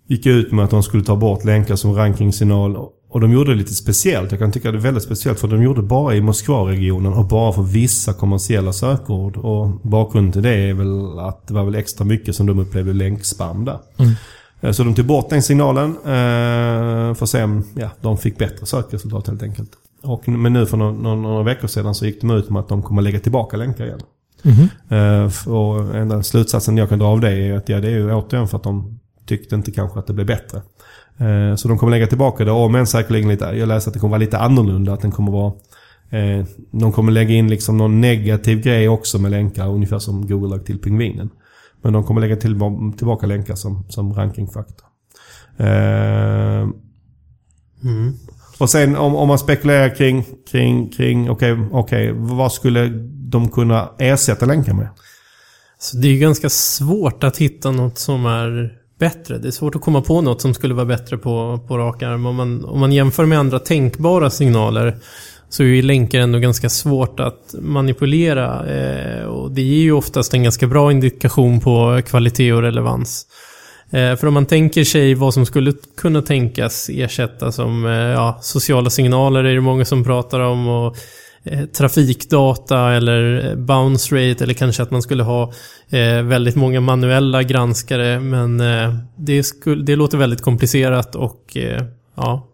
gick 0.09 0.27
ut 0.27 0.53
med 0.53 0.64
att 0.64 0.70
de 0.70 0.83
skulle 0.83 1.05
ta 1.05 1.16
bort 1.16 1.44
länkar 1.44 1.77
som 1.77 1.94
rankingsignal. 1.94 2.77
Och 3.14 3.20
de 3.20 3.33
gjorde 3.33 3.50
det 3.50 3.57
lite 3.57 3.74
speciellt. 3.74 4.31
Jag 4.31 4.40
kan 4.40 4.53
tycka 4.53 4.72
det 4.72 4.79
är 4.79 4.81
väldigt 4.81 5.03
speciellt 5.03 5.40
för 5.40 5.48
de 5.48 5.62
gjorde 5.62 5.81
det 5.81 5.87
bara 5.87 6.14
i 6.14 6.20
Moskva-regionen 6.20 7.12
och 7.12 7.24
bara 7.24 7.53
för 7.53 7.62
vissa 7.62 8.12
kommersiella 8.12 8.72
sökord. 8.72 9.37
Och 9.37 9.68
bakgrunden 9.68 10.33
till 10.33 10.42
det 10.42 10.55
är 10.55 10.74
väl 10.74 11.18
att 11.18 11.46
det 11.46 11.55
var 11.55 11.64
väl 11.64 11.74
extra 11.74 12.05
mycket 12.05 12.37
som 12.37 12.46
de 12.46 12.59
upplevde 12.59 12.92
länkspam 12.92 13.64
där. 13.64 13.79
Mm. 13.98 14.12
Eh, 14.61 14.72
så 14.72 14.85
de 14.85 14.94
tog 14.94 15.07
bort 15.07 15.31
den 15.31 15.42
signalen 15.42 15.90
eh, 15.90 17.14
för 17.14 17.27
sen, 17.27 17.64
ja, 17.74 17.90
de 18.00 18.18
fick 18.18 18.38
bättre 18.38 18.66
sökresultat 18.66 19.27
helt 19.27 19.42
enkelt. 19.42 19.70
Och, 20.03 20.29
men 20.29 20.53
nu 20.53 20.66
för 20.66 20.77
några, 20.77 21.14
några 21.14 21.42
veckor 21.42 21.68
sedan 21.68 21.94
så 21.94 22.07
gick 22.07 22.20
de 22.20 22.31
ut 22.31 22.50
med 22.50 22.61
att 22.61 22.68
de 22.68 22.83
kommer 22.83 23.03
lägga 23.03 23.20
tillbaka 23.20 23.57
länkar 23.57 23.85
igen. 23.87 24.00
Mm. 24.42 25.31
Och 25.46 25.96
enda 25.96 26.22
slutsatsen 26.22 26.77
jag 26.77 26.88
kan 26.88 26.98
dra 26.98 27.07
av 27.07 27.20
det 27.20 27.31
är 27.31 27.57
att 27.57 27.68
ja, 27.68 27.81
det 27.81 27.88
är 27.88 27.92
ju 27.92 28.14
återigen 28.14 28.48
för 28.48 28.57
att 28.57 28.62
de 28.62 29.00
tyckte 29.27 29.55
inte 29.55 29.70
kanske 29.70 29.98
att 29.98 30.07
det 30.07 30.12
blev 30.12 30.27
bättre. 30.27 30.62
Så 31.57 31.68
de 31.68 31.79
kommer 31.79 31.90
lägga 31.90 32.07
tillbaka 32.07 32.44
det, 32.44 32.50
och 32.50 32.70
men 32.70 32.87
säkerligen 32.87 33.29
lite, 33.29 33.44
jag 33.44 33.68
läste 33.68 33.90
att 33.90 33.94
det 33.94 34.00
kommer 34.00 34.11
vara 34.11 34.20
lite 34.20 34.38
annorlunda. 34.38 34.92
Att 34.92 35.00
den 35.00 35.11
kommer 35.11 35.33
vara 35.33 35.53
de 36.70 36.92
kommer 36.92 37.12
lägga 37.12 37.35
in 37.35 37.50
liksom 37.50 37.77
någon 37.77 38.00
negativ 38.00 38.62
grej 38.62 38.88
också 38.88 39.18
med 39.18 39.31
länkar, 39.31 39.68
ungefär 39.68 39.98
som 39.98 40.27
Google 40.27 40.57
lagt 40.57 40.66
till 40.66 40.79
pingvinen. 40.79 41.31
Men 41.83 41.92
de 41.92 42.05
kommer 42.05 42.20
lägga 42.20 42.37
till, 42.37 42.61
tillbaka 42.96 43.27
länkar 43.27 43.55
som, 43.55 43.85
som 43.88 44.14
rankingfaktor. 44.14 44.87
Eh, 45.57 46.68
mm. 47.85 48.14
Och 48.59 48.70
sen 48.70 48.96
om, 48.96 49.14
om 49.14 49.29
man 49.29 49.38
spekulerar 49.38 49.94
kring, 49.94 50.24
kring, 50.50 50.88
kring 50.90 51.31
okej, 51.31 51.53
okay, 51.53 51.70
okay, 51.81 52.12
vad 52.12 52.53
skulle 52.53 52.88
de 53.29 53.48
kunna 53.48 53.90
ersätta 53.98 54.46
länkar 54.46 54.72
med? 54.74 54.88
Så 55.79 55.96
det 55.96 56.09
är 56.09 56.18
ganska 56.18 56.48
svårt 56.48 57.24
att 57.24 57.37
hitta 57.37 57.70
något 57.70 57.98
som 57.98 58.27
är 58.27 58.72
bättre. 59.04 59.38
Det 59.38 59.48
är 59.48 59.52
svårt 59.52 59.74
att 59.74 59.82
komma 59.82 60.00
på 60.00 60.20
något 60.20 60.40
som 60.40 60.54
skulle 60.54 60.74
vara 60.74 60.86
bättre 60.86 61.18
på, 61.18 61.60
på 61.68 61.78
rak 61.78 62.02
arm. 62.02 62.26
Om 62.26 62.36
man, 62.36 62.64
om 62.64 62.80
man 62.80 62.92
jämför 62.92 63.26
med 63.26 63.38
andra 63.38 63.58
tänkbara 63.58 64.30
signaler 64.30 64.96
så 65.48 65.62
är 65.62 65.66
ju 65.66 65.82
länkar 65.82 66.18
ändå 66.20 66.38
ganska 66.38 66.68
svårt 66.68 67.20
att 67.20 67.54
manipulera. 67.60 68.66
Eh, 68.66 69.24
och 69.24 69.50
det 69.50 69.62
ger 69.62 69.82
ju 69.82 69.92
oftast 69.92 70.34
en 70.34 70.42
ganska 70.42 70.66
bra 70.66 70.90
indikation 70.92 71.60
på 71.60 72.00
kvalitet 72.06 72.52
och 72.52 72.62
relevans. 72.62 73.26
Eh, 73.90 74.16
för 74.16 74.26
om 74.26 74.34
man 74.34 74.46
tänker 74.46 74.84
sig 74.84 75.14
vad 75.14 75.34
som 75.34 75.46
skulle 75.46 75.72
kunna 75.96 76.22
tänkas 76.22 76.90
ersätta 76.92 77.52
som 77.52 77.86
eh, 77.86 77.92
ja, 77.92 78.38
sociala 78.42 78.90
signaler 78.90 79.44
är 79.44 79.54
det 79.54 79.60
många 79.60 79.84
som 79.84 80.04
pratar 80.04 80.40
om. 80.40 80.68
Och, 80.68 80.96
Eh, 81.46 81.64
trafikdata 81.64 82.92
eller 82.92 83.50
eh, 83.50 83.57
bounce 83.57 84.14
rate 84.14 84.44
eller 84.44 84.54
kanske 84.54 84.83
att 84.83 84.90
man 84.90 85.02
skulle 85.02 85.22
ha 85.22 85.52
eh, 85.90 86.22
väldigt 86.22 86.57
många 86.57 86.80
manuella 86.80 87.42
granskare. 87.42 88.20
Men 88.20 88.61
eh, 88.61 88.94
det, 89.16 89.42
skulle, 89.42 89.85
det 89.85 89.96
låter 89.96 90.18
väldigt 90.18 90.42
komplicerat 90.42 91.14
och 91.14 91.57
eh, 91.57 91.83
ja, 92.14 92.48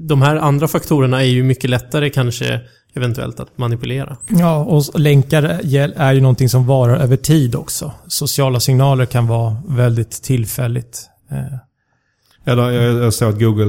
de 0.00 0.22
här 0.22 0.36
andra 0.36 0.68
faktorerna 0.68 1.22
är 1.22 1.26
ju 1.26 1.42
mycket 1.42 1.70
lättare 1.70 2.10
kanske 2.10 2.60
eventuellt 2.94 3.40
att 3.40 3.58
manipulera. 3.58 4.16
Ja, 4.28 4.64
och 4.64 5.00
länkar 5.00 5.42
är 5.96 6.12
ju 6.12 6.20
någonting 6.20 6.48
som 6.48 6.66
varar 6.66 6.96
över 6.96 7.16
tid 7.16 7.54
också. 7.54 7.92
Sociala 8.06 8.60
signaler 8.60 9.06
kan 9.06 9.26
vara 9.26 9.56
väldigt 9.68 10.22
tillfälligt. 10.22 11.08
Eller 12.46 12.70
jag, 12.70 13.04
jag 13.04 13.14
såg 13.14 13.28
att 13.28 13.40
Google, 13.40 13.64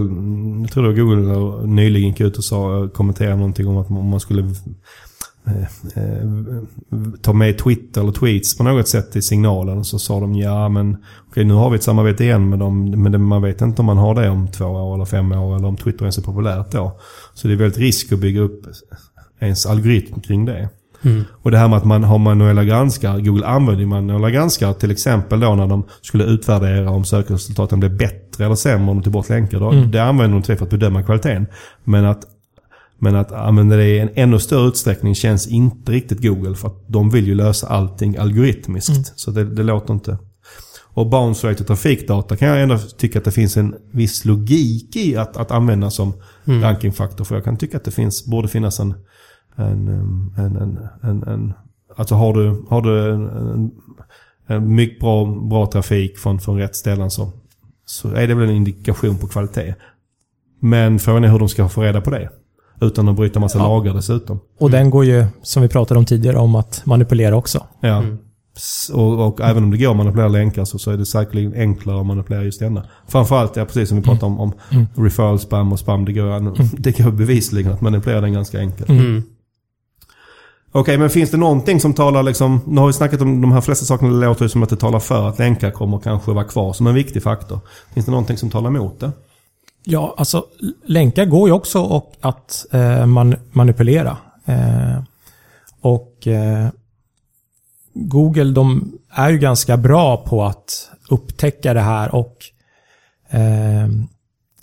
jag 0.62 0.72
tror 0.72 0.84
det 0.84 0.90
var 0.90 0.96
Google 0.96 1.68
nyligen 1.68 2.10
gick 2.10 2.20
ut 2.20 2.38
och 2.38 2.44
sa, 2.44 2.90
kommenterade 2.94 3.36
någonting 3.36 3.68
om 3.68 3.78
att 3.78 3.90
man 3.90 4.20
skulle 4.20 4.44
Eh, 5.48 6.04
eh, 6.04 6.28
ta 7.22 7.34
med 7.34 7.58
Twitter 7.58 8.02
eller 8.02 8.12
tweets 8.12 8.58
på 8.58 8.64
något 8.64 8.88
sätt 8.88 9.16
i 9.16 9.22
signalen. 9.22 9.84
Så 9.84 10.00
sa 10.00 10.20
de 10.20 10.36
ja 10.36 10.70
men 10.70 10.98
okej 11.30 11.46
nu 11.46 11.54
har 11.54 11.70
vi 11.70 11.76
ett 11.76 11.84
samarbete 11.84 12.24
igen 12.24 12.50
med 12.50 12.60
dem. 12.60 12.92
Men 12.92 13.24
man 13.24 13.42
vet 13.42 13.62
inte 13.62 13.82
om 13.82 13.86
man 13.86 13.98
har 13.98 14.16
det 14.16 14.30
om 14.30 14.48
två 14.48 14.66
år 14.66 14.96
eller 14.96 15.06
fem 15.06 15.32
år 15.32 15.56
eller 15.56 15.68
om 15.68 15.78
Twitter 15.78 16.06
är 16.06 16.12
så 16.12 16.22
populärt 16.22 16.72
då. 16.72 17.00
Så 17.34 17.48
det 17.48 17.54
är 17.54 17.58
väldigt 17.58 17.80
risk 17.80 18.12
att 18.12 18.20
bygga 18.20 18.42
upp 18.42 18.66
ens 19.40 19.66
algoritm 19.66 20.22
kring 20.22 20.46
det. 20.46 20.70
Mm. 21.02 21.24
Och 21.42 21.52
det 21.52 21.58
här 21.58 21.68
med 21.68 21.78
att 21.78 21.86
man 21.86 22.04
har 22.04 22.18
manuella 22.18 22.64
granskare. 22.64 23.22
Google 23.22 23.46
använder 23.46 23.82
ju 23.82 23.88
manuella 23.88 24.30
granskare 24.30 24.74
till 24.74 24.92
exempel 24.92 25.40
då 25.40 25.56
när 25.56 25.68
de 25.68 25.84
skulle 26.02 26.24
utvärdera 26.24 26.90
om 26.90 27.06
sökresultaten 27.06 27.80
blev 27.80 27.98
bättre 27.98 28.46
eller 28.46 28.56
sämre 28.56 28.92
om 28.92 28.98
de 28.98 29.04
tog 29.04 29.14
bort 29.14 29.30
länkar. 29.30 29.60
Då. 29.60 29.72
Mm. 29.72 29.92
Det 29.92 30.04
använder 30.04 30.38
de 30.38 30.44
till 30.44 30.58
för 30.58 30.66
att 30.66 30.72
bedöma 30.72 31.04
kvaliteten. 31.04 31.48
Men 31.84 32.06
att 32.06 32.24
men 33.00 33.16
att 33.16 33.32
använda 33.32 33.76
det 33.76 33.86
i 33.86 34.00
en 34.00 34.10
ännu 34.16 34.40
större 34.40 34.68
utsträckning 34.68 35.16
känns 35.16 35.48
inte 35.48 35.92
riktigt 35.92 36.22
Google 36.22 36.56
för 36.56 36.68
att 36.68 36.84
de 36.88 37.10
vill 37.10 37.28
ju 37.28 37.36
lösa 37.36 37.68
allting 37.68 38.18
algoritmiskt. 38.18 38.90
Mm. 38.90 39.04
Så 39.16 39.32
det, 39.32 39.44
det 39.44 39.64
låter 39.64 39.94
inte... 39.94 40.18
Och 40.98 41.10
bounce 41.10 41.50
rate 41.50 41.64
och 41.64 41.68
trafikdata 41.68 42.36
kan 42.36 42.48
jag 42.48 42.62
ändå 42.62 42.78
tycka 42.78 43.20
att 43.20 43.26
det 43.26 43.32
finns 43.32 43.58
en 43.58 43.76
viss 43.92 44.26
logik 44.26 44.96
i 44.96 45.16
att, 45.16 45.38
att 45.38 45.52
använda 45.52 45.90
som 45.90 46.14
mm. 46.46 46.62
rankingfaktor. 46.62 47.26
För 47.26 47.36
jag 47.36 47.44
kan 47.44 47.58
tycka 47.58 47.78
att 47.78 47.84
det 47.84 47.92
finns, 47.92 48.26
borde 48.26 48.48
finnas 48.48 48.80
en... 48.80 48.94
en, 49.58 49.88
en, 50.38 50.56
en, 50.56 50.80
en, 51.04 51.24
en 51.24 51.54
alltså 51.96 52.16
har 52.16 52.34
du, 52.34 52.66
har 52.70 52.82
du 52.82 53.14
en, 53.14 53.28
en, 53.30 53.72
en 54.48 54.76
mycket 54.76 55.00
bra, 55.00 55.26
bra 55.26 55.66
trafik 55.66 56.18
från, 56.18 56.40
från 56.40 56.58
rätt 56.58 56.76
ställen 56.76 57.12
så, 57.12 57.32
så 57.86 58.10
är 58.10 58.28
det 58.28 58.36
väl 58.36 58.50
en 58.50 58.56
indikation 58.56 59.18
på 59.18 59.28
kvalitet. 59.28 59.76
Men 60.60 61.00
frågan 61.00 61.24
är 61.24 61.28
hur 61.28 61.40
de 61.40 61.50
ska 61.50 61.70
få 61.70 61.82
reda 61.82 62.02
på 62.02 62.10
det. 62.10 62.30
Utan 62.82 63.10
att 63.10 63.16
bryta 63.16 63.40
massa 63.40 63.58
ja. 63.58 63.68
lagar 63.68 63.94
dessutom. 63.94 64.40
Och 64.60 64.72
den 64.72 64.90
går 64.90 65.06
ju, 65.06 65.26
som 65.42 65.62
vi 65.62 65.70
pratade 65.70 65.98
om 65.98 66.06
tidigare, 66.06 66.38
om 66.38 66.56
att 66.56 66.86
manipulera 66.86 67.36
också. 67.36 67.66
Ja. 67.82 67.98
Mm. 67.98 68.18
Och, 68.94 69.28
och, 69.28 69.42
även 69.42 69.64
om 69.64 69.72
det 69.72 69.78
går 69.78 69.92
att 69.92 69.98
manipulera 69.98 70.28
länkar 70.28 70.66
så, 70.66 70.80
så 70.80 70.92
är 70.92 70.98
det 70.98 71.06
säkerligen 71.06 71.54
enklare 71.54 72.00
att 72.00 72.06
manipulera 72.06 72.44
just 72.44 72.60
denna. 72.60 72.86
Framförallt, 73.08 73.56
ja, 73.56 73.66
precis 73.66 73.90
som 73.90 73.98
vi 73.98 74.04
pratade 74.04 74.26
om, 74.26 74.40
om 74.40 74.54
mm. 74.72 74.86
referral 74.96 75.40
spam 75.40 75.72
och 75.72 75.80
spam. 75.80 76.06
Det 76.06 76.14
går, 76.14 76.38
mm. 76.38 76.54
det 76.78 76.98
går 76.98 77.12
bevisligen 77.12 77.72
att 77.72 77.82
manipulera 77.82 78.22
den 78.22 78.34
ganska 78.34 78.60
enkelt. 78.60 78.90
Mm. 78.90 79.24
Okej, 80.78 80.98
men 80.98 81.10
finns 81.10 81.32
det 81.32 81.38
någonting 81.38 81.80
som 81.80 81.94
talar 81.94 82.24
liksom... 82.24 82.62
Nu 82.68 82.80
har 82.82 82.88
vi 82.88 82.94
snackat 82.94 83.22
om 83.22 83.42
de 83.42 83.52
här 83.52 83.62
flesta 83.62 83.86
sakerna. 83.86 84.20
Det 84.20 84.26
låter 84.26 84.48
som 84.48 84.64
att 84.64 84.70
det 84.70 84.76
talar 84.76 85.00
för 85.00 85.30
att 85.30 85.40
länkar 85.40 85.72
kommer 85.72 86.00
kanske 86.00 86.32
vara 86.32 86.46
kvar 86.46 86.74
som 86.74 86.88
en 86.88 86.96
viktig 86.96 87.24
faktor. 87.24 87.60
Finns 87.94 88.06
det 88.06 88.12
någonting 88.12 88.38
som 88.38 88.50
talar 88.50 88.70
emot 88.70 89.00
det? 89.00 89.12
Ja, 89.84 90.16
alltså 90.18 90.46
länkar 90.86 91.26
går 91.26 91.50
ju 91.50 91.54
också 91.54 91.82
och 91.82 92.14
att 92.22 92.66
eh, 92.72 93.06
man, 93.06 93.36
manipulera. 93.52 94.18
Eh, 94.46 95.04
och 95.82 96.28
eh, 96.28 96.68
Google 97.94 98.52
de 98.52 98.98
är 99.10 99.30
ju 99.30 99.38
ganska 99.38 99.78
bra 99.78 100.18
på 100.18 100.44
att 100.44 100.90
upptäcka 101.10 101.74
det 101.74 101.82
här 101.82 102.16
och 102.16 102.38
eh, 103.30 103.84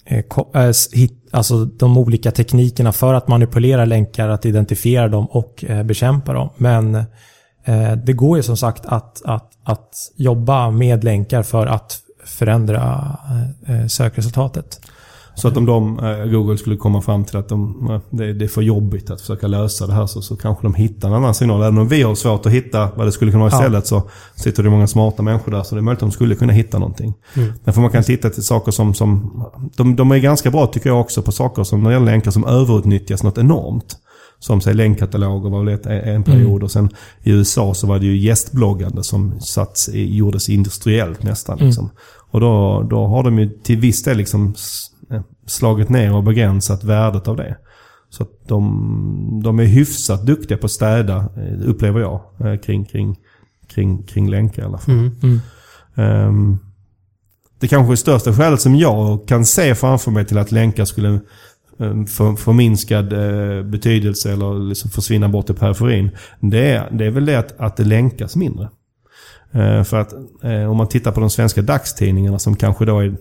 eh, 0.04 0.24
eh 0.54 0.72
alltså 1.34 1.64
de 1.64 1.98
olika 1.98 2.30
teknikerna 2.30 2.92
för 2.92 3.14
att 3.14 3.28
manipulera 3.28 3.84
länkar, 3.84 4.28
att 4.28 4.46
identifiera 4.46 5.08
dem 5.08 5.26
och 5.26 5.64
eh, 5.68 5.82
bekämpa 5.82 6.32
dem. 6.32 6.50
Men 6.56 6.94
eh, 7.64 7.92
det 8.04 8.12
går 8.12 8.36
ju 8.36 8.42
som 8.42 8.56
sagt 8.56 8.86
att, 8.86 9.22
att, 9.24 9.50
att 9.64 10.12
jobba 10.16 10.70
med 10.70 11.04
länkar 11.04 11.42
för 11.42 11.66
att 11.66 11.98
förändra 12.24 13.16
eh, 13.66 13.86
sökresultatet. 13.86 14.80
Så 15.36 15.48
att 15.48 15.56
om 15.56 15.66
de, 15.66 15.98
eh, 15.98 16.24
Google 16.24 16.58
skulle 16.58 16.76
komma 16.76 17.00
fram 17.00 17.24
till 17.24 17.36
att 17.36 17.48
de, 17.48 17.90
eh, 17.90 18.00
det, 18.10 18.32
det, 18.32 18.44
är 18.44 18.48
för 18.48 18.62
jobbigt 18.62 19.10
att 19.10 19.20
försöka 19.20 19.46
lösa 19.46 19.86
det 19.86 19.92
här 19.92 20.06
så, 20.06 20.22
så 20.22 20.36
kanske 20.36 20.62
de 20.62 20.74
hittar 20.74 21.08
en 21.08 21.14
annan 21.14 21.34
signal. 21.34 21.62
Även 21.62 21.78
om 21.78 21.88
vi 21.88 22.02
har 22.02 22.14
svårt 22.14 22.46
att 22.46 22.52
hitta 22.52 22.88
vad 22.96 23.06
det 23.06 23.12
skulle 23.12 23.30
kunna 23.30 23.44
vara 23.44 23.52
istället 23.54 23.90
ja. 23.90 24.00
så 24.00 24.42
sitter 24.42 24.62
det 24.62 24.70
många 24.70 24.86
smarta 24.86 25.22
människor 25.22 25.52
där 25.52 25.62
så 25.62 25.74
det 25.74 25.80
är 25.80 25.82
möjligt 25.82 26.02
att 26.02 26.10
de 26.10 26.12
skulle 26.12 26.34
kunna 26.34 26.52
hitta 26.52 26.78
någonting. 26.78 27.14
Mm. 27.36 27.52
Därför 27.64 27.80
man 27.80 27.90
kan 27.90 28.02
titta 28.02 28.30
till 28.30 28.42
saker 28.42 28.72
som, 28.72 28.94
som 28.94 29.44
de, 29.76 29.96
de 29.96 30.10
är 30.12 30.18
ganska 30.18 30.50
bra 30.50 30.66
tycker 30.66 30.90
jag 30.90 31.00
också 31.00 31.22
på 31.22 31.32
saker 31.32 31.64
som 31.64 31.82
när 31.82 31.90
det 31.90 31.94
gäller 31.94 32.06
länkar 32.06 32.30
som 32.30 32.44
överutnyttjas 32.44 33.22
något 33.22 33.38
enormt. 33.38 33.96
Som 34.38 34.60
sig 34.60 34.74
länkkataloger 34.74 35.50
var 35.50 35.64
väl 35.64 35.78
en 35.86 36.22
period. 36.22 36.62
Och 36.62 36.70
sen 36.70 36.88
i 37.22 37.30
USA 37.30 37.74
så 37.74 37.86
var 37.86 37.98
det 37.98 38.06
ju 38.06 38.16
gästbloggande 38.16 39.02
som 39.02 39.40
satt, 39.40 39.88
i- 39.92 40.16
gjordes 40.16 40.48
industriellt 40.48 41.22
nästan. 41.22 41.58
Liksom. 41.58 41.90
Och 42.30 42.40
då, 42.40 42.82
då 42.90 43.06
har 43.06 43.22
de 43.22 43.38
ju 43.38 43.48
till 43.48 43.78
viss 43.78 44.02
del 44.02 44.16
liksom 44.16 44.54
slagit 45.46 45.88
ner 45.88 46.14
och 46.14 46.22
begränsat 46.22 46.84
värdet 46.84 47.28
av 47.28 47.36
det. 47.36 47.56
Så 48.10 48.22
att 48.22 48.48
de, 48.48 49.40
de 49.44 49.58
är 49.58 49.64
hyfsat 49.64 50.26
duktiga 50.26 50.58
på 50.58 50.66
att 50.66 50.72
städa, 50.72 51.16
eh, 51.16 51.68
upplever 51.68 52.00
jag, 52.00 52.20
eh, 52.40 52.60
kring, 52.60 52.84
kring, 52.84 53.16
kring, 53.66 54.02
kring 54.02 54.30
länkar 54.30 54.62
i 54.62 54.64
alla 54.64 54.78
fall. 54.78 54.94
Mm. 54.94 55.10
Mm. 55.22 55.40
Ehm, 55.94 56.58
det 57.60 57.68
kanske 57.68 57.94
är 57.94 57.96
största 57.96 58.32
skälet 58.32 58.60
som 58.60 58.76
jag 58.76 59.28
kan 59.28 59.44
se 59.44 59.74
framför 59.74 60.10
mig 60.10 60.24
till 60.24 60.38
att 60.38 60.52
länkar 60.52 60.84
skulle 60.84 61.20
um, 61.76 62.06
få 62.06 62.36
förminskad 62.36 63.12
eh, 63.12 63.62
betydelse 63.62 64.32
eller 64.32 64.68
liksom 64.68 64.90
försvinna 64.90 65.28
bort 65.28 65.50
i 65.50 65.54
periferin. 65.54 66.10
Det 66.40 66.70
är, 66.70 66.90
det 66.90 67.04
är 67.04 67.10
väl 67.10 67.26
det 67.26 67.38
att, 67.38 67.60
att 67.60 67.76
det 67.76 67.84
länkas 67.84 68.36
mindre. 68.36 68.68
För 69.84 69.94
att 69.94 70.12
om 70.70 70.76
man 70.76 70.88
tittar 70.88 71.12
på 71.12 71.20
de 71.20 71.30
svenska 71.30 71.62
dagstidningarna 71.62 72.38
som 72.38 72.56
kanske 72.56 72.84
då 72.84 73.00
är 73.00 73.16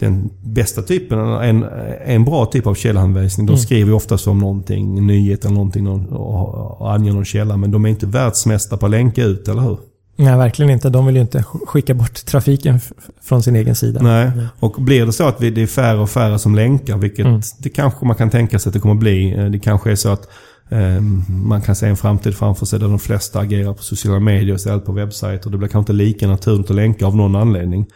den 0.00 0.30
bästa 0.44 0.82
typen, 0.82 1.18
en, 1.18 1.64
en 2.06 2.24
bra 2.24 2.46
typ 2.46 2.66
av 2.66 2.74
källhänvisning. 2.74 3.46
De 3.46 3.52
Mm. 3.52 3.60
skriver 3.62 3.92
oftast 3.92 4.26
om 4.26 4.38
någonting, 4.38 5.06
nyhet 5.06 5.44
eller 5.44 5.54
någonting 5.54 5.84
någon- 5.84 6.06
och, 6.08 6.80
och 6.80 6.92
anger 6.92 7.12
någon 7.12 7.24
källa. 7.24 7.56
Men 7.56 7.70
de 7.70 7.84
är 7.84 7.88
inte 7.88 8.06
världsmästare 8.06 8.78
på 8.80 8.86
att 8.86 8.90
länka 8.90 9.24
ut, 9.24 9.48
eller 9.48 9.62
hur? 9.62 9.78
Nej, 10.16 10.36
verkligen 10.36 10.70
inte. 10.70 10.90
De 10.90 11.06
vill 11.06 11.14
ju 11.14 11.20
inte 11.22 11.38
sk- 11.38 11.66
skicka 11.66 11.94
bort 11.94 12.14
trafiken 12.26 12.80
från 13.22 13.42
sin 13.42 13.56
egen 13.56 13.74
sida. 13.74 14.00
Nej. 14.02 14.30
Och 14.60 14.72
blir 14.82 15.06
det 15.06 15.12
så 15.12 15.24
att 15.28 15.40
vi, 15.40 15.50
det 15.50 15.62
är 15.62 15.66
färre 15.66 15.98
och 15.98 16.10
färre 16.10 16.38
som 16.38 16.54
länkar, 16.54 16.96
vilket 16.98 17.26
Mm. 17.26 17.40
det 17.58 17.68
kanske 17.68 18.06
man 18.06 18.16
kan 18.16 18.30
tänka 18.30 18.58
sig 18.58 18.70
att 18.70 18.74
det 18.74 18.80
kommer 18.80 18.94
bli. 18.94 19.34
Eh, 19.38 19.44
Det 19.44 19.58
kanske 19.58 19.90
är 19.90 19.94
så 19.96 20.08
att 20.08 20.28
eh, 20.68 21.00
man 21.28 21.60
kan 21.62 21.74
se 21.76 21.86
en 21.86 21.96
framtid 21.96 22.34
framför 22.34 22.66
sig 22.66 22.78
där 22.78 22.88
de 22.88 22.98
flesta 22.98 23.40
agerar 23.40 23.72
på 23.74 23.82
sociala 23.82 24.20
medier 24.20 24.54
istället 24.54 24.84
på 24.86 24.92
webbsajter. 24.92 25.50
Det 25.50 25.58
blir 25.58 25.68
kanske 25.68 25.92
inte 25.92 26.04
lika 26.04 26.28
naturligt 26.28 26.70
att 26.70 26.76
länka 26.76 27.06
av 27.06 27.16
någon 27.16 27.36
anledning. 27.36 27.86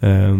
Eh, 0.00 0.36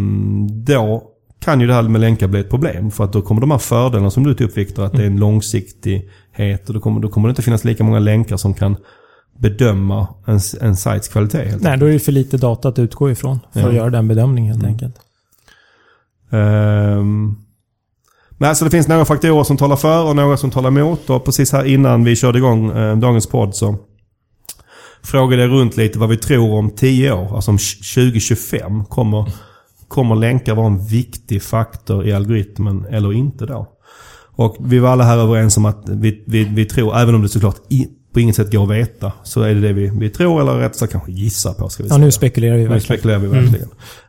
då 0.66 1.02
kan 1.42 1.60
ju 1.60 1.66
det 1.66 1.74
här 1.74 1.82
med 1.82 2.00
länkar 2.00 2.26
bli 2.28 2.40
ett 2.40 2.50
problem. 2.50 2.90
För 2.90 3.04
att 3.04 3.12
då 3.12 3.22
kommer 3.22 3.40
de 3.40 3.50
här 3.50 3.58
fördelarna 3.58 4.10
som 4.10 4.24
du 4.24 4.34
tog 4.34 4.46
upp 4.50 4.56
Viktor, 4.56 4.84
att 4.84 4.92
det 4.92 5.02
är 5.02 5.06
en 5.06 5.16
långsiktighet. 5.20 6.68
Och 6.68 6.74
då 6.74 6.80
kommer, 6.80 7.00
då 7.00 7.08
kommer 7.08 7.28
det 7.28 7.30
inte 7.30 7.42
finnas 7.42 7.64
lika 7.64 7.84
många 7.84 7.98
länkar 7.98 8.36
som 8.36 8.54
kan 8.54 8.76
bedöma 9.38 10.08
en, 10.26 10.40
en 10.60 10.76
sajts 10.76 11.08
kvalitet. 11.08 11.44
Helt 11.48 11.62
Nej, 11.62 11.78
då 11.78 11.86
är 11.86 11.92
det 11.92 11.98
för 11.98 12.12
lite 12.12 12.36
data 12.36 12.68
att 12.68 12.78
utgå 12.78 13.10
ifrån 13.10 13.40
för 13.52 13.60
Ja. 13.60 13.68
att 13.68 13.74
göra 13.74 13.90
den 13.90 14.08
bedömningen 14.08 14.52
helt 14.52 14.62
Mm. 14.62 14.72
enkelt. 14.72 14.94
Ehm, 16.30 17.36
men 18.38 18.48
alltså 18.48 18.64
det 18.64 18.70
finns 18.70 18.88
några 18.88 19.04
faktorer 19.04 19.44
som 19.44 19.56
talar 19.56 19.76
för 19.76 20.04
och 20.04 20.16
några 20.16 20.36
som 20.36 20.50
talar 20.50 20.68
emot. 20.68 21.10
Och 21.10 21.24
precis 21.24 21.52
här 21.52 21.64
innan 21.64 22.04
vi 22.04 22.16
körde 22.16 22.38
igång 22.38 22.70
eh, 22.70 22.96
dagens 22.96 23.26
podd 23.26 23.54
så 23.54 23.76
frågade 25.02 25.42
jag 25.42 25.50
runt 25.50 25.76
lite 25.76 25.98
vad 25.98 26.08
vi 26.08 26.16
tror 26.16 26.54
om 26.54 26.70
10 26.70 27.12
år. 27.12 27.34
Alltså 27.36 27.50
om 27.50 27.58
2025. 27.58 28.84
Kommer, 28.84 29.30
kommer 29.92 30.14
länkar 30.14 30.54
vara 30.54 30.66
en 30.66 30.86
viktig 30.86 31.42
faktor 31.42 32.06
i 32.06 32.12
algoritmen 32.12 32.86
eller 32.90 33.12
inte 33.12 33.46
då? 33.46 33.68
Och 34.36 34.56
vi 34.60 34.78
var 34.78 34.90
alla 34.90 35.04
här 35.04 35.18
överens 35.18 35.56
om 35.56 35.64
att 35.64 35.82
vi, 35.88 36.24
vi, 36.26 36.44
vi 36.44 36.64
tror, 36.64 36.96
även 36.96 37.14
om 37.14 37.22
det 37.22 37.28
såklart 37.28 37.56
i, 37.68 37.86
på 38.14 38.20
inget 38.20 38.36
sätt 38.36 38.52
går 38.52 38.62
att 38.62 38.70
veta, 38.70 39.12
så 39.22 39.42
är 39.42 39.54
det 39.54 39.60
det 39.60 39.72
vi, 39.72 39.90
vi 39.98 40.10
tror 40.10 40.40
eller 40.40 40.52
rätt 40.54 40.76
sagt 40.76 40.92
kanske 40.92 41.12
gissar 41.12 41.52
på. 41.52 41.68
Ska 41.68 41.82
vi 41.82 41.88
Ja, 41.88 41.94
säga. 41.94 42.04
nu 42.04 42.12
spekulerar 42.12 42.56
vi 42.56 42.62
Nu 42.62 42.68
verkligen. 42.68 42.98
spekulerar 42.98 43.18
vi 43.18 43.26
verkligen. 43.28 43.68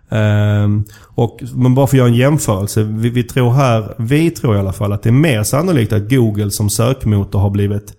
Ehm, 0.10 0.84
och, 1.16 1.40
men 1.56 1.76
bara 1.76 1.88
för 1.88 1.96
att 1.96 2.00
göra 2.00 2.08
en 2.08 2.14
jämförelse. 2.16 2.84
Vi, 2.84 3.10
vi 3.10 3.24
tror 3.24 3.52
här, 3.52 3.96
vi 3.98 4.30
tror 4.32 4.56
i 4.56 4.60
alla 4.60 4.74
fall 4.74 4.94
att 4.94 5.04
det 5.04 5.10
är 5.10 5.14
mer 5.14 5.44
sannolikt 5.44 5.94
att 5.94 6.10
Google 6.10 6.52
som 6.52 6.70
sökmotor 6.70 7.40
har 7.40 7.50
blivit 7.50 7.94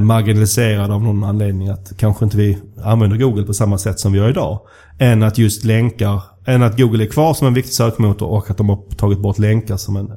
marginaliserad 0.00 0.90
av 0.90 1.02
någon 1.02 1.24
anledning. 1.24 1.68
Att 1.68 1.92
kanske 1.96 2.24
inte 2.24 2.36
vi 2.36 2.58
använder 2.82 3.16
Google 3.16 3.44
på 3.44 3.54
samma 3.54 3.78
sätt 3.78 4.00
som 4.00 4.12
vi 4.12 4.18
gör 4.18 4.28
idag. 4.28 4.60
Än 4.98 5.22
att 5.22 5.38
just 5.38 5.64
länkar, 5.64 6.22
än 6.46 6.62
att 6.62 6.78
Google 6.78 7.04
är 7.04 7.08
kvar 7.08 7.34
som 7.34 7.46
en 7.46 7.54
viktig 7.54 7.74
sökmotor 7.74 8.28
och 8.28 8.50
att 8.50 8.56
de 8.56 8.68
har 8.68 8.94
tagit 8.96 9.18
bort 9.18 9.38
länkar 9.38 9.76
som 9.76 9.96
en, 9.96 10.12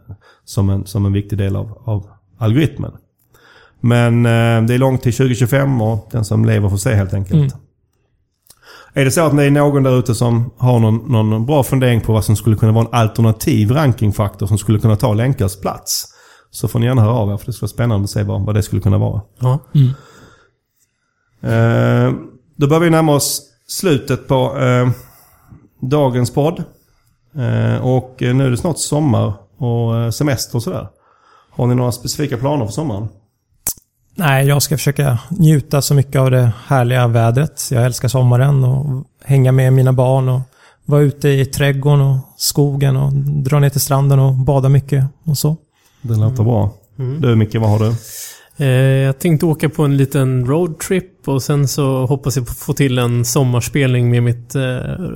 som 0.46 0.70
en, 0.70 0.86
som 0.86 1.06
en 1.06 1.14
viktig 1.14 1.38
del 1.38 1.56
av, 1.56 1.82
av 1.86 2.08
algoritmen. 2.38 2.92
Men 3.80 4.26
eh, 4.26 4.66
det 4.68 4.74
är 4.74 4.78
långt 4.78 5.02
till 5.02 5.14
2025 5.14 5.82
och 5.82 6.10
den 6.12 6.26
som 6.26 6.46
lever 6.46 6.70
får 6.70 6.78
se 6.78 6.94
helt 6.94 7.14
enkelt. 7.14 7.54
Mm. 7.54 7.58
Är 8.94 9.06
det 9.06 9.12
så 9.12 9.22
att 9.22 9.38
det 9.38 9.44
är 9.44 9.52
någon 9.52 9.84
där 9.84 10.00
ute 10.00 10.16
som 10.16 10.52
har 10.58 10.80
någon, 10.80 10.96
någon 10.96 11.46
bra 11.46 11.64
fundering 11.64 12.02
på 12.02 12.14
vad 12.14 12.26
som 12.26 12.36
skulle 12.36 12.56
kunna 12.56 12.72
vara 12.72 12.86
en 12.86 12.94
alternativ 12.94 13.72
rankingfaktor 13.72 14.48
som 14.48 14.58
skulle 14.58 14.80
kunna 14.80 14.96
ta 14.96 15.14
länkars 15.14 15.60
plats? 15.62 16.14
Så 16.52 16.68
får 16.68 16.80
ni 16.80 16.86
gärna 16.86 17.02
höra 17.02 17.14
av 17.14 17.32
er 17.32 17.38
för 17.38 17.46
det 17.46 17.54
skulle 17.54 17.68
vara 17.68 17.74
spännande 17.74 18.04
att 18.04 18.10
se 18.10 18.24
vad, 18.24 18.42
vad 18.42 18.56
det 18.56 18.64
skulle 18.64 18.82
kunna 18.82 18.98
vara. 18.98 19.22
Ja. 19.40 19.60
Mm. 19.76 19.90
Eh, 21.42 22.20
då 22.56 22.68
börjar 22.68 22.82
vi 22.82 22.90
närma 22.90 23.16
oss 23.16 23.42
slutet 23.68 24.28
på 24.28 24.58
eh, 24.60 24.90
dagens 25.82 26.34
podd. 26.34 26.64
Eh, 27.36 27.86
och 27.86 28.24
eh, 28.24 28.36
nu 28.36 28.46
är 28.46 28.50
det 28.50 28.58
snart 28.58 28.78
sommar 28.78 29.34
och 29.58 29.98
eh, 29.98 30.10
semester 30.10 30.56
och 30.56 30.64
sådär. 30.64 30.88
Har 31.52 31.68
ni 31.68 31.76
några 31.76 31.92
specifika 31.92 32.38
planer 32.38 32.66
för 32.66 32.74
sommaren? 32.74 33.08
Nej, 34.16 34.48
jag 34.48 34.62
ska 34.62 34.78
försöka 34.78 35.20
njuta 35.30 35.82
så 35.82 35.94
mycket 35.94 36.22
av 36.22 36.32
det 36.32 36.52
härliga 36.66 37.08
vädret. 37.08 37.70
Jag 37.72 37.86
älskar 37.86 38.08
sommaren 38.08 38.64
och 38.64 39.04
hänga 39.24 39.52
med 39.52 39.74
mina 39.74 39.94
barn 39.94 40.30
och 40.30 40.42
vara 40.86 41.02
ute 41.02 41.30
i 41.30 41.46
trädgården 41.46 42.02
och 42.02 42.18
skogen 42.38 42.98
och 42.98 43.14
dra 43.14 43.60
ner 43.60 43.70
till 43.70 43.82
stranden 43.82 44.20
och 44.20 44.34
bada 44.34 44.70
mycket 44.70 45.06
och 45.24 45.38
så. 45.38 45.56
Det 46.02 46.16
låter 46.16 46.44
bra. 46.44 46.74
Mm. 47.00 47.22
Du 47.22 47.36
Micke, 47.36 47.56
vad 47.56 47.70
har 47.70 47.80
du? 47.80 47.94
Eh, 48.66 48.68
jag 49.06 49.20
tänkte 49.20 49.46
åka 49.46 49.70
på 49.70 49.84
en 49.84 49.98
liten 49.98 50.46
roadtrip 50.46 51.28
och 51.28 51.44
sen 51.44 51.68
så 51.68 52.06
hoppas 52.06 52.36
jag 52.38 52.48
få 52.48 52.74
till 52.74 52.98
en 53.00 53.26
sommarspelning 53.26 54.10
med 54.12 54.24
mitt 54.24 54.56
eh, 54.56 54.62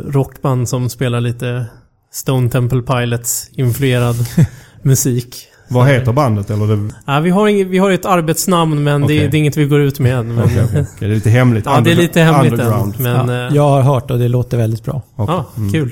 rockband 0.07 0.69
som 0.69 0.89
spelar 0.89 1.21
lite 1.21 1.65
Stone 2.13 2.49
Temple 2.49 2.81
Pilots-influerad 2.81 4.15
musik. 4.81 5.35
Vad 5.69 5.87
heter 5.87 6.11
bandet? 6.13 6.49
Eller 6.49 6.75
det, 6.75 6.93
Ja, 7.07 7.19
vi, 7.19 7.29
har 7.29 7.47
ing- 7.47 7.67
vi 7.69 7.77
har 7.77 7.91
ett 7.91 8.05
arbetsnamn 8.05 8.83
men 8.83 9.01
det, 9.01 9.05
Okej. 9.05 9.27
det 9.31 9.37
är 9.37 9.39
inget 9.39 9.57
vi 9.57 9.65
går 9.65 9.79
ut 9.81 9.99
med 9.99 10.15
än. 10.17 10.35
Men, 10.35 10.43
okej. 10.45 10.63
Okej, 10.65 10.85
Det 10.99 11.05
är 11.05 11.09
lite 11.09 11.29
hemligt. 11.29 11.65
Ja, 11.65 11.81
det 11.81 11.91
är 11.91 11.95
lite 11.95 12.21
hemligt 12.21 12.59
än. 12.59 12.93
Men, 12.97 13.29
ja, 13.29 13.47
eh, 13.47 13.55
jag 13.55 13.69
har 13.69 13.81
hört 13.81 14.11
och 14.11 14.19
det 14.19 14.27
låter 14.27 14.57
väldigt 14.57 14.83
bra. 14.83 15.01
Okej. 15.15 15.35
ja, 15.37 15.45
Mm. 15.57 15.71
kul. 15.71 15.91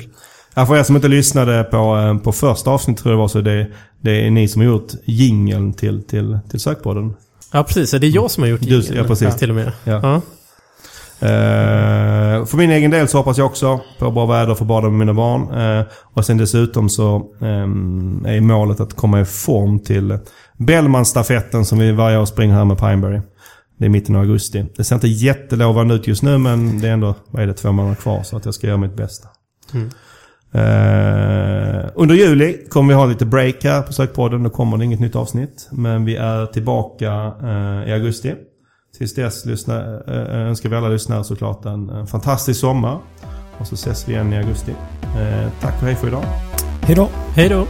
Ja, 0.53 0.65
för 0.65 0.77
er 0.77 0.83
som 0.83 0.95
inte 0.95 1.07
lyssnade 1.07 1.63
på, 1.63 1.97
eh, 1.97 2.17
på 2.17 2.31
första 2.31 2.71
avsnittet 2.71 3.03
tror 3.03 3.11
jag 3.13 3.17
det 3.17 3.21
var 3.21 3.27
så 3.27 3.41
det, 3.41 3.67
det 4.01 4.25
är 4.25 4.31
ni 4.31 4.47
som 4.47 4.61
har 4.61 4.67
gjort 4.67 4.91
jingeln 5.05 5.73
till, 5.73 6.03
till, 6.03 6.39
till 6.49 6.59
sökpodden. 6.59 7.13
Ja, 7.51 7.63
precis. 7.63 7.91
Det 7.91 8.07
är 8.07 8.15
jag 8.15 8.31
som 8.31 8.43
har 8.43 8.49
gjort 8.49 8.61
jingeln, 8.61 8.97
ja, 8.97 9.03
precis. 9.03 9.35
Till 9.35 9.49
och 9.49 9.55
med. 9.55 9.71
Ja. 9.83 9.99
Ja. 10.03 10.21
Eh, 11.21 12.45
för 12.45 12.57
min 12.57 12.71
egen 12.71 12.91
del 12.91 13.07
så 13.07 13.17
hoppas 13.17 13.37
jag 13.37 13.47
också 13.47 13.79
på 13.99 14.11
bra 14.11 14.25
väder 14.25 14.55
för 14.55 14.65
bada 14.65 14.89
med 14.89 14.99
mina 14.99 15.13
barn. 15.13 15.61
Eh, 15.61 15.85
och 16.13 16.25
sen 16.25 16.37
dessutom 16.37 16.89
så 16.89 17.15
eh, 17.41 17.47
är 18.33 18.41
målet 18.41 18.79
att 18.79 18.93
komma 18.93 19.21
i 19.21 19.25
form 19.25 19.79
till 19.79 20.17
Bellmanstafetten 20.57 21.65
som 21.65 21.79
vi 21.79 21.91
varje 21.91 22.17
år 22.17 22.25
springer 22.25 22.55
här 22.55 22.65
med 22.65 22.77
Pineberry. 22.77 23.21
Det 23.77 23.85
är 23.85 23.89
mitten 23.89 24.15
av 24.15 24.21
augusti. 24.21 24.65
Det 24.75 24.83
ser 24.83 24.95
inte 24.95 25.07
jättelovande 25.07 25.93
ut 25.93 26.07
just 26.07 26.23
nu 26.23 26.37
men 26.37 26.81
det 26.81 26.87
är 26.87 26.93
ändå, 26.93 27.15
vad 27.27 27.43
är 27.43 27.47
det, 27.47 27.53
två 27.53 27.71
månader 27.71 27.95
kvar 27.95 28.23
så 28.23 28.37
att 28.37 28.45
jag 28.45 28.53
ska 28.53 28.67
göra 28.67 28.77
mitt 28.77 28.95
bästa. 28.95 29.27
Mm. 29.73 29.89
Eh, 30.51 31.89
under 31.95 32.15
juli 32.15 32.57
kommer 32.69 32.93
vi 32.93 32.99
ha 32.99 33.05
lite 33.05 33.25
break 33.25 33.63
här 33.63 33.81
på 33.81 33.93
Sökpodden. 33.93 34.43
Då 34.43 34.49
kommer 34.49 34.77
det 34.77 34.85
inget 34.85 34.99
nytt 34.99 35.15
avsnitt. 35.15 35.67
Men 35.71 36.05
vi 36.05 36.15
är 36.15 36.45
tillbaka 36.45 37.31
eh, 37.43 37.89
i 37.89 37.93
augusti. 37.93 38.35
Tills 38.97 39.15
dess 39.15 39.45
lyssna, 39.45 40.01
eh, 40.07 40.47
önskar 40.47 40.69
vi 40.69 40.75
alla 40.75 40.89
lyssnare 40.89 41.23
såklart 41.23 41.65
en, 41.65 41.89
en 41.89 42.07
fantastisk 42.07 42.59
sommar. 42.59 42.99
Och 43.59 43.67
så 43.67 43.75
ses 43.75 44.07
vi 44.07 44.13
igen 44.13 44.33
i 44.33 44.37
augusti. 44.37 44.71
Tack 45.61 45.73
och 45.81 45.87
hej 45.87 45.95
för 45.95 46.07
idag. 46.07 46.23
Hej 46.81 46.95
då! 46.95 47.09
Hej 47.35 47.49
då! 47.49 47.67